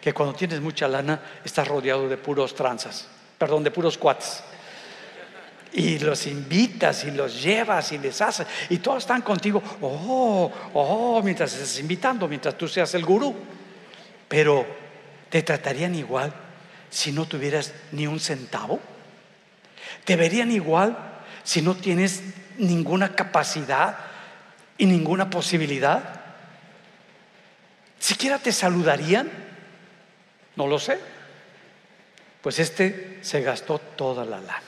que 0.00 0.12
cuando 0.12 0.34
tienes 0.34 0.60
mucha 0.60 0.86
lana 0.86 1.20
estás 1.44 1.66
rodeado 1.66 2.08
de 2.08 2.18
puros 2.18 2.54
tranzas? 2.54 3.08
Perdón, 3.38 3.64
de 3.64 3.70
puros 3.70 3.96
cuates 3.96 4.42
y 5.72 5.98
los 5.98 6.26
invitas 6.26 7.04
y 7.04 7.10
los 7.10 7.42
llevas 7.42 7.92
y 7.92 7.98
les 7.98 8.20
haces 8.22 8.46
y 8.70 8.78
todos 8.78 8.98
están 9.02 9.20
contigo, 9.20 9.62
oh, 9.82 10.50
oh, 10.72 11.20
mientras 11.22 11.52
estás 11.52 11.78
invitando, 11.80 12.26
mientras 12.26 12.56
tú 12.56 12.66
seas 12.66 12.94
el 12.94 13.04
gurú. 13.04 13.34
Pero 14.26 14.66
te 15.28 15.42
tratarían 15.42 15.94
igual 15.94 16.32
si 16.96 17.12
no 17.12 17.26
tuvieras 17.26 17.74
ni 17.92 18.06
un 18.06 18.18
centavo. 18.18 18.80
Te 20.06 20.16
verían 20.16 20.50
igual 20.50 20.96
si 21.44 21.60
no 21.60 21.76
tienes 21.76 22.22
ninguna 22.56 23.14
capacidad 23.14 23.98
y 24.78 24.86
ninguna 24.86 25.28
posibilidad. 25.28 26.22
Siquiera 27.98 28.38
te 28.38 28.50
saludarían. 28.50 29.30
No 30.56 30.66
lo 30.66 30.78
sé. 30.78 30.98
Pues 32.40 32.60
este 32.60 33.18
se 33.20 33.42
gastó 33.42 33.78
toda 33.78 34.24
la 34.24 34.40
lana. 34.40 34.62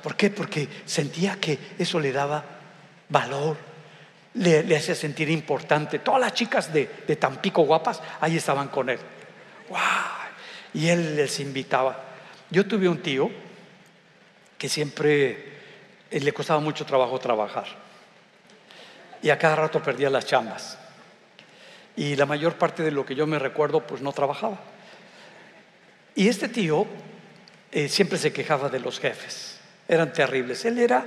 ¿Por 0.00 0.14
qué? 0.14 0.30
Porque 0.30 0.68
sentía 0.84 1.34
que 1.40 1.58
eso 1.80 1.98
le 1.98 2.12
daba 2.12 2.44
valor, 3.08 3.56
le, 4.34 4.76
hacía 4.76 4.94
sentir 4.94 5.30
importante. 5.30 5.98
Todas 5.98 6.20
las 6.20 6.32
chicas 6.32 6.72
de, 6.72 6.86
Tampico 7.18 7.62
guapas, 7.62 8.00
ahí 8.20 8.36
estaban 8.36 8.68
con 8.68 8.88
él. 8.88 9.00
¡Wow! 9.68 10.15
Y 10.76 10.88
él 10.88 11.16
les 11.16 11.40
invitaba. 11.40 12.04
Yo 12.50 12.66
tuve 12.68 12.88
un 12.88 13.02
tío 13.02 13.30
que 14.56 14.68
siempre 14.68 15.56
eh, 16.10 16.20
le 16.20 16.32
costaba 16.32 16.60
mucho 16.60 16.86
trabajo 16.86 17.18
trabajar. 17.18 17.66
Y 19.22 19.30
a 19.30 19.38
cada 19.38 19.56
rato 19.56 19.82
perdía 19.82 20.10
las 20.10 20.26
chambas. 20.26 20.78
Y 21.96 22.14
la 22.14 22.26
mayor 22.26 22.54
parte 22.54 22.84
de 22.84 22.92
lo 22.92 23.04
que 23.04 23.16
yo 23.16 23.26
me 23.26 23.38
recuerdo, 23.38 23.86
pues 23.86 24.02
no 24.02 24.12
trabajaba. 24.12 24.60
Y 26.14 26.28
este 26.28 26.48
tío 26.48 26.86
eh, 27.72 27.88
siempre 27.88 28.18
se 28.18 28.32
quejaba 28.32 28.68
de 28.68 28.78
los 28.78 29.00
jefes 29.00 29.56
eran 29.88 30.12
terribles. 30.12 30.64
Él 30.64 30.78
era 30.78 31.04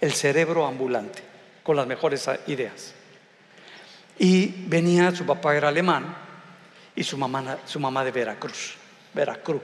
el 0.00 0.12
cerebro 0.12 0.66
ambulante, 0.66 1.22
con 1.62 1.76
las 1.76 1.86
mejores 1.86 2.28
ideas. 2.46 2.94
Y 4.18 4.46
venía, 4.66 5.14
su 5.14 5.26
papá 5.26 5.56
era 5.56 5.68
alemán 5.68 6.14
y 6.94 7.02
su 7.02 7.18
mamá, 7.18 7.58
su 7.64 7.80
mamá 7.80 8.04
de 8.04 8.12
Veracruz, 8.12 8.76
Veracruz. 9.14 9.62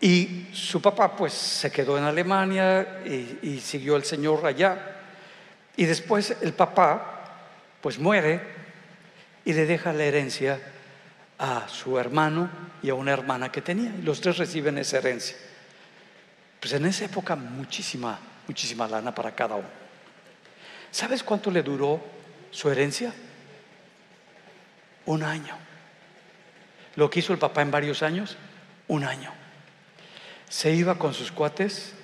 Y 0.00 0.48
su 0.52 0.82
papá 0.82 1.14
pues 1.14 1.32
se 1.32 1.70
quedó 1.70 1.96
en 1.96 2.02
Alemania 2.02 3.02
y, 3.04 3.60
siguió 3.60 3.94
el 3.94 4.02
Señor 4.02 4.44
allá. 4.44 4.96
Y 5.76 5.84
después 5.84 6.36
el 6.40 6.52
papá 6.54 7.38
pues 7.80 8.00
muere 8.00 8.40
y 9.44 9.52
le 9.52 9.64
deja 9.64 9.92
la 9.92 10.02
herencia 10.02 10.60
a 11.38 11.68
su 11.68 11.98
hermano 11.98 12.50
y 12.82 12.90
a 12.90 12.94
una 12.94 13.12
hermana 13.12 13.52
que 13.52 13.62
tenía. 13.62 13.92
Y 13.96 14.02
los 14.02 14.20
tres 14.20 14.38
reciben 14.38 14.76
esa 14.78 14.98
herencia. 14.98 15.36
Pues 16.58 16.72
en 16.72 16.86
esa 16.86 17.04
época 17.04 17.36
muchísima, 17.36 18.18
muchísima 18.48 18.88
lana 18.88 19.14
para 19.14 19.32
cada 19.34 19.54
uno. 19.54 19.68
¿Sabes 20.90 21.22
cuánto 21.22 21.48
le 21.50 21.62
duró 21.62 22.00
su 22.50 22.68
herencia? 22.68 23.12
Un 25.06 25.22
año. 25.22 25.71
Lo 26.96 27.08
que 27.08 27.20
hizo 27.20 27.32
el 27.32 27.38
papá 27.38 27.62
en 27.62 27.70
varios 27.70 28.02
años, 28.02 28.36
un 28.88 29.04
año. 29.04 29.32
Se 30.48 30.72
iba 30.72 30.98
con 30.98 31.14
sus 31.14 31.32
cuates 31.32 31.94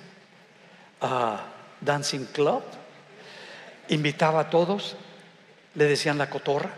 a 1.01 1.45
Dancing 1.81 2.25
Club, 2.25 2.63
invitaba 3.89 4.41
a 4.41 4.49
todos, 4.49 4.97
le 5.75 5.85
decían 5.85 6.17
la 6.17 6.29
cotorra. 6.29 6.71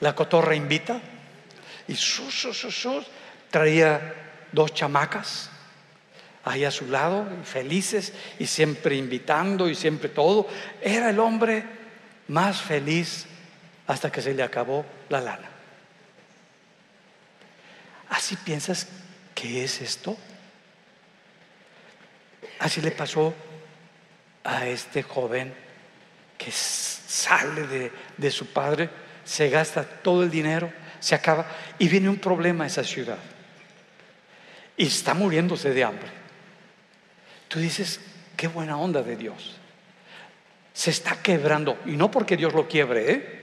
La 0.00 0.14
cotorra 0.14 0.54
invita 0.54 1.00
y 1.86 1.94
sus, 1.94 2.34
sus, 2.34 2.56
sus, 2.56 3.06
traía 3.50 4.14
dos 4.52 4.72
chamacas 4.74 5.50
ahí 6.44 6.64
a 6.64 6.70
su 6.70 6.86
lado, 6.86 7.26
felices 7.44 8.12
y 8.38 8.46
siempre 8.46 8.96
invitando 8.96 9.68
y 9.68 9.74
siempre 9.74 10.08
todo. 10.08 10.46
Era 10.80 11.10
el 11.10 11.18
hombre 11.20 11.64
más 12.28 12.60
feliz 12.60 13.26
hasta 13.86 14.10
que 14.10 14.22
se 14.22 14.34
le 14.34 14.42
acabó 14.42 14.84
la 15.08 15.20
lana. 15.20 15.49
¿Así 18.10 18.36
piensas 18.36 18.86
que 19.34 19.64
es 19.64 19.80
esto? 19.80 20.16
Así 22.58 22.80
le 22.80 22.90
pasó 22.90 23.32
a 24.44 24.66
este 24.66 25.02
joven 25.02 25.54
que 26.36 26.50
sale 26.50 27.66
de, 27.66 27.92
de 28.16 28.30
su 28.30 28.46
padre, 28.46 28.90
se 29.24 29.48
gasta 29.48 29.84
todo 29.84 30.22
el 30.22 30.30
dinero, 30.30 30.72
se 30.98 31.14
acaba 31.14 31.46
y 31.78 31.88
viene 31.88 32.08
un 32.08 32.18
problema 32.18 32.64
a 32.64 32.66
esa 32.66 32.84
ciudad. 32.84 33.18
Y 34.76 34.86
está 34.86 35.14
muriéndose 35.14 35.70
de 35.70 35.84
hambre. 35.84 36.08
Tú 37.48 37.58
dices, 37.58 38.00
qué 38.36 38.48
buena 38.48 38.76
onda 38.76 39.02
de 39.02 39.16
Dios. 39.16 39.56
Se 40.72 40.90
está 40.90 41.22
quebrando, 41.22 41.78
y 41.84 41.92
no 41.92 42.10
porque 42.10 42.36
Dios 42.36 42.54
lo 42.54 42.66
quiebre, 42.66 43.12
¿eh? 43.12 43.40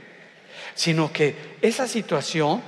sino 0.76 1.12
que 1.12 1.58
esa 1.62 1.88
situación 1.88 2.62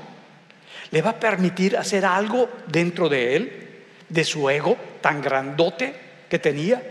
le 0.92 1.02
va 1.02 1.12
a 1.12 1.20
permitir 1.20 1.78
hacer 1.78 2.06
algo 2.06 2.50
dentro 2.68 3.10
de 3.10 3.36
él, 3.36 3.68
de 4.08 4.24
su 4.24 4.50
ego 4.50 4.78
tan 5.02 5.22
grandote 5.22 5.94
que 6.30 6.40
tenía, 6.40 6.82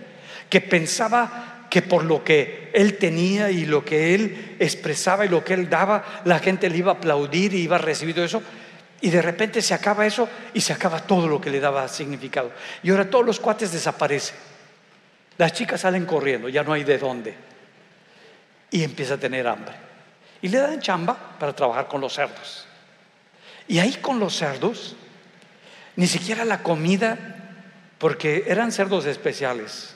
que 0.48 0.60
pensaba 0.60 1.66
que 1.68 1.82
por 1.82 2.04
lo 2.04 2.24
que 2.24 2.70
él 2.72 2.96
tenía 2.96 3.50
y 3.50 3.66
lo 3.66 3.84
que 3.84 4.14
él 4.14 4.56
expresaba 4.58 5.26
y 5.26 5.28
lo 5.28 5.44
que 5.44 5.54
él 5.54 5.68
daba, 5.68 6.22
la 6.24 6.38
gente 6.38 6.70
le 6.70 6.78
iba 6.78 6.92
a 6.92 6.94
aplaudir 6.96 7.54
y 7.54 7.62
iba 7.62 7.76
a 7.76 7.80
recibir 7.80 8.14
todo 8.14 8.24
eso. 8.24 8.42
Y 9.00 9.10
de 9.10 9.22
repente 9.22 9.62
se 9.62 9.74
acaba 9.74 10.06
eso 10.06 10.28
y 10.54 10.60
se 10.60 10.72
acaba 10.72 11.00
todo 11.00 11.28
lo 11.28 11.40
que 11.40 11.50
le 11.50 11.60
daba 11.60 11.86
significado. 11.88 12.52
Y 12.82 12.90
ahora 12.90 13.08
todos 13.08 13.24
los 13.24 13.38
cuates 13.38 13.72
desaparecen. 13.72 14.36
Las 15.36 15.52
chicas 15.52 15.82
salen 15.82 16.04
corriendo, 16.04 16.48
ya 16.48 16.64
no 16.64 16.72
hay 16.72 16.84
de 16.84 16.98
dónde. 16.98 17.34
Y 18.70 18.82
empieza 18.82 19.14
a 19.14 19.18
tener 19.18 19.46
hambre. 19.46 19.74
Y 20.42 20.48
le 20.48 20.58
dan 20.58 20.80
chamba 20.80 21.16
para 21.38 21.54
trabajar 21.54 21.86
con 21.86 22.00
los 22.00 22.12
cerdos. 22.12 22.67
Y 23.68 23.78
ahí 23.78 23.92
con 23.94 24.18
los 24.18 24.34
cerdos, 24.34 24.96
ni 25.94 26.06
siquiera 26.06 26.44
la 26.44 26.62
comida, 26.62 27.36
porque 27.98 28.44
eran 28.46 28.72
cerdos 28.72 29.04
especiales, 29.04 29.94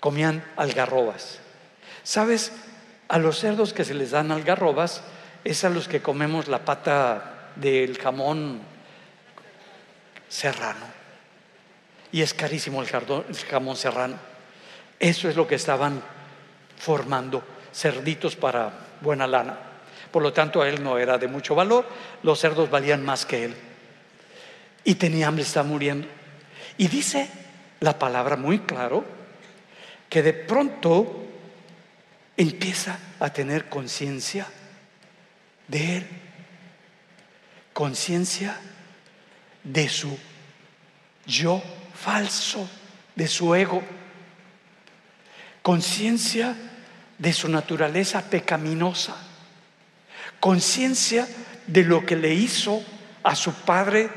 comían 0.00 0.44
algarrobas. 0.56 1.40
¿Sabes? 2.04 2.52
A 3.08 3.18
los 3.18 3.38
cerdos 3.38 3.72
que 3.72 3.84
se 3.84 3.94
les 3.94 4.12
dan 4.12 4.30
algarrobas 4.30 5.02
es 5.44 5.64
a 5.64 5.70
los 5.70 5.88
que 5.88 6.00
comemos 6.00 6.46
la 6.46 6.64
pata 6.64 7.50
del 7.56 7.98
jamón 7.98 8.60
serrano. 10.28 10.86
Y 12.12 12.22
es 12.22 12.32
carísimo 12.32 12.82
el 12.82 12.88
jamón 12.88 13.76
serrano. 13.76 14.16
Eso 15.00 15.28
es 15.28 15.36
lo 15.36 15.46
que 15.46 15.56
estaban 15.56 16.02
formando, 16.76 17.42
cerditos 17.72 18.36
para 18.36 18.72
buena 19.00 19.26
lana. 19.26 19.67
Por 20.10 20.22
lo 20.22 20.32
tanto, 20.32 20.62
a 20.62 20.68
él 20.68 20.82
no 20.82 20.98
era 20.98 21.18
de 21.18 21.28
mucho 21.28 21.54
valor, 21.54 21.86
los 22.22 22.38
cerdos 22.38 22.70
valían 22.70 23.04
más 23.04 23.26
que 23.26 23.44
él. 23.44 23.54
Y 24.84 24.94
tenía 24.94 25.28
hambre, 25.28 25.44
está 25.44 25.62
muriendo. 25.62 26.06
Y 26.76 26.88
dice 26.88 27.28
la 27.80 27.98
palabra 27.98 28.36
muy 28.36 28.60
claro 28.60 29.04
que 30.08 30.22
de 30.22 30.32
pronto 30.32 31.24
empieza 32.36 32.98
a 33.20 33.30
tener 33.30 33.68
conciencia 33.68 34.46
de 35.66 35.96
él 35.98 36.06
conciencia 37.78 38.58
de 39.62 39.88
su 39.88 40.18
yo 41.26 41.62
falso, 41.94 42.68
de 43.14 43.28
su 43.28 43.54
ego, 43.54 43.84
conciencia 45.62 46.56
de 47.18 47.32
su 47.32 47.48
naturaleza 47.48 48.28
pecaminosa, 48.28 49.16
conciencia 50.40 51.26
de 51.66 51.84
lo 51.84 52.04
que 52.04 52.16
le 52.16 52.32
hizo 52.34 52.82
a 53.22 53.34
su 53.34 53.52
padre 53.52 54.08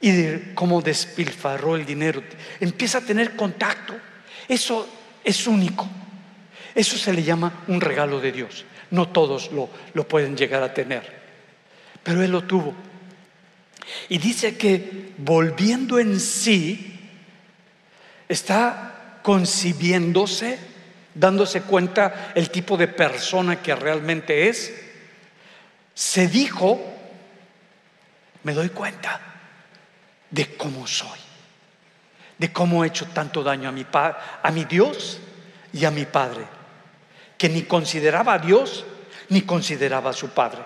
y 0.00 0.10
de 0.10 0.54
cómo 0.54 0.80
despilfarró 0.80 1.76
el 1.76 1.84
dinero. 1.84 2.22
Empieza 2.60 2.98
a 2.98 3.02
tener 3.02 3.36
contacto. 3.36 3.94
Eso 4.48 4.88
es 5.24 5.46
único. 5.46 5.88
Eso 6.74 6.96
se 6.96 7.12
le 7.12 7.22
llama 7.22 7.64
un 7.68 7.80
regalo 7.80 8.20
de 8.20 8.32
Dios. 8.32 8.64
No 8.90 9.08
todos 9.08 9.52
lo, 9.52 9.68
lo 9.94 10.08
pueden 10.08 10.36
llegar 10.36 10.62
a 10.62 10.72
tener 10.72 11.18
pero 12.08 12.22
él 12.22 12.30
lo 12.30 12.44
tuvo. 12.44 12.74
Y 14.08 14.16
dice 14.16 14.56
que 14.56 15.12
volviendo 15.18 15.98
en 15.98 16.18
sí, 16.20 16.98
está 18.26 19.20
concibiéndose, 19.22 20.58
dándose 21.14 21.60
cuenta 21.60 22.32
el 22.34 22.48
tipo 22.48 22.78
de 22.78 22.88
persona 22.88 23.60
que 23.60 23.74
realmente 23.74 24.48
es, 24.48 24.72
se 25.98 26.28
dijo, 26.28 26.80
me 28.44 28.52
doy 28.52 28.68
cuenta 28.68 29.20
de 30.30 30.56
cómo 30.56 30.86
soy, 30.86 31.18
de 32.38 32.52
cómo 32.52 32.84
he 32.84 32.86
hecho 32.86 33.06
tanto 33.06 33.42
daño 33.42 33.68
a 33.68 33.72
mi, 33.72 33.84
a 33.92 34.50
mi 34.52 34.64
Dios 34.64 35.18
y 35.72 35.84
a 35.84 35.90
mi 35.90 36.04
Padre, 36.04 36.44
que 37.36 37.48
ni 37.48 37.62
consideraba 37.62 38.34
a 38.34 38.38
Dios 38.38 38.84
ni 39.30 39.42
consideraba 39.42 40.10
a 40.10 40.12
su 40.12 40.28
Padre, 40.28 40.60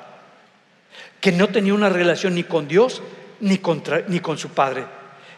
que 1.18 1.33
no 1.33 1.49
tenía 1.49 1.72
una 1.72 1.89
relación 1.89 2.35
ni 2.35 2.45
con 2.45 2.68
Dios 2.68 3.01
ni, 3.41 3.59
ni 4.09 4.20
con 4.20 4.37
su 4.37 4.51
Padre. 4.51 4.85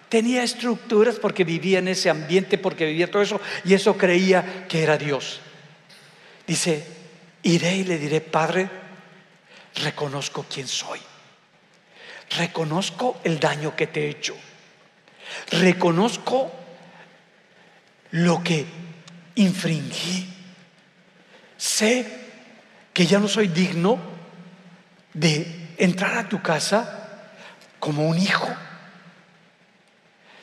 Tenía 0.08 0.42
estructuras 0.42 1.20
porque 1.20 1.44
vivía 1.44 1.78
en 1.78 1.86
ese 1.86 2.10
ambiente, 2.10 2.58
porque 2.58 2.86
vivía 2.86 3.08
todo 3.08 3.22
eso, 3.22 3.40
y 3.64 3.74
eso 3.74 3.96
creía 3.96 4.66
que 4.66 4.82
era 4.82 4.98
Dios. 4.98 5.40
Dice, 6.48 6.84
iré 7.44 7.76
y 7.76 7.84
le 7.84 7.96
diré, 7.96 8.20
Padre, 8.20 8.82
reconozco 9.76 10.46
quién 10.48 10.68
soy. 10.68 11.00
Reconozco 12.30 13.20
el 13.24 13.38
daño 13.38 13.76
que 13.76 13.86
te 13.86 14.04
he 14.04 14.10
hecho. 14.10 14.36
Reconozco 15.50 16.52
lo 18.12 18.42
que 18.42 18.66
infringí. 19.36 20.28
Sé 21.56 22.06
que 22.92 23.06
ya 23.06 23.18
no 23.18 23.28
soy 23.28 23.48
digno 23.48 23.98
de 25.12 25.74
entrar 25.78 26.18
a 26.18 26.28
tu 26.28 26.40
casa 26.42 27.30
como 27.78 28.08
un 28.08 28.18
hijo. 28.18 28.48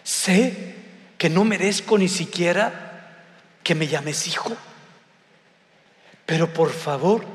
Sé 0.03 0.75
que 1.17 1.29
no 1.29 1.43
merezco 1.43 1.97
ni 1.97 2.07
siquiera 2.07 3.15
que 3.63 3.75
me 3.75 3.87
llames 3.87 4.27
hijo. 4.27 4.55
Pero 6.25 6.53
por 6.53 6.71
favor, 6.71 7.25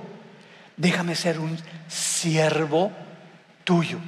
déjame 0.76 1.14
ser 1.14 1.38
un 1.38 1.58
siervo 1.88 2.92
tuyo. 3.64 3.98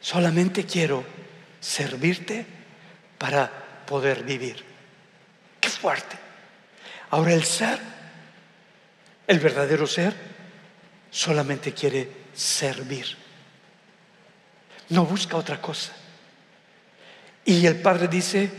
Solamente 0.00 0.64
quiero 0.64 1.04
servirte 1.60 2.46
para 3.18 3.50
poder 3.86 4.22
vivir. 4.22 4.64
Qué 5.60 5.68
fuerte. 5.68 6.16
Ahora 7.10 7.32
el 7.32 7.44
ser, 7.44 7.78
el 9.26 9.38
verdadero 9.38 9.86
ser, 9.86 10.14
solamente 11.10 11.72
quiere 11.72 12.10
servir. 12.34 13.16
No 14.88 15.04
busca 15.04 15.36
otra 15.36 15.60
cosa. 15.60 15.92
Y 17.44 17.64
el 17.66 17.76
padre 17.76 18.08
dice, 18.08 18.50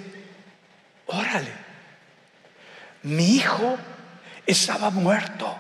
órale, 1.08 1.52
mi 3.04 3.36
hijo 3.36 3.78
estaba 4.46 4.90
muerto 4.90 5.58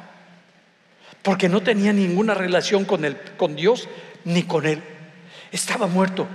porque 1.28 1.49
no 1.49 1.61
tenía 1.61 1.91
ninguna 1.91 2.34
relación 2.34 2.86
con, 2.86 3.05
con 3.36 3.57
Dios 3.57 3.89
ni 4.23 4.43
con 4.43 4.65
él. 4.65 4.82
Estaba 5.51 5.86
muerto, 5.86 6.25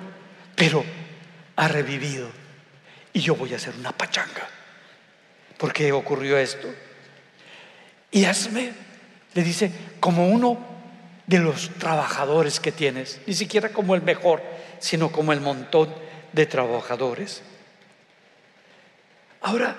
pero 0.55 0.85
ha 1.57 1.67
revivido. 1.67 2.29
Y 3.15 3.21
yo 3.21 3.35
voy 3.35 3.55
a 3.55 3.57
hacer 3.57 3.73
una 3.79 3.93
pachanga. 3.93 4.47
¿Por 5.57 5.73
qué 5.73 5.93
ocurrió 5.93 6.37
esto? 6.37 6.69
Y 8.11 8.27
hazme, 8.27 8.75
le 9.33 9.43
dice, 9.43 9.73
como 9.99 10.29
uno 10.29 10.59
de 11.27 11.39
los 11.39 11.71
trabajadores 11.79 12.61
que 12.61 12.71
tienes, 12.71 13.23
ni 13.27 13.33
siquiera 13.33 13.71
como 13.71 13.95
el 13.95 14.03
mejor, 14.03 14.43
sino 14.79 15.11
como 15.11 15.33
el 15.33 15.41
montón 15.41 15.89
de 16.35 16.45
trabajadores. 16.45 17.41
Ahora, 19.41 19.75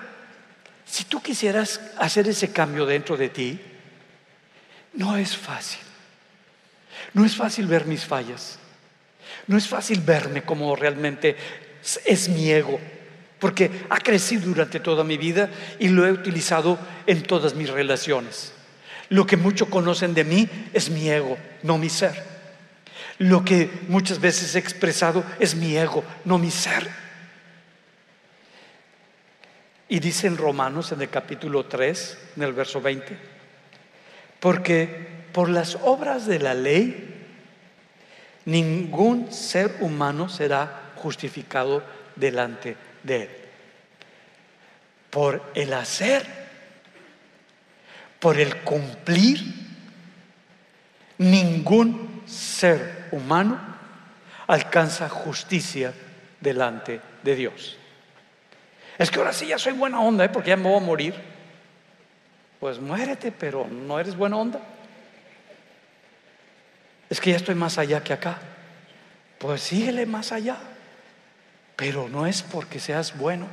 si 0.84 1.04
tú 1.04 1.22
quisieras 1.22 1.80
hacer 1.98 2.26
ese 2.26 2.50
cambio 2.50 2.84
dentro 2.84 3.16
de 3.16 3.28
ti, 3.28 3.60
no 4.96 5.16
es 5.16 5.36
fácil. 5.36 5.80
No 7.12 7.24
es 7.24 7.36
fácil 7.36 7.66
ver 7.66 7.86
mis 7.86 8.04
fallas. 8.04 8.58
No 9.46 9.56
es 9.56 9.68
fácil 9.68 10.00
verme 10.00 10.42
como 10.42 10.74
realmente 10.76 11.36
es 12.04 12.28
mi 12.28 12.50
ego, 12.50 12.80
porque 13.38 13.70
ha 13.90 13.98
crecido 13.98 14.46
durante 14.46 14.80
toda 14.80 15.04
mi 15.04 15.18
vida 15.18 15.50
y 15.78 15.88
lo 15.88 16.06
he 16.06 16.12
utilizado 16.12 16.78
en 17.06 17.22
todas 17.22 17.54
mis 17.54 17.68
relaciones. 17.68 18.52
Lo 19.10 19.26
que 19.26 19.36
muchos 19.36 19.68
conocen 19.68 20.14
de 20.14 20.24
mí 20.24 20.48
es 20.72 20.88
mi 20.88 21.10
ego, 21.10 21.36
no 21.62 21.76
mi 21.76 21.90
ser. 21.90 22.34
Lo 23.18 23.44
que 23.44 23.70
muchas 23.88 24.20
veces 24.20 24.54
he 24.54 24.58
expresado 24.58 25.24
es 25.38 25.54
mi 25.54 25.76
ego, 25.76 26.02
no 26.24 26.38
mi 26.38 26.50
ser. 26.50 26.88
Y 29.88 30.00
dice 30.00 30.26
en 30.26 30.38
Romanos, 30.38 30.90
en 30.92 31.02
el 31.02 31.10
capítulo 31.10 31.66
3, 31.66 32.18
en 32.36 32.42
el 32.42 32.52
verso 32.54 32.80
20, 32.80 33.33
porque 34.44 35.06
por 35.32 35.48
las 35.48 35.78
obras 35.84 36.26
de 36.26 36.38
la 36.38 36.52
ley, 36.52 37.14
ningún 38.44 39.32
ser 39.32 39.76
humano 39.80 40.28
será 40.28 40.92
justificado 40.96 41.82
delante 42.14 42.76
de 43.02 43.22
él. 43.22 43.30
Por 45.08 45.50
el 45.54 45.72
hacer, 45.72 46.26
por 48.20 48.38
el 48.38 48.56
cumplir, 48.56 49.40
ningún 51.16 52.20
ser 52.26 53.08
humano 53.12 53.58
alcanza 54.46 55.08
justicia 55.08 55.94
delante 56.38 57.00
de 57.22 57.34
Dios. 57.34 57.78
Es 58.98 59.10
que 59.10 59.20
ahora 59.20 59.32
sí 59.32 59.46
ya 59.46 59.58
soy 59.58 59.72
buena 59.72 60.00
onda, 60.00 60.26
¿eh? 60.26 60.28
porque 60.28 60.50
ya 60.50 60.58
me 60.58 60.68
voy 60.68 60.76
a 60.76 60.84
morir. 60.84 61.33
Pues 62.64 62.80
muérete, 62.80 63.30
pero 63.30 63.68
no 63.68 64.00
eres 64.00 64.16
buena 64.16 64.38
onda. 64.38 64.58
Es 67.10 67.20
que 67.20 67.28
ya 67.28 67.36
estoy 67.36 67.54
más 67.54 67.76
allá 67.76 68.02
que 68.02 68.14
acá. 68.14 68.38
Pues 69.36 69.60
síguele 69.60 70.06
más 70.06 70.32
allá. 70.32 70.56
Pero 71.76 72.08
no 72.08 72.26
es 72.26 72.40
porque 72.40 72.80
seas 72.80 73.18
bueno. 73.18 73.48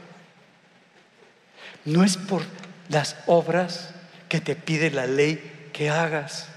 No 1.83 2.05
es 2.05 2.15
por 2.15 2.43
las 2.87 3.17
obras 3.25 3.93
que 4.29 4.39
te 4.39 4.55
pide 4.55 4.91
la 4.91 5.07
ley 5.07 5.69
que 5.73 5.89
hagas. 5.89 6.47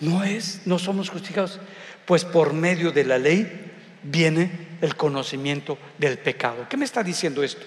No 0.00 0.22
es, 0.22 0.66
no 0.66 0.78
somos 0.78 1.08
justificados, 1.08 1.60
pues 2.04 2.26
por 2.26 2.52
medio 2.52 2.92
de 2.92 3.04
la 3.04 3.16
ley 3.16 3.72
viene 4.02 4.50
el 4.82 4.96
conocimiento 4.96 5.78
del 5.96 6.18
pecado. 6.18 6.68
¿Qué 6.68 6.76
me 6.76 6.84
está 6.84 7.02
diciendo 7.02 7.42
esto? 7.42 7.64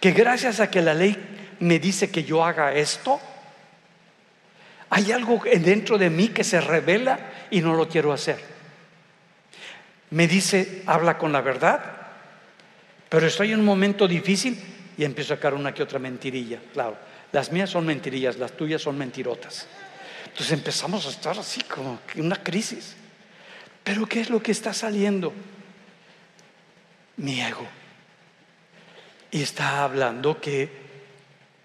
Que 0.00 0.10
gracias 0.10 0.58
a 0.58 0.68
que 0.68 0.82
la 0.82 0.94
ley 0.94 1.36
me 1.60 1.78
dice 1.78 2.10
que 2.10 2.24
yo 2.24 2.44
haga 2.44 2.74
esto, 2.74 3.20
hay 4.90 5.12
algo 5.12 5.40
dentro 5.44 5.98
de 5.98 6.10
mí 6.10 6.28
que 6.28 6.42
se 6.42 6.60
revela 6.60 7.18
y 7.50 7.60
no 7.60 7.74
lo 7.74 7.88
quiero 7.88 8.12
hacer. 8.12 8.40
Me 10.10 10.26
dice, 10.26 10.82
habla 10.86 11.16
con 11.16 11.32
la 11.32 11.40
verdad, 11.40 11.80
pero 13.08 13.26
estoy 13.26 13.52
en 13.52 13.60
un 13.60 13.66
momento 13.66 14.08
difícil 14.08 14.58
y 14.96 15.04
empiezo 15.04 15.34
a 15.34 15.36
sacar 15.36 15.54
una 15.54 15.72
que 15.72 15.82
otra 15.82 15.98
mentirilla. 15.98 16.58
Claro, 16.72 16.96
las 17.30 17.52
mías 17.52 17.70
son 17.70 17.86
mentirillas, 17.86 18.36
las 18.36 18.52
tuyas 18.52 18.82
son 18.82 18.98
mentirotas. 18.98 19.68
Entonces 20.24 20.52
empezamos 20.52 21.06
a 21.06 21.10
estar 21.10 21.38
así 21.38 21.62
como 21.62 22.00
una 22.16 22.42
crisis. 22.42 22.96
Pero 23.84 24.06
¿qué 24.06 24.20
es 24.20 24.30
lo 24.30 24.42
que 24.42 24.52
está 24.52 24.72
saliendo? 24.72 25.32
Mi 27.16 27.40
ego. 27.40 27.66
Y 29.30 29.42
está 29.42 29.84
hablando 29.84 30.40
que 30.40 30.79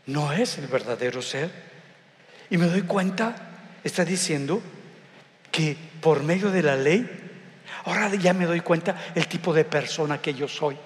no 0.08 0.32
es 0.32 0.58
el 0.58 0.68
verdadero 0.68 1.22
ser. 1.22 1.50
Y 2.50 2.58
me 2.58 2.68
doy 2.68 2.84
cuenta, 2.84 3.36
está 3.84 4.06
diciendo 4.06 4.62
que 5.52 5.76
por 6.02 6.22
medio 6.22 6.52
de 6.52 6.64
la 6.64 6.76
ley, 6.76 7.10
ahora 7.86 8.14
ya 8.16 8.34
me 8.34 8.46
doy 8.46 8.62
cuenta 8.62 9.12
el 9.16 9.28
tipo 9.28 9.54
de 9.54 9.66
persona 9.66 10.22
que 10.22 10.34
yo 10.34 10.48
soy. 10.48 10.78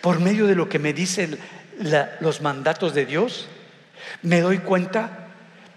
Por 0.00 0.20
medio 0.20 0.46
de 0.46 0.54
lo 0.54 0.68
que 0.68 0.78
me 0.78 0.92
dicen 0.92 1.38
los 2.20 2.40
mandatos 2.40 2.94
de 2.94 3.06
Dios, 3.06 3.48
me 4.22 4.40
doy 4.40 4.58
cuenta 4.58 5.28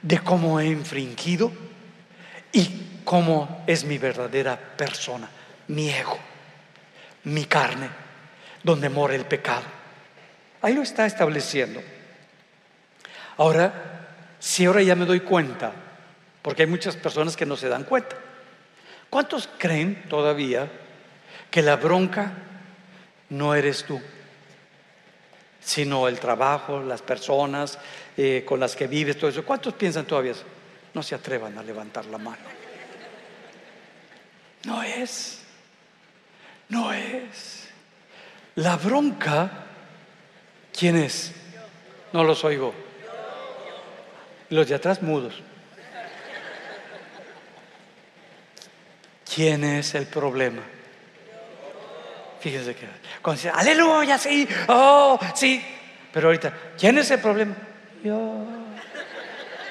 de 0.01 0.20
cómo 0.20 0.59
he 0.59 0.68
infringido 0.68 1.51
y 2.51 3.01
cómo 3.03 3.64
es 3.68 3.84
mi 3.86 3.97
verdadera 3.97 4.57
persona, 4.57 5.30
mi 5.68 5.89
ego, 5.89 6.18
mi 7.26 7.45
carne, 7.45 7.89
donde 8.64 8.89
mora 8.89 9.16
el 9.16 9.26
pecado. 9.26 9.64
Ahí 10.62 10.74
lo 10.74 10.82
está 10.82 11.05
estableciendo. 11.05 11.82
Ahora, 13.38 14.01
si 14.39 14.65
ahora 14.65 14.82
ya 14.82 14.95
me 14.95 15.05
doy 15.05 15.21
cuenta, 15.21 15.71
porque 16.41 16.63
hay 16.63 16.67
muchas 16.67 16.95
personas 16.95 17.36
que 17.36 17.45
no 17.45 17.55
se 17.55 17.69
dan 17.69 17.84
cuenta, 17.84 18.15
¿cuántos 19.09 19.49
creen 19.57 20.03
todavía 20.09 20.69
que 21.49 21.61
la 21.61 21.75
bronca 21.75 22.34
no 23.29 23.53
eres 23.53 23.84
tú, 23.86 24.01
sino 25.59 26.07
el 26.07 26.19
trabajo, 26.19 26.82
las 26.82 27.01
personas 27.01 27.77
eh, 28.17 28.43
con 28.45 28.59
las 28.59 28.75
que 28.75 28.88
vives, 28.88 29.17
todo 29.17 29.29
eso? 29.29 29.45
¿Cuántos 29.45 29.73
piensan 29.75 30.05
todavía? 30.05 30.34
No 30.93 31.03
se 31.03 31.15
atrevan 31.15 31.57
a 31.57 31.63
levantar 31.63 32.05
la 32.05 32.17
mano. 32.17 32.61
No 34.65 34.84
es, 34.84 35.41
no 36.69 36.93
es. 36.93 37.69
La 38.55 38.75
bronca, 38.75 39.65
¿quién 40.77 40.97
es? 40.97 41.32
No 42.11 42.23
los 42.23 42.43
oigo 42.43 42.73
los 44.52 44.68
de 44.68 44.76
atrás 44.76 45.02
mudos. 45.02 45.41
¿Quién 49.34 49.64
es 49.64 49.95
el 49.95 50.06
problema? 50.08 50.62
Fíjense 52.41 52.76
que 52.76 52.86
cuando 53.22 53.41
dice, 53.41 53.52
aleluya, 53.54 54.18
sí, 54.18 54.47
oh, 54.68 55.18
sí. 55.34 55.64
Pero 56.12 56.28
ahorita, 56.28 56.54
¿quién 56.78 56.97
es 56.97 57.10
el 57.12 57.20
problema? 57.20 57.56
Yo, 58.04 58.45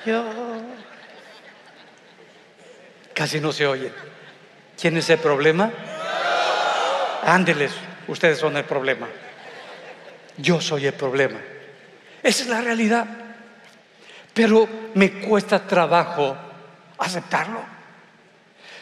yo. 0.07 0.25
Casi 3.13 3.39
no 3.39 3.53
se 3.53 3.67
oye. 3.67 3.93
¿Quién 4.81 4.97
es 4.97 5.11
el 5.11 5.19
problema? 5.19 5.71
Ándeles, 7.23 7.73
ustedes 8.09 8.39
son 8.39 8.57
el 8.57 8.65
problema. 8.65 9.09
Yo 10.39 10.59
soy 10.59 10.87
el 10.87 10.95
problema. 10.95 11.39
Esa 12.23 12.43
es 12.45 12.49
la 12.49 12.63
realidad. 12.63 13.30
Pero 14.35 14.69
me 14.95 15.13
cuesta 15.21 15.67
trabajo 15.67 16.37
aceptarlo. 16.99 17.63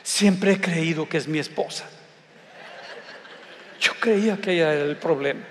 Siempre 0.03 0.53
he 0.53 0.61
creído 0.61 1.09
que 1.09 1.19
es 1.19 1.29
mi 1.29 1.39
esposa. 1.39 1.85
Yo 3.81 3.93
creía 4.01 4.39
que 4.39 4.53
ella 4.53 4.73
era 4.73 4.85
el 4.85 4.97
problema. 4.97 5.45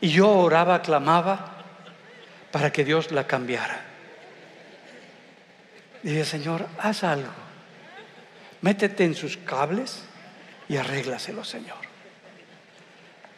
Y 0.00 0.08
yo 0.08 0.28
oraba, 0.28 0.82
clamaba 0.82 1.64
para 2.50 2.72
que 2.72 2.84
Dios 2.84 3.12
la 3.12 3.26
cambiara. 3.26 3.84
Dije, 6.02 6.24
Señor, 6.24 6.66
haz 6.78 7.04
algo. 7.04 7.30
Métete 8.60 9.04
en 9.04 9.14
sus 9.14 9.36
cables 9.36 10.02
y 10.68 10.76
arréglaselo, 10.76 11.44
Señor. 11.44 11.78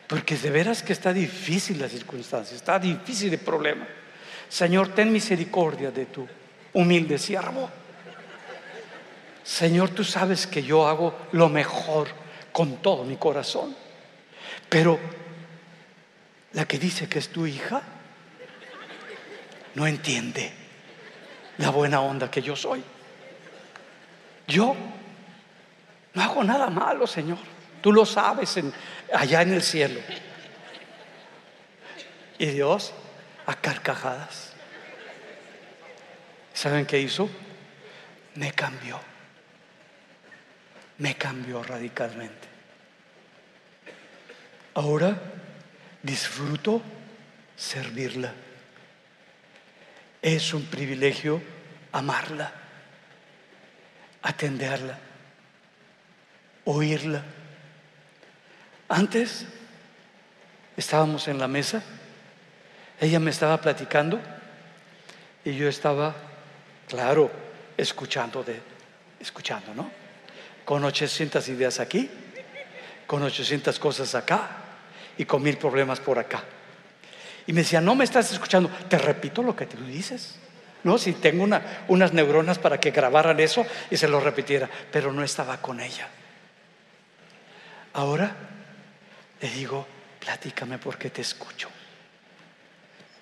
Porque 0.07 0.37
de 0.37 0.51
veras 0.51 0.83
que 0.83 0.93
está 0.93 1.13
difícil 1.13 1.81
la 1.81 1.89
circunstancia, 1.89 2.57
está 2.57 2.79
difícil 2.79 3.33
el 3.33 3.41
problema. 3.41 3.87
Señor, 4.49 4.95
ten 4.95 5.13
misericordia 5.13 5.91
de 5.91 6.07
tu 6.07 6.27
humilde 6.73 7.19
siervo. 7.19 7.71
Señor, 9.43 9.91
tú 9.91 10.05
sabes 10.05 10.47
que 10.47 10.63
yo 10.63 10.87
hago 10.87 11.15
lo 11.33 11.49
mejor 11.49 12.09
con 12.53 12.77
todo 12.77 13.05
mi 13.05 13.17
corazón. 13.17 13.77
Pero 14.69 14.99
la 16.53 16.67
que 16.67 16.79
dice 16.79 17.09
que 17.09 17.19
es 17.19 17.29
tu 17.29 17.47
hija 17.47 17.83
no 19.75 19.87
entiende 19.87 20.53
la 21.59 21.71
buena 21.71 22.01
onda 22.01 22.31
que 22.31 22.43
yo 22.43 22.57
soy. 22.57 22.83
Yo 24.47 24.75
no 26.15 26.23
hago 26.23 26.45
nada 26.45 26.69
malo, 26.71 27.07
Señor. 27.07 27.39
Tú 27.81 27.93
lo 27.93 28.07
sabes 28.07 28.59
allá 29.13 29.43
en 29.43 29.53
el 29.53 29.63
cielo. 29.63 30.01
Y 32.39 32.47
Dios 32.47 32.93
a 33.47 33.55
carcajadas. 33.55 34.53
¿Saben 36.53 36.87
qué 36.87 37.01
hizo? 37.01 37.29
Me 38.37 38.53
cambió. 38.53 39.01
Me 40.99 41.17
cambió 41.17 41.63
radicalmente. 41.63 42.49
Ahora 44.75 45.17
disfruto 46.03 46.83
servirla. 47.57 48.33
Es 50.23 50.55
un 50.55 50.65
privilegio 50.67 51.43
amarla, 51.93 52.53
atenderla, 54.23 54.99
oírla. 56.65 57.23
Antes 58.89 59.47
estábamos 60.77 61.29
en 61.29 61.39
la 61.39 61.47
mesa 61.47 61.83
ella 63.01 63.19
me 63.19 63.31
estaba 63.31 63.61
platicando 63.61 64.21
y 65.45 65.55
yo 65.55 65.69
estaba, 65.69 66.15
claro, 66.89 67.31
escuchando, 67.77 68.43
de, 68.43 68.61
escuchando, 69.21 69.75
¿no? 69.75 69.91
Con 70.65 70.85
800 70.85 71.47
ideas 71.49 71.81
aquí, 71.81 72.09
con 73.07 73.23
800 73.23 73.79
cosas 73.79 74.15
acá 74.15 74.49
y 75.19 75.25
con 75.25 75.43
mil 75.43 75.59
problemas 75.59 76.01
por 76.01 76.19
acá. 76.19 76.43
Y 77.47 77.53
me 77.53 77.61
decía, 77.61 77.81
no 77.81 77.95
me 77.95 78.05
estás 78.05 78.33
escuchando, 78.33 78.71
te 78.89 78.97
repito 78.97 79.43
lo 79.43 79.55
que 79.55 79.67
tú 79.67 79.85
dices. 79.85 80.37
No, 80.83 80.97
si 80.99 81.13
tengo 81.15 81.47
unas 81.89 82.13
neuronas 82.13 82.59
para 82.59 82.79
que 82.79 82.91
grabaran 82.91 83.41
eso 83.41 83.67
y 83.91 83.97
se 83.97 84.09
lo 84.09 84.21
repitiera, 84.21 84.69
pero 84.91 85.13
no 85.13 85.23
estaba 85.23 85.61
con 85.61 85.81
ella. 85.81 86.09
Ahora 87.95 88.35
le 89.41 89.51
digo, 89.51 89.87
platícame 90.21 90.79
porque 90.79 91.11
te 91.11 91.23
escucho 91.23 91.69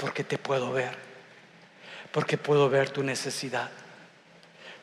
porque 0.03 0.25
te 0.25 0.37
puedo 0.37 0.73
ver, 0.73 0.97
porque 2.11 2.37
puedo 2.37 2.69
ver 2.69 2.91
tu 2.91 3.05
necesidad, 3.05 3.71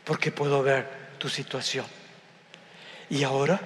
porque 0.06 0.32
puedo 0.32 0.64
ver 0.64 0.88
tu 1.18 1.28
situación. 1.28 1.86
Y 3.10 3.24
ahora 3.24 3.60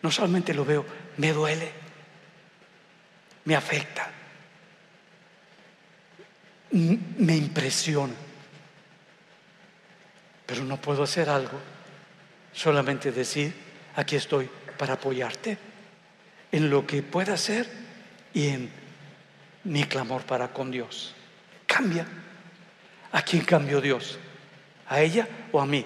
no 0.00 0.10
solamente 0.10 0.54
lo 0.54 0.64
veo, 0.64 0.86
me 1.18 1.34
duele, 1.34 1.70
me 3.44 3.54
afecta, 3.54 4.10
me 6.70 7.36
impresiona, 7.36 8.14
pero 10.46 10.64
no 10.64 10.80
puedo 10.80 11.02
hacer 11.02 11.28
algo, 11.28 11.60
solamente 12.54 13.12
decir, 13.12 13.52
aquí 13.96 14.16
estoy 14.16 14.48
para 14.78 14.94
apoyarte 14.94 15.58
en 16.50 16.70
lo 16.70 16.86
que 16.86 17.02
pueda 17.02 17.34
hacer 17.34 17.70
y 18.32 18.48
en 18.48 18.79
mi 19.64 19.84
clamor 19.84 20.22
para 20.22 20.48
con 20.48 20.70
Dios. 20.70 21.14
Cambia. 21.66 22.06
¿A 23.12 23.22
quién 23.22 23.44
cambió 23.44 23.80
Dios? 23.80 24.18
¿A 24.88 25.00
ella 25.00 25.28
o 25.52 25.60
a 25.60 25.66
mí? 25.66 25.84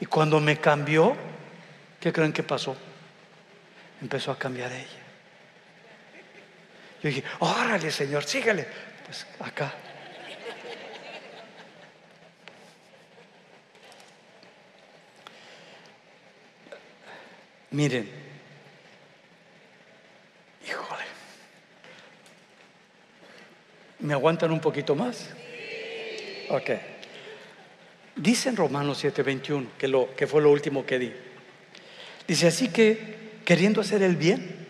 Y 0.00 0.06
cuando 0.06 0.40
me 0.40 0.58
cambió, 0.58 1.16
¿qué 2.00 2.12
creen 2.12 2.32
que 2.32 2.42
pasó? 2.42 2.76
Empezó 4.00 4.30
a 4.30 4.38
cambiar 4.38 4.72
ella. 4.72 5.02
Yo 7.02 7.08
dije, 7.08 7.24
órale 7.40 7.90
Señor, 7.90 8.24
sígale. 8.24 8.66
Pues 9.04 9.26
acá. 9.40 9.72
Miren, 17.70 18.25
¿Me 24.06 24.12
aguantan 24.12 24.52
un 24.52 24.60
poquito 24.60 24.94
más? 24.94 25.30
Ok. 26.50 26.70
Dice 28.14 28.48
en 28.48 28.56
Romanos 28.56 29.02
7:21, 29.02 29.66
que, 29.76 29.88
lo, 29.88 30.14
que 30.14 30.28
fue 30.28 30.40
lo 30.40 30.52
último 30.52 30.86
que 30.86 31.00
di. 31.00 31.12
Dice 32.28 32.46
así 32.46 32.68
que, 32.68 33.40
queriendo 33.44 33.80
hacer 33.80 34.04
el 34.04 34.14
bien, 34.14 34.64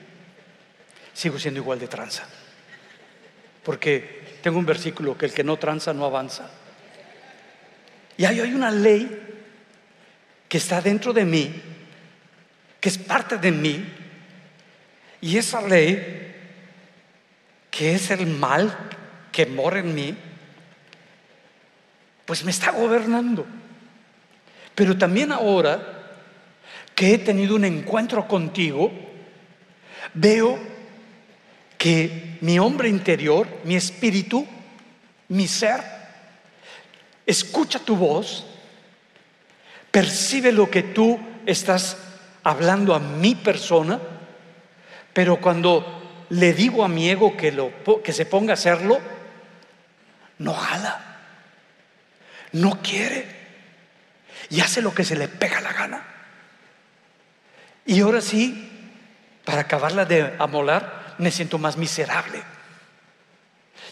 sigo 1.12 1.39
siendo 1.39 1.61
igual 1.61 1.78
de 1.78 1.87
tranza. 1.87 2.26
Porque 3.62 4.39
tengo 4.41 4.59
un 4.59 4.64
versículo 4.64 5.18
que 5.18 5.26
el 5.26 5.34
que 5.34 5.45
no 5.45 5.59
tranza 5.59 5.93
no 5.93 6.07
avanza. 6.07 6.51
Y 8.16 8.24
hay, 8.24 8.41
hay 8.41 8.55
una 8.55 8.70
ley 8.70 9.20
que 10.49 10.57
está 10.57 10.80
dentro 10.80 11.12
de 11.12 11.26
mí, 11.26 11.53
que 12.80 12.89
es 12.89 12.97
parte 12.97 13.37
de 13.37 13.53
mí, 13.53 13.84
y 15.20 15.37
esa 15.37 15.61
ley, 15.61 16.34
que 17.70 17.95
es 17.97 18.11
el 18.11 18.26
mal 18.28 18.74
que 19.37 19.45
mora 19.45 19.80
en 19.80 19.95
mí, 19.95 20.16
pues 22.24 22.43
me 22.43 22.51
está 22.51 22.70
gobernando. 22.70 23.45
Pero 24.74 24.97
también 24.97 25.30
ahora 25.30 26.16
que 26.95 27.12
he 27.12 27.18
tenido 27.18 27.55
un 27.55 27.66
encuentro 27.66 28.26
contigo, 28.26 28.91
veo 30.14 30.59
que 31.76 32.39
mi 32.41 32.59
hombre 32.59 32.89
interior, 32.89 33.47
mi 33.64 33.76
espíritu, 33.76 34.47
mi 35.28 35.47
ser, 35.47 35.82
escucha 37.26 37.78
tu 37.78 37.95
voz, 37.95 38.47
percibe 39.91 40.51
lo 40.51 40.70
que 40.70 40.82
tú 40.82 41.20
estás 41.45 41.99
hablando 42.43 42.95
a 42.95 43.01
mi 43.01 43.34
persona, 43.34 44.01
pero 45.12 45.39
cuando 45.43 46.24
le 46.30 46.55
digo 46.55 46.82
a 46.82 46.89
mi 46.89 47.11
ego 47.11 47.37
que, 47.37 47.53
lo, 47.53 47.70
que 48.03 48.14
se 48.14 48.24
ponga 48.24 48.53
a 48.53 48.55
hacerlo, 48.55 48.99
no 50.39 50.55
jala, 50.55 51.01
no 52.53 52.80
quiere 52.82 53.26
y 54.51 54.61
hace 54.61 54.82
lo 54.82 54.95
que 54.95 55.05
se 55.05 55.16
le 55.16 55.28
pega 55.28 55.61
la 55.61 55.72
gana. 55.72 56.03
Y 57.84 58.01
ahora 58.01 58.20
sí, 58.20 58.70
para 59.45 59.62
acabarla 59.62 60.05
de 60.05 60.34
amolar, 60.39 61.14
me 61.18 61.30
siento 61.30 61.59
más 61.59 61.76
miserable. 61.76 62.43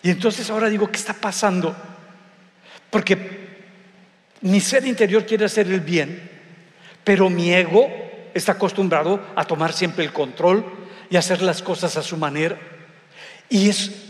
Y 0.03 0.11
entonces 0.11 0.51
ahora 0.51 0.69
digo, 0.69 0.91
¿qué 0.91 0.99
está 0.99 1.15
pasando? 1.15 1.75
Porque 2.91 3.45
mi 4.43 4.61
ser 4.61 4.87
interior 4.87 5.25
quiere 5.25 5.47
hacer 5.47 5.67
el 5.69 5.81
bien, 5.81 6.31
pero 7.03 7.31
mi 7.31 7.53
ego 7.53 7.89
está 8.35 8.53
acostumbrado 8.53 9.25
a 9.37 9.45
tomar 9.45 9.73
siempre 9.73 10.05
el 10.05 10.13
control 10.13 10.65
y 11.09 11.17
hacer 11.17 11.41
las 11.41 11.63
cosas 11.63 11.97
a 11.97 12.03
su 12.03 12.17
manera. 12.17 12.59
Y 13.49 13.69
es 13.69 14.04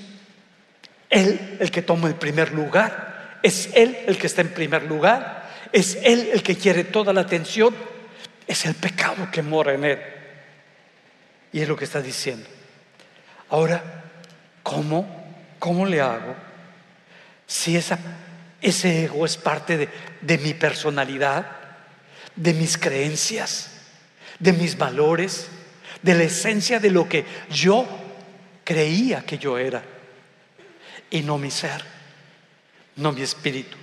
él 1.14 1.56
el 1.60 1.70
que 1.70 1.82
toma 1.82 2.08
el 2.08 2.16
primer 2.16 2.52
lugar, 2.52 3.38
es 3.42 3.70
Él 3.74 3.96
el 4.06 4.18
que 4.18 4.26
está 4.26 4.40
en 4.40 4.48
primer 4.48 4.82
lugar, 4.82 5.48
es 5.70 5.98
Él 6.02 6.30
el 6.32 6.42
que 6.42 6.56
quiere 6.56 6.82
toda 6.82 7.12
la 7.12 7.20
atención 7.20 7.74
es 8.46 8.66
el 8.66 8.74
pecado 8.74 9.30
que 9.30 9.42
mora 9.42 9.74
en 9.74 9.84
él. 9.84 9.98
Y 11.52 11.60
es 11.60 11.68
lo 11.68 11.76
que 11.76 11.84
está 11.84 12.02
diciendo. 12.02 12.46
Ahora, 13.48 14.02
¿cómo? 14.62 15.06
¿Cómo 15.58 15.86
le 15.86 16.00
hago? 16.00 16.34
Si 17.46 17.76
ese 17.76 19.04
ego 19.04 19.24
es 19.24 19.36
parte 19.36 19.88
de 20.20 20.38
mi 20.38 20.52
personalidad, 20.52 21.46
de 22.34 22.52
mis 22.54 22.76
creencias, 22.76 23.70
de 24.38 24.52
mis 24.52 24.76
valores, 24.76 25.48
de 26.02 26.14
la 26.14 26.24
esencia 26.24 26.80
de 26.80 26.90
lo 26.90 27.08
que 27.08 27.24
yo 27.50 27.86
creía 28.64 29.22
que 29.22 29.38
yo 29.38 29.56
era 29.56 29.93
y 31.14 31.22
no 31.22 31.38
mi 31.38 31.48
ser, 31.48 31.80
no 32.96 33.12
mi 33.12 33.22
espíritu. 33.22 33.76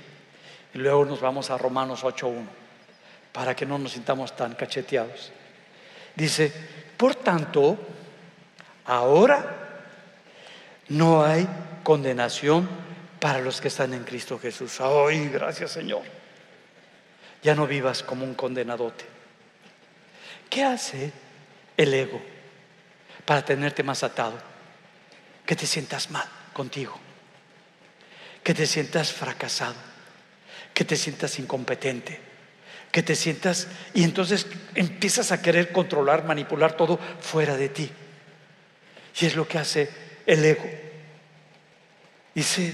Y 0.73 0.79
luego 0.79 1.05
nos 1.05 1.21
vamos 1.21 1.49
a 1.49 1.57
Romanos 1.57 2.03
8.1 2.03 2.45
para 3.31 3.55
que 3.55 3.65
no 3.65 3.77
nos 3.77 3.93
sintamos 3.93 4.35
tan 4.35 4.53
cacheteados. 4.53 5.31
Dice, 6.13 6.51
por 6.97 7.15
tanto, 7.15 7.77
ahora 8.83 9.79
no 10.89 11.23
hay 11.23 11.47
condenación 11.83 12.67
para 13.17 13.39
los 13.39 13.61
que 13.61 13.69
están 13.69 13.93
en 13.93 14.03
Cristo 14.03 14.37
Jesús. 14.37 14.81
Ay, 14.81 15.29
gracias 15.29 15.71
Señor. 15.71 16.01
Ya 17.41 17.55
no 17.55 17.65
vivas 17.65 18.03
como 18.03 18.25
un 18.25 18.35
condenadote. 18.35 19.05
¿Qué 20.49 20.65
hace 20.65 21.13
el 21.77 21.93
ego 21.93 22.21
para 23.23 23.45
tenerte 23.45 23.83
más 23.83 24.03
atado? 24.03 24.37
Que 25.45 25.55
te 25.55 25.65
sientas 25.65 26.11
mal 26.11 26.27
contigo, 26.51 26.99
que 28.43 28.53
te 28.53 28.65
sientas 28.65 29.11
fracasado, 29.11 29.75
que 30.73 30.85
te 30.85 30.95
sientas 30.95 31.39
incompetente, 31.39 32.19
que 32.91 33.03
te 33.03 33.15
sientas 33.15 33.67
y 33.93 34.03
entonces 34.03 34.47
empiezas 34.75 35.31
a 35.31 35.41
querer 35.41 35.71
controlar, 35.71 36.25
manipular 36.25 36.73
todo 36.73 36.99
fuera 37.19 37.55
de 37.55 37.69
ti. 37.69 37.91
Y 39.19 39.25
es 39.25 39.35
lo 39.35 39.47
que 39.47 39.57
hace 39.57 39.89
el 40.25 40.43
ego. 40.43 40.69
Dice, 42.33 42.73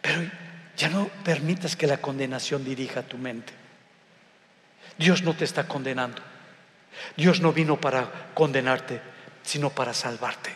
pero 0.00 0.22
ya 0.76 0.88
no 0.88 1.08
permitas 1.24 1.76
que 1.76 1.86
la 1.86 1.98
condenación 1.98 2.64
dirija 2.64 3.02
tu 3.02 3.18
mente. 3.18 3.52
Dios 4.98 5.22
no 5.22 5.34
te 5.34 5.44
está 5.44 5.66
condenando. 5.66 6.22
Dios 7.16 7.40
no 7.40 7.52
vino 7.52 7.80
para 7.80 8.30
condenarte, 8.34 9.00
sino 9.42 9.70
para 9.70 9.94
salvarte, 9.94 10.50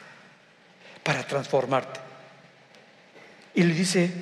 para 1.02 1.26
transformarte. 1.26 2.05
Y 3.57 3.64
le 3.64 3.74
dice, 3.74 4.12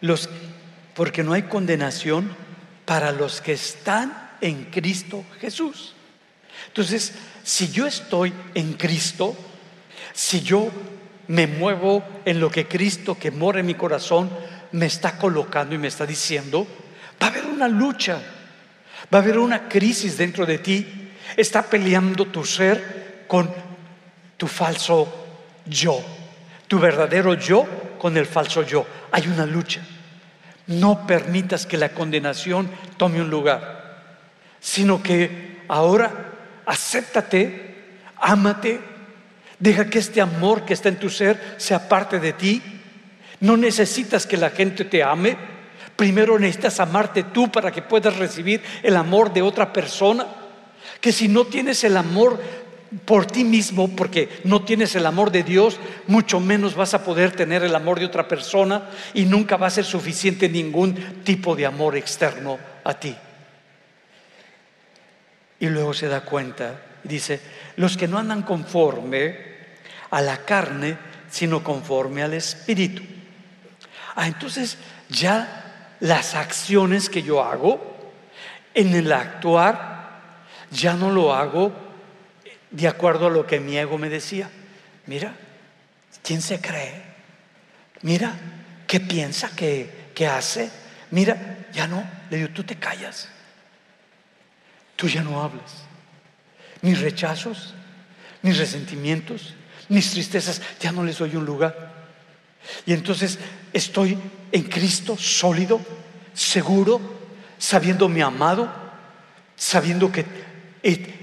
los, 0.00 0.28
porque 0.94 1.24
no 1.24 1.32
hay 1.32 1.42
condenación 1.42 2.30
para 2.84 3.10
los 3.10 3.40
que 3.40 3.54
están 3.54 4.30
en 4.40 4.66
Cristo 4.66 5.24
Jesús. 5.40 5.94
Entonces, 6.68 7.14
si 7.42 7.72
yo 7.72 7.88
estoy 7.88 8.32
en 8.54 8.74
Cristo, 8.74 9.36
si 10.12 10.40
yo 10.42 10.70
me 11.26 11.48
muevo 11.48 12.04
en 12.24 12.38
lo 12.38 12.48
que 12.48 12.68
Cristo 12.68 13.18
que 13.18 13.32
mora 13.32 13.58
en 13.58 13.66
mi 13.66 13.74
corazón 13.74 14.30
me 14.70 14.86
está 14.86 15.18
colocando 15.18 15.74
y 15.74 15.78
me 15.78 15.88
está 15.88 16.06
diciendo, 16.06 16.64
va 17.20 17.26
a 17.26 17.30
haber 17.30 17.46
una 17.46 17.66
lucha 17.66 18.22
Va 19.12 19.18
a 19.18 19.22
haber 19.22 19.38
una 19.38 19.68
crisis 19.68 20.16
dentro 20.16 20.46
de 20.46 20.58
ti. 20.58 20.86
Está 21.36 21.62
peleando 21.62 22.26
tu 22.26 22.44
ser 22.44 23.24
con 23.26 23.50
tu 24.36 24.46
falso 24.46 25.26
yo. 25.66 26.00
Tu 26.70 26.78
verdadero 26.78 27.34
yo 27.34 27.66
con 27.98 28.16
el 28.16 28.26
falso 28.26 28.62
yo. 28.62 28.86
Hay 29.10 29.26
una 29.26 29.44
lucha. 29.44 29.80
No 30.68 31.04
permitas 31.04 31.66
que 31.66 31.76
la 31.76 31.88
condenación 31.88 32.70
tome 32.96 33.20
un 33.20 33.28
lugar, 33.28 34.12
sino 34.60 35.02
que 35.02 35.62
ahora 35.66 36.12
acéptate, 36.64 37.74
ámate, 38.14 38.78
deja 39.58 39.90
que 39.90 39.98
este 39.98 40.20
amor 40.20 40.64
que 40.64 40.74
está 40.74 40.88
en 40.88 41.00
tu 41.00 41.10
ser 41.10 41.56
sea 41.56 41.88
parte 41.88 42.20
de 42.20 42.34
ti. 42.34 42.62
No 43.40 43.56
necesitas 43.56 44.24
que 44.24 44.36
la 44.36 44.50
gente 44.50 44.84
te 44.84 45.02
ame, 45.02 45.36
Primero 45.96 46.38
necesitas 46.38 46.78
amarte 46.78 47.24
tú 47.24 47.50
para 47.50 47.72
que 47.72 47.82
puedas 47.82 48.16
recibir 48.16 48.62
el 48.84 48.96
amor 48.96 49.32
de 49.32 49.42
otra 49.42 49.72
persona. 49.72 50.24
Que 51.00 51.10
si 51.10 51.26
no 51.26 51.44
tienes 51.44 51.82
el 51.82 51.96
amor 51.96 52.40
por 53.04 53.26
ti 53.26 53.44
mismo, 53.44 53.88
porque 53.94 54.40
no 54.44 54.64
tienes 54.64 54.96
el 54.96 55.06
amor 55.06 55.30
de 55.30 55.44
Dios, 55.44 55.78
mucho 56.08 56.40
menos 56.40 56.74
vas 56.74 56.94
a 56.94 57.04
poder 57.04 57.32
tener 57.32 57.62
el 57.62 57.74
amor 57.74 58.00
de 58.00 58.06
otra 58.06 58.26
persona 58.26 58.90
y 59.14 59.24
nunca 59.26 59.56
va 59.56 59.68
a 59.68 59.70
ser 59.70 59.84
suficiente 59.84 60.48
ningún 60.48 61.22
tipo 61.22 61.54
de 61.54 61.66
amor 61.66 61.96
externo 61.96 62.58
a 62.82 62.94
ti. 62.94 63.14
Y 65.60 65.66
luego 65.66 65.94
se 65.94 66.08
da 66.08 66.22
cuenta 66.22 66.80
y 67.04 67.08
dice, 67.08 67.40
los 67.76 67.96
que 67.96 68.08
no 68.08 68.18
andan 68.18 68.42
conforme 68.42 69.36
a 70.10 70.20
la 70.20 70.38
carne, 70.38 70.96
sino 71.30 71.62
conforme 71.62 72.22
al 72.22 72.34
espíritu. 72.34 73.02
Ah, 74.16 74.26
entonces 74.26 74.78
ya 75.08 75.94
las 76.00 76.34
acciones 76.34 77.08
que 77.08 77.22
yo 77.22 77.44
hago, 77.44 77.88
en 78.74 78.94
el 78.94 79.12
actuar, 79.12 80.10
ya 80.70 80.94
no 80.94 81.10
lo 81.10 81.34
hago 81.34 81.89
de 82.70 82.88
acuerdo 82.88 83.26
a 83.26 83.30
lo 83.30 83.46
que 83.46 83.60
mi 83.60 83.76
ego 83.76 83.98
me 83.98 84.08
decía. 84.08 84.50
Mira, 85.06 85.34
¿quién 86.22 86.40
se 86.40 86.60
cree? 86.60 87.02
Mira, 88.02 88.34
¿qué 88.86 89.00
piensa 89.00 89.50
que, 89.54 90.10
que 90.14 90.26
hace? 90.26 90.70
Mira, 91.10 91.66
ya 91.72 91.86
no, 91.86 92.04
le 92.30 92.38
digo, 92.38 92.50
tú 92.50 92.64
te 92.64 92.76
callas. 92.76 93.28
Tú 94.96 95.08
ya 95.08 95.22
no 95.22 95.42
hablas. 95.42 95.84
Mis 96.82 97.00
rechazos, 97.00 97.74
mis 98.42 98.56
resentimientos, 98.56 99.54
mis 99.88 100.10
tristezas, 100.10 100.62
ya 100.80 100.92
no 100.92 101.04
les 101.04 101.18
doy 101.18 101.36
un 101.36 101.44
lugar. 101.44 101.90
Y 102.86 102.92
entonces 102.92 103.38
estoy 103.72 104.18
en 104.52 104.62
Cristo 104.64 105.16
sólido, 105.16 105.80
seguro, 106.32 107.00
sabiéndome 107.58 108.22
amado, 108.22 108.72
sabiendo 109.56 110.12
que 110.12 110.24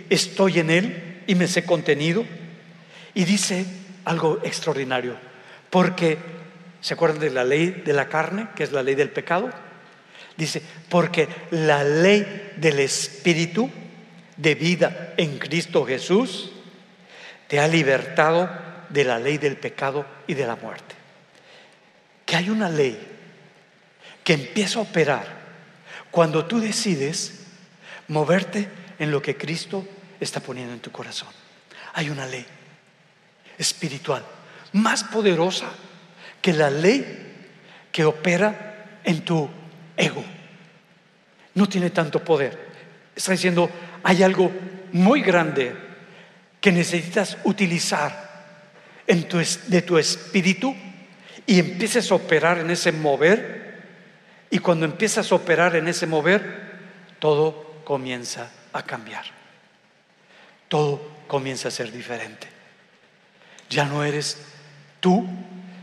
estoy 0.09 0.59
en 0.59 0.69
Él 0.69 1.06
y 1.27 1.35
me 1.35 1.47
sé 1.47 1.65
contenido. 1.65 2.25
Y 3.13 3.25
dice 3.25 3.65
algo 4.05 4.39
extraordinario, 4.43 5.15
porque, 5.69 6.17
¿se 6.81 6.93
acuerdan 6.93 7.19
de 7.19 7.29
la 7.29 7.43
ley 7.43 7.81
de 7.85 7.93
la 7.93 8.07
carne, 8.07 8.47
que 8.55 8.63
es 8.63 8.71
la 8.71 8.83
ley 8.83 8.95
del 8.95 9.09
pecado? 9.09 9.49
Dice, 10.35 10.61
porque 10.89 11.27
la 11.51 11.83
ley 11.83 12.53
del 12.57 12.79
Espíritu 12.79 13.69
de 14.35 14.55
vida 14.55 15.13
en 15.17 15.39
Cristo 15.39 15.85
Jesús 15.85 16.51
te 17.47 17.59
ha 17.59 17.67
libertado 17.67 18.49
de 18.89 19.03
la 19.03 19.19
ley 19.19 19.37
del 19.37 19.57
pecado 19.57 20.05
y 20.27 20.33
de 20.33 20.47
la 20.47 20.55
muerte 20.55 20.97
que 22.27 22.35
hay 22.35 22.49
una 22.49 22.69
ley 22.69 22.99
que 24.21 24.33
empieza 24.33 24.79
a 24.79 24.81
operar 24.81 25.25
cuando 26.11 26.45
tú 26.45 26.59
decides 26.59 27.45
moverte 28.09 28.67
en 28.99 29.11
lo 29.11 29.21
que 29.21 29.37
Cristo 29.37 29.87
está 30.19 30.39
poniendo 30.39 30.73
en 30.73 30.79
tu 30.79 30.91
corazón. 30.91 31.29
Hay 31.93 32.09
una 32.09 32.25
ley 32.25 32.45
espiritual 33.57 34.23
más 34.73 35.03
poderosa 35.03 35.67
que 36.41 36.53
la 36.53 36.69
ley 36.69 37.35
que 37.91 38.05
opera 38.05 38.99
en 39.03 39.23
tu 39.23 39.49
ego. 39.95 40.23
No 41.55 41.67
tiene 41.67 41.89
tanto 41.89 42.23
poder. 42.23 42.67
Está 43.15 43.31
diciendo, 43.31 43.69
hay 44.03 44.21
algo 44.21 44.51
muy 44.91 45.21
grande 45.21 45.75
que 46.61 46.71
necesitas 46.71 47.37
utilizar 47.43 48.27
en 49.07 49.27
tu, 49.27 49.37
de 49.67 49.81
tu 49.81 49.97
espíritu 49.97 50.75
y 51.45 51.59
empieces 51.59 52.11
a 52.11 52.15
operar 52.15 52.59
en 52.59 52.69
ese 52.69 52.91
mover, 52.91 53.57
y 54.49 54.59
cuando 54.59 54.85
empiezas 54.85 55.31
a 55.31 55.35
operar 55.35 55.75
en 55.75 55.87
ese 55.87 56.05
mover, 56.05 56.77
todo 57.19 57.81
comienza 57.85 58.51
a 58.73 58.83
cambiar. 58.83 59.36
Todo 60.67 61.01
comienza 61.27 61.67
a 61.67 61.71
ser 61.71 61.91
diferente. 61.91 62.47
Ya 63.69 63.85
no 63.85 64.03
eres 64.03 64.37
tú, 64.99 65.27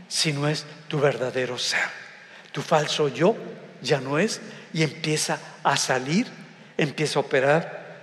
sino 0.07 0.47
es 0.47 0.65
tu 0.87 0.99
verdadero 0.99 1.57
ser. 1.57 1.89
Tu 2.51 2.61
falso 2.61 3.09
yo 3.09 3.35
ya 3.81 3.99
no 3.99 4.17
es 4.17 4.41
y 4.73 4.83
empieza 4.83 5.39
a 5.63 5.77
salir, 5.77 6.27
empieza 6.77 7.19
a 7.19 7.23
operar 7.23 7.97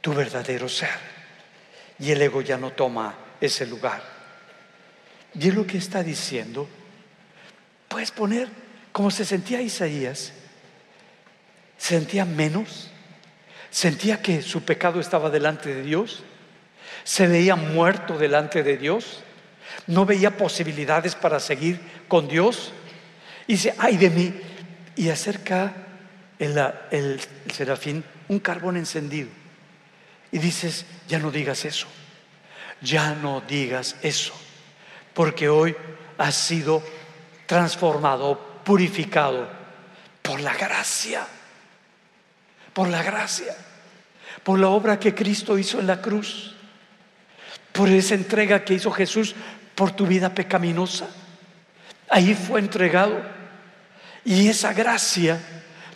tu 0.00 0.14
verdadero 0.14 0.68
ser. 0.68 1.10
Y 1.98 2.10
el 2.10 2.22
ego 2.22 2.40
ya 2.40 2.56
no 2.56 2.72
toma 2.72 3.14
ese 3.40 3.66
lugar. 3.66 4.02
Y 5.34 5.48
es 5.48 5.54
lo 5.54 5.66
que 5.66 5.78
está 5.78 6.02
diciendo 6.02 6.68
Puedes 7.90 8.12
poner 8.12 8.48
como 8.92 9.10
se 9.10 9.24
sentía 9.24 9.60
Isaías. 9.60 10.32
Sentía 11.76 12.24
menos, 12.24 12.89
sentía 13.70 14.20
que 14.20 14.42
su 14.42 14.62
pecado 14.62 15.00
estaba 15.00 15.30
delante 15.30 15.74
de 15.74 15.82
Dios, 15.82 16.22
se 17.04 17.26
veía 17.26 17.56
muerto 17.56 18.18
delante 18.18 18.62
de 18.62 18.76
Dios, 18.76 19.22
no 19.86 20.04
veía 20.04 20.36
posibilidades 20.36 21.14
para 21.14 21.40
seguir 21.40 21.80
con 22.08 22.28
Dios. 22.28 22.72
Y 23.46 23.54
dice, 23.54 23.74
ay 23.78 23.96
de 23.96 24.10
mí. 24.10 24.34
Y 24.96 25.08
acerca 25.08 25.72
el, 26.38 26.58
el 26.90 27.20
serafín 27.52 28.04
un 28.28 28.38
carbón 28.38 28.76
encendido. 28.76 29.28
Y 30.32 30.38
dices, 30.38 30.86
ya 31.08 31.18
no 31.18 31.30
digas 31.30 31.64
eso, 31.64 31.88
ya 32.80 33.14
no 33.14 33.40
digas 33.40 33.96
eso, 34.02 34.32
porque 35.12 35.48
hoy 35.48 35.74
has 36.18 36.36
sido 36.36 36.82
transformado, 37.46 38.62
purificado 38.64 39.48
por 40.22 40.38
la 40.40 40.54
gracia, 40.54 41.26
por 42.72 42.88
la 42.88 43.02
gracia, 43.02 43.54
por 44.42 44.58
la 44.58 44.68
obra 44.68 44.98
que 44.98 45.14
Cristo 45.14 45.58
hizo 45.58 45.80
en 45.80 45.86
la 45.86 46.00
cruz, 46.00 46.54
por 47.72 47.88
esa 47.88 48.14
entrega 48.14 48.64
que 48.64 48.74
hizo 48.74 48.90
Jesús 48.90 49.34
por 49.74 49.92
tu 49.92 50.06
vida 50.06 50.34
pecaminosa. 50.34 51.08
Ahí 52.08 52.34
fue 52.34 52.60
entregado. 52.60 53.20
Y 54.24 54.48
esa 54.48 54.72
gracia 54.72 55.40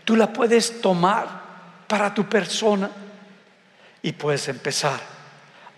tú 0.05 0.17
la 0.17 0.33
puedes 0.33 0.81
tomar 0.81 1.43
para 1.87 2.15
tu 2.15 2.29
persona 2.29 2.91
y 4.01 4.13
puedes 4.13 4.49
empezar 4.49 5.01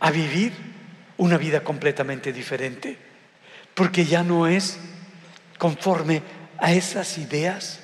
a 0.00 0.10
vivir 0.10 0.52
una 1.16 1.38
vida 1.38 1.60
completamente 1.64 2.32
diferente. 2.32 2.98
Porque 3.74 4.04
ya 4.04 4.22
no 4.22 4.46
es 4.46 4.78
conforme 5.58 6.22
a 6.58 6.72
esas 6.72 7.18
ideas, 7.18 7.80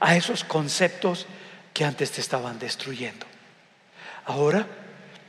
a 0.00 0.16
esos 0.16 0.44
conceptos 0.44 1.26
que 1.74 1.84
antes 1.84 2.12
te 2.12 2.20
estaban 2.20 2.58
destruyendo. 2.58 3.26
Ahora 4.26 4.64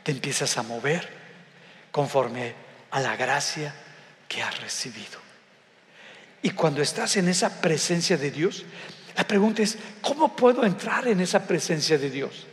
te 0.03 0.11
empiezas 0.11 0.57
a 0.57 0.63
mover 0.63 1.09
conforme 1.91 2.53
a 2.91 2.99
la 2.99 3.15
gracia 3.15 3.73
que 4.27 4.43
has 4.43 4.61
recibido. 4.61 5.19
Y 6.43 6.51
cuando 6.51 6.83
estás 6.83 7.17
en 7.17 7.27
esa 7.27 7.59
presencia 7.59 8.15
de 8.15 8.29
Dios, 8.29 8.63
la 9.17 9.25
pregunta 9.25 9.63
es, 9.63 9.77
¿cómo 10.01 10.35
puedo 10.35 10.63
entrar 10.63 11.07
en 11.07 11.19
esa 11.19 11.45
presencia 11.45 11.97
de 11.97 12.11
Dios? 12.11 12.45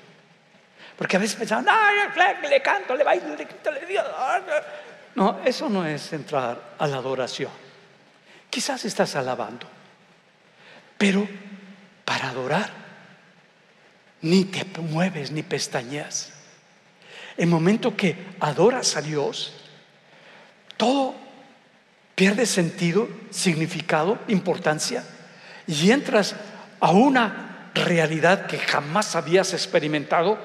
Porque 0.97 1.16
a 1.16 1.20
veces 1.20 1.36
pensamos, 1.36 1.66
no, 1.66 2.48
le 2.48 2.62
canto, 2.62 2.94
le 2.94 3.05
bailo, 3.05 3.36
le 3.36 3.47
quito, 3.47 3.70
le 3.70 3.85
digo. 3.85 4.02
No, 5.14 5.40
eso 5.44 5.69
no 5.69 5.85
es 5.85 6.12
entrar 6.14 6.74
a 6.78 6.86
la 6.86 6.97
adoración. 6.97 7.51
Quizás 8.48 8.85
estás 8.86 9.14
alabando, 9.16 9.66
pero 10.97 11.28
para 12.05 12.31
adorar 12.31 12.81
ni 14.23 14.44
te 14.44 14.65
mueves 14.81 15.31
ni 15.31 15.43
pestañeas. 15.43 16.32
El 17.36 17.49
momento 17.49 17.97
que 17.97 18.16
adoras 18.40 18.97
a 18.97 19.03
Dios, 19.03 19.53
todo 20.77 21.15
pierde 22.15 22.47
sentido, 22.47 23.09
significado, 23.31 24.19
importancia 24.28 25.05
y 25.66 25.90
entras 25.90 26.36
a 26.81 26.90
una 26.90 27.70
realidad 27.74 28.47
que 28.47 28.59
jamás 28.59 29.16
habías 29.16 29.53
experimentado 29.55 30.39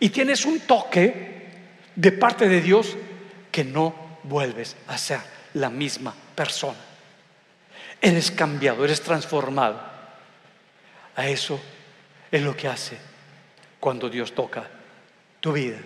y 0.00 0.10
tienes 0.10 0.44
un 0.44 0.60
toque 0.60 1.46
de 1.94 2.12
parte 2.12 2.48
de 2.48 2.60
Dios 2.60 2.96
que 3.50 3.64
no 3.64 3.94
vuelves 4.24 4.76
a 4.86 4.98
ser 4.98 5.20
la 5.54 5.70
misma 5.70 6.14
persona. 6.34 6.78
Eres 8.00 8.30
cambiado, 8.30 8.84
eres 8.84 9.00
transformado. 9.00 9.80
A 11.16 11.26
eso 11.26 11.60
es 12.30 12.42
lo 12.42 12.56
que 12.56 12.68
hace 12.68 12.98
cuando 13.80 14.08
Dios 14.08 14.34
toca 14.34 14.68
tu 15.40 15.52
vida. 15.52 15.78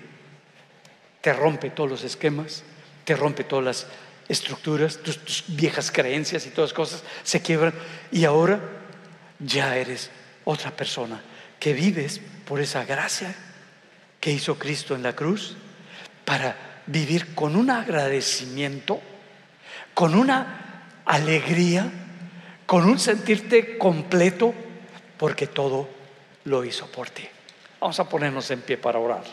Te 1.20 1.32
rompe 1.32 1.70
todos 1.70 1.90
los 1.90 2.04
esquemas, 2.04 2.64
te 3.04 3.14
rompe 3.14 3.44
todas 3.44 3.64
las 3.64 3.86
estructuras, 4.28 4.98
tus, 4.98 5.44
viejas 5.48 5.90
creencias 5.90 6.46
y 6.46 6.50
todas 6.50 6.70
las 6.70 6.76
cosas 6.76 7.02
se 7.22 7.40
quiebran 7.42 7.74
y 8.10 8.24
ahora 8.24 8.60
ya 9.38 9.76
eres 9.76 10.10
otra 10.44 10.70
persona 10.70 11.20
que 11.60 11.72
vives 11.72 12.20
por 12.46 12.60
esa 12.60 12.84
gracia 12.84 13.34
que 14.20 14.32
hizo 14.32 14.58
Cristo 14.58 14.94
en 14.94 15.02
la 15.02 15.14
cruz 15.14 15.56
para 16.24 16.56
vivir 16.86 17.34
con 17.34 17.56
un 17.56 17.70
agradecimiento, 17.70 19.00
con 19.94 20.14
una 20.14 20.90
alegría, 21.04 21.90
con 22.66 22.88
un 22.88 22.98
sentirte 22.98 23.78
completo, 23.78 24.54
porque 25.18 25.46
todo 25.46 25.88
lo 26.44 26.64
hizo 26.64 26.86
por 26.86 27.10
ti. 27.10 27.28
Vamos 27.80 27.98
a 28.00 28.08
ponernos 28.08 28.50
en 28.50 28.62
pie 28.62 28.76
para 28.76 28.98
orar. 28.98 29.24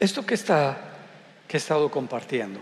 Esto 0.00 0.24
que 0.26 0.34
está 0.34 0.76
que 1.48 1.56
he 1.56 1.58
estado 1.58 1.90
compartiendo 1.90 2.60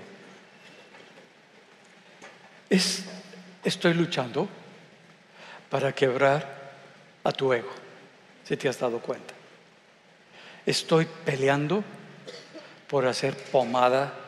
es, 2.71 3.05
estoy 3.65 3.95
luchando 3.95 4.49
para 5.69 5.93
quebrar 5.93 6.73
a 7.25 7.33
tu 7.33 7.53
ego, 7.53 7.73
si 8.45 8.57
te 8.57 8.69
has 8.69 8.79
dado 8.79 9.01
cuenta. 9.01 9.35
Estoy 10.65 11.07
peleando 11.25 11.83
por 12.87 13.07
hacer 13.07 13.37
pomada 13.37 14.22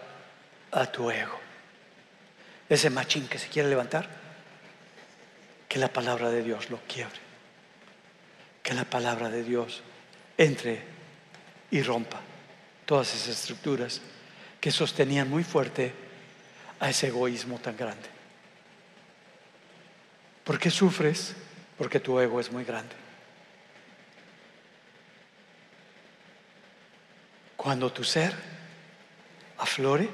a 0.74 0.86
tu 0.86 1.10
ego. 1.10 1.38
Ese 2.68 2.90
machín 2.90 3.28
que 3.28 3.38
se 3.38 3.48
quiere 3.48 3.68
levantar, 3.68 4.08
que 5.68 5.78
la 5.78 5.88
palabra 5.88 6.30
de 6.30 6.42
Dios 6.42 6.70
lo 6.70 6.78
quiebre. 6.86 7.18
Que 8.62 8.74
la 8.74 8.84
palabra 8.84 9.28
de 9.28 9.42
Dios 9.42 9.82
entre 10.36 10.82
y 11.70 11.82
rompa 11.82 12.20
todas 12.86 13.14
esas 13.14 13.40
estructuras 13.40 14.00
que 14.60 14.70
sostenían 14.70 15.28
muy 15.28 15.44
fuerte 15.44 15.92
a 16.80 16.90
ese 16.90 17.08
egoísmo 17.08 17.58
tan 17.58 17.76
grande. 17.76 18.08
¿Por 20.44 20.58
qué 20.58 20.70
sufres? 20.70 21.34
Porque 21.78 22.00
tu 22.00 22.18
ego 22.20 22.40
es 22.40 22.50
muy 22.50 22.64
grande. 22.64 22.94
Cuando 27.56 27.92
tu 27.92 28.04
ser 28.04 28.34
aflore, 29.58 30.08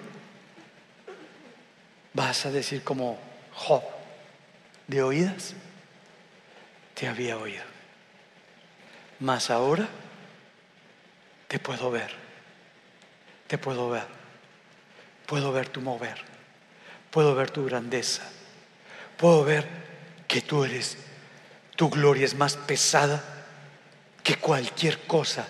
vas 2.13 2.47
a 2.47 2.51
decir 2.51 2.83
como 2.83 3.19
Job, 3.55 3.83
de 4.87 5.03
oídas, 5.03 5.55
te 6.95 7.09
había 7.09 7.37
oído. 7.37 7.65
Mas 9.21 9.51
ahora 9.51 9.89
te 11.49 11.59
puedo 11.59 11.91
ver, 11.91 12.11
te 13.47 13.59
puedo 13.59 13.91
ver, 13.91 14.07
puedo 15.27 15.53
ver 15.53 15.69
tu 15.69 15.81
mover, 15.81 16.21
puedo 17.11 17.35
ver 17.35 17.51
tu 17.51 17.65
grandeza, 17.65 18.23
puedo 19.17 19.45
ver 19.45 19.67
que 20.27 20.41
tú 20.41 20.65
eres, 20.65 20.97
tu 21.77 21.91
gloria 21.91 22.25
es 22.25 22.35
más 22.35 22.57
pesada 22.57 23.23
que 24.23 24.37
cualquier 24.37 25.07
cosa 25.07 25.47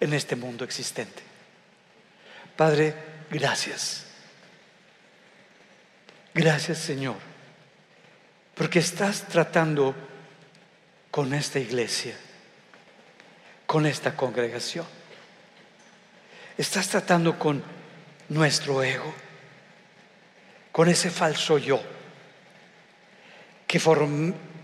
en 0.00 0.14
este 0.14 0.36
mundo 0.36 0.64
existente. 0.64 1.22
Padre, 2.56 2.94
gracias. 3.30 4.11
Gracias 6.34 6.78
Señor, 6.78 7.16
porque 8.54 8.78
estás 8.78 9.28
tratando 9.28 9.94
con 11.10 11.34
esta 11.34 11.58
iglesia, 11.58 12.16
con 13.66 13.84
esta 13.86 14.16
congregación. 14.16 14.86
Estás 16.56 16.88
tratando 16.88 17.38
con 17.38 17.62
nuestro 18.28 18.82
ego, 18.82 19.14
con 20.70 20.88
ese 20.88 21.10
falso 21.10 21.58
yo 21.58 21.82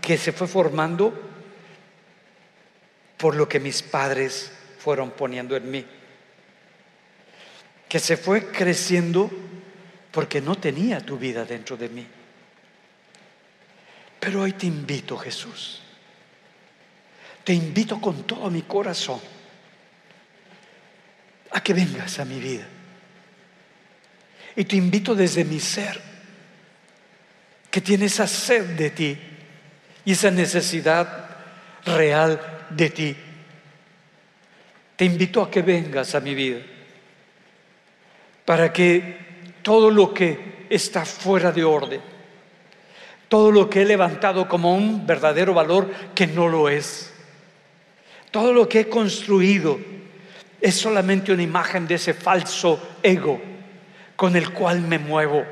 que, 0.01 0.17
se 0.17 0.31
fue 0.31 0.47
formando 0.47 1.13
por 3.17 3.35
lo 3.35 3.49
que 3.49 3.59
mis 3.59 3.81
padres 3.81 4.51
fueron 4.77 5.09
poniendo 5.11 5.55
en 5.55 5.69
mí, 5.69 5.85
que 7.87 7.99
se 7.99 8.17
fue 8.17 8.51
creciendo 8.51 9.31
porque 10.11 10.41
no 10.41 10.55
tenía 10.55 10.99
tu 10.99 11.17
vida 11.17 11.45
dentro 11.45 11.77
de 11.77 11.89
mí. 11.89 12.07
Pero 14.19 14.41
hoy 14.41 14.53
te 14.53 14.65
invito, 14.65 15.17
Jesús, 15.17 15.81
te 17.43 17.53
invito 17.53 18.01
con 18.01 18.23
todo 18.23 18.49
mi 18.49 18.63
corazón 18.63 19.19
a 21.51 21.61
que 21.61 21.73
vengas 21.73 22.19
a 22.19 22.25
mi 22.25 22.39
vida. 22.39 22.67
Y 24.55 24.65
te 24.65 24.75
invito 24.75 25.15
desde 25.15 25.45
mi 25.45 25.59
ser 25.59 26.01
que 27.71 27.81
tiene 27.81 28.05
esa 28.05 28.27
sed 28.27 28.75
de 28.75 28.89
ti 28.89 29.17
y 30.03 30.11
esa 30.11 30.31
necesidad 30.31 31.37
real 31.85 32.67
de 32.69 32.89
ti. 32.89 33.15
Te 34.95 35.05
invito 35.05 35.41
a 35.41 35.49
que 35.49 35.61
vengas 35.61 36.13
a 36.13 36.19
mi 36.19 36.35
vida 36.35 36.59
para 38.43 38.73
que 38.73 39.28
todo 39.61 39.89
lo 39.89 40.13
que 40.13 40.65
está 40.69 41.05
fuera 41.05 41.51
de 41.51 41.63
orden, 41.63 42.01
todo 43.27 43.51
lo 43.51 43.69
que 43.69 43.81
he 43.81 43.85
levantado 43.85 44.47
como 44.47 44.73
un 44.73 45.05
verdadero 45.05 45.53
valor 45.53 45.89
que 46.15 46.27
no 46.27 46.47
lo 46.47 46.69
es, 46.69 47.13
todo 48.31 48.53
lo 48.53 48.69
que 48.69 48.81
he 48.81 48.89
construido 48.89 49.79
es 50.61 50.75
solamente 50.75 51.31
una 51.31 51.43
imagen 51.43 51.87
de 51.87 51.95
ese 51.95 52.13
falso 52.13 52.97
ego 53.01 53.41
con 54.15 54.35
el 54.35 54.51
cual 54.51 54.81
me 54.81 54.99
muevo, 54.99 55.45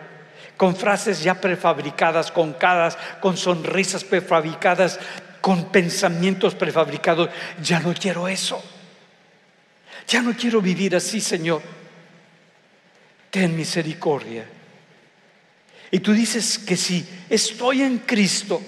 con 0.58 0.76
frases 0.76 1.24
ya 1.24 1.40
prefabricadas, 1.40 2.32
con 2.32 2.54
caras, 2.54 2.98
con 3.22 3.38
sonrisas 3.38 4.04
prefabricadas, 4.04 5.00
con 5.40 5.72
pensamientos 5.72 6.56
prefabricados. 6.56 7.30
Ya 7.64 7.80
no 7.80 7.94
quiero 7.94 8.28
eso. 8.28 8.62
Ya 10.08 10.22
no 10.22 10.34
quiero 10.34 10.62
vivir 10.62 10.96
así, 10.96 11.22
Señor. 11.22 11.62
Ten 13.38 13.56
misericordia. 13.56 14.50
Y 15.92 16.00
tú 16.00 16.12
dices 16.12 16.58
que 16.58 16.76
si 16.76 17.06
estoy 17.30 17.84
en 17.84 18.00
Cristo, 18.00 18.60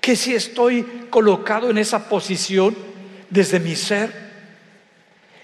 que 0.00 0.14
si 0.14 0.32
estoy 0.32 1.08
colocado 1.10 1.68
en 1.68 1.78
esa 1.78 2.08
posición 2.08 2.76
desde 3.28 3.58
mi 3.58 3.74
ser 3.74 4.14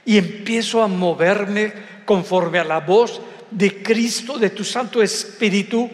y 0.04 0.16
empiezo 0.16 0.80
a 0.80 0.86
moverme 0.86 1.72
conforme 2.04 2.60
a 2.60 2.64
la 2.64 2.78
voz 2.78 3.20
de 3.50 3.82
Cristo, 3.82 4.38
de 4.38 4.50
tu 4.50 4.62
Santo 4.62 5.02
Espíritu, 5.02 5.90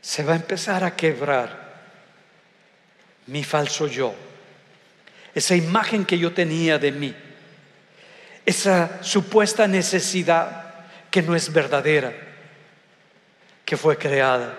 se 0.00 0.24
va 0.24 0.32
a 0.32 0.36
empezar 0.36 0.82
a 0.82 0.96
quebrar 0.96 1.92
mi 3.28 3.44
falso 3.44 3.86
yo, 3.86 4.12
esa 5.32 5.54
imagen 5.54 6.04
que 6.04 6.18
yo 6.18 6.32
tenía 6.32 6.76
de 6.76 6.90
mí, 6.90 7.14
esa 8.44 9.00
supuesta 9.04 9.68
necesidad 9.68 10.61
que 11.12 11.20
no 11.20 11.36
es 11.36 11.52
verdadera, 11.52 12.10
que 13.66 13.76
fue 13.76 13.98
creada, 13.98 14.56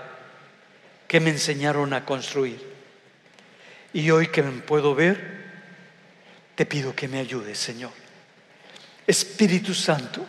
que 1.08 1.20
me 1.20 1.32
enseñaron 1.32 1.92
a 1.94 2.06
construir. 2.06 2.62
Y 3.92 4.12
hoy 4.12 4.28
que 4.28 4.44
me 4.44 4.62
puedo 4.62 4.94
ver, 4.94 5.44
te 6.54 6.68
pido 6.68 6.96
que 6.96 7.08
me 7.08 7.18
ayudes, 7.18 7.58
Señor. 7.58 7.92
Espíritu 9.08 9.74
Santo, 9.74 10.24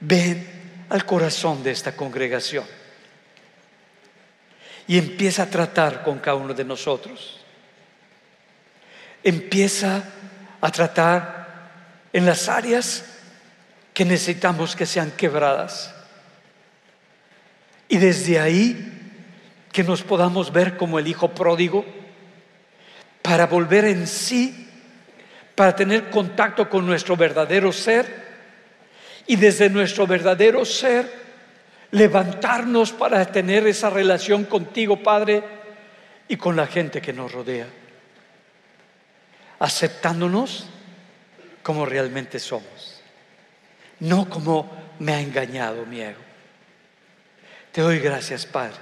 ven 0.00 0.86
al 0.88 1.04
corazón 1.04 1.62
de 1.62 1.72
esta 1.72 1.94
congregación 1.94 2.64
y 4.86 4.96
empieza 4.96 5.42
a 5.42 5.50
tratar 5.50 6.02
con 6.02 6.20
cada 6.20 6.38
uno 6.38 6.54
de 6.54 6.64
nosotros. 6.64 7.38
Empieza 9.22 10.02
a 10.58 10.70
tratar 10.70 11.68
en 12.14 12.24
las 12.24 12.48
áreas 12.48 13.11
que 13.94 14.04
necesitamos 14.04 14.74
que 14.76 14.86
sean 14.86 15.10
quebradas. 15.12 15.94
Y 17.88 17.98
desde 17.98 18.40
ahí 18.40 19.00
que 19.70 19.84
nos 19.84 20.02
podamos 20.02 20.52
ver 20.52 20.76
como 20.76 20.98
el 20.98 21.06
Hijo 21.06 21.28
pródigo 21.28 21.84
para 23.22 23.46
volver 23.46 23.84
en 23.84 24.06
sí, 24.06 24.68
para 25.54 25.76
tener 25.76 26.10
contacto 26.10 26.68
con 26.68 26.86
nuestro 26.86 27.16
verdadero 27.16 27.72
ser 27.72 28.22
y 29.26 29.36
desde 29.36 29.70
nuestro 29.70 30.06
verdadero 30.06 30.64
ser 30.64 31.22
levantarnos 31.92 32.92
para 32.92 33.24
tener 33.26 33.66
esa 33.66 33.90
relación 33.90 34.44
contigo, 34.44 35.02
Padre, 35.02 35.42
y 36.26 36.36
con 36.36 36.56
la 36.56 36.66
gente 36.66 37.00
que 37.00 37.12
nos 37.12 37.30
rodea, 37.30 37.66
aceptándonos 39.58 40.66
como 41.62 41.84
realmente 41.84 42.38
somos, 42.38 42.81
no 44.02 44.28
como 44.28 44.68
me 44.98 45.12
ha 45.12 45.20
engañado 45.20 45.86
mi 45.86 46.00
ego. 46.00 46.20
Te 47.70 47.80
doy 47.80 48.00
gracias, 48.00 48.46
Padre. 48.46 48.76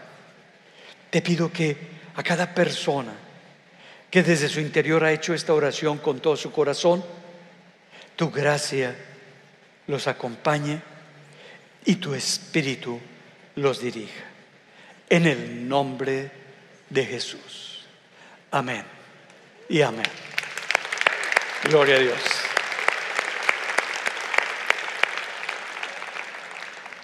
Te 1.11 1.21
pido 1.21 1.53
que 1.53 1.77
a 2.17 2.23
cada 2.23 2.55
persona 2.55 3.13
que 4.11 4.23
desde 4.23 4.49
su 4.49 4.61
interior 4.61 5.05
ha 5.05 5.13
hecho 5.13 5.35
esta 5.35 5.53
oración 5.53 5.99
con 5.99 6.21
todo 6.21 6.37
su 6.37 6.51
corazón, 6.51 7.05
tu 8.17 8.31
gracia 8.31 8.97
los 9.87 10.07
acompañe 10.09 10.81
y 11.85 11.97
tu 11.97 12.15
espíritu 12.15 12.99
los 13.57 13.81
dirija. 13.81 14.25
En 15.09 15.27
el 15.27 15.69
nombre 15.69 16.31
de 16.89 17.05
Jesús. 17.05 17.85
Amén 18.51 18.85
y 19.69 19.83
amén. 19.83 20.07
Gloria 21.65 21.97
a 21.97 22.01
Dios. 22.01 22.40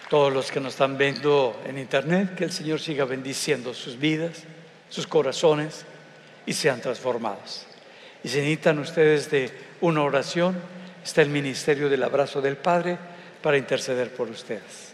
Todos 0.08 0.32
los 0.32 0.52
que 0.52 0.60
nos 0.60 0.74
están 0.74 0.96
viendo 0.96 1.60
en 1.66 1.78
internet, 1.78 2.34
que 2.36 2.44
el 2.44 2.52
Señor 2.52 2.78
siga 2.80 3.04
bendiciendo 3.04 3.74
sus 3.74 3.98
vidas, 3.98 4.44
sus 4.88 5.06
corazones 5.06 5.84
y 6.46 6.52
sean 6.52 6.80
transformados. 6.80 7.66
Y 8.22 8.28
si 8.28 8.38
necesitan 8.38 8.78
ustedes 8.78 9.30
de 9.30 9.50
una 9.80 10.02
oración, 10.02 10.56
está 11.04 11.22
el 11.22 11.30
ministerio 11.30 11.88
del 11.88 12.04
abrazo 12.04 12.40
del 12.40 12.56
Padre 12.56 12.98
para 13.42 13.58
interceder 13.58 14.12
por 14.12 14.30
ustedes. 14.30 14.85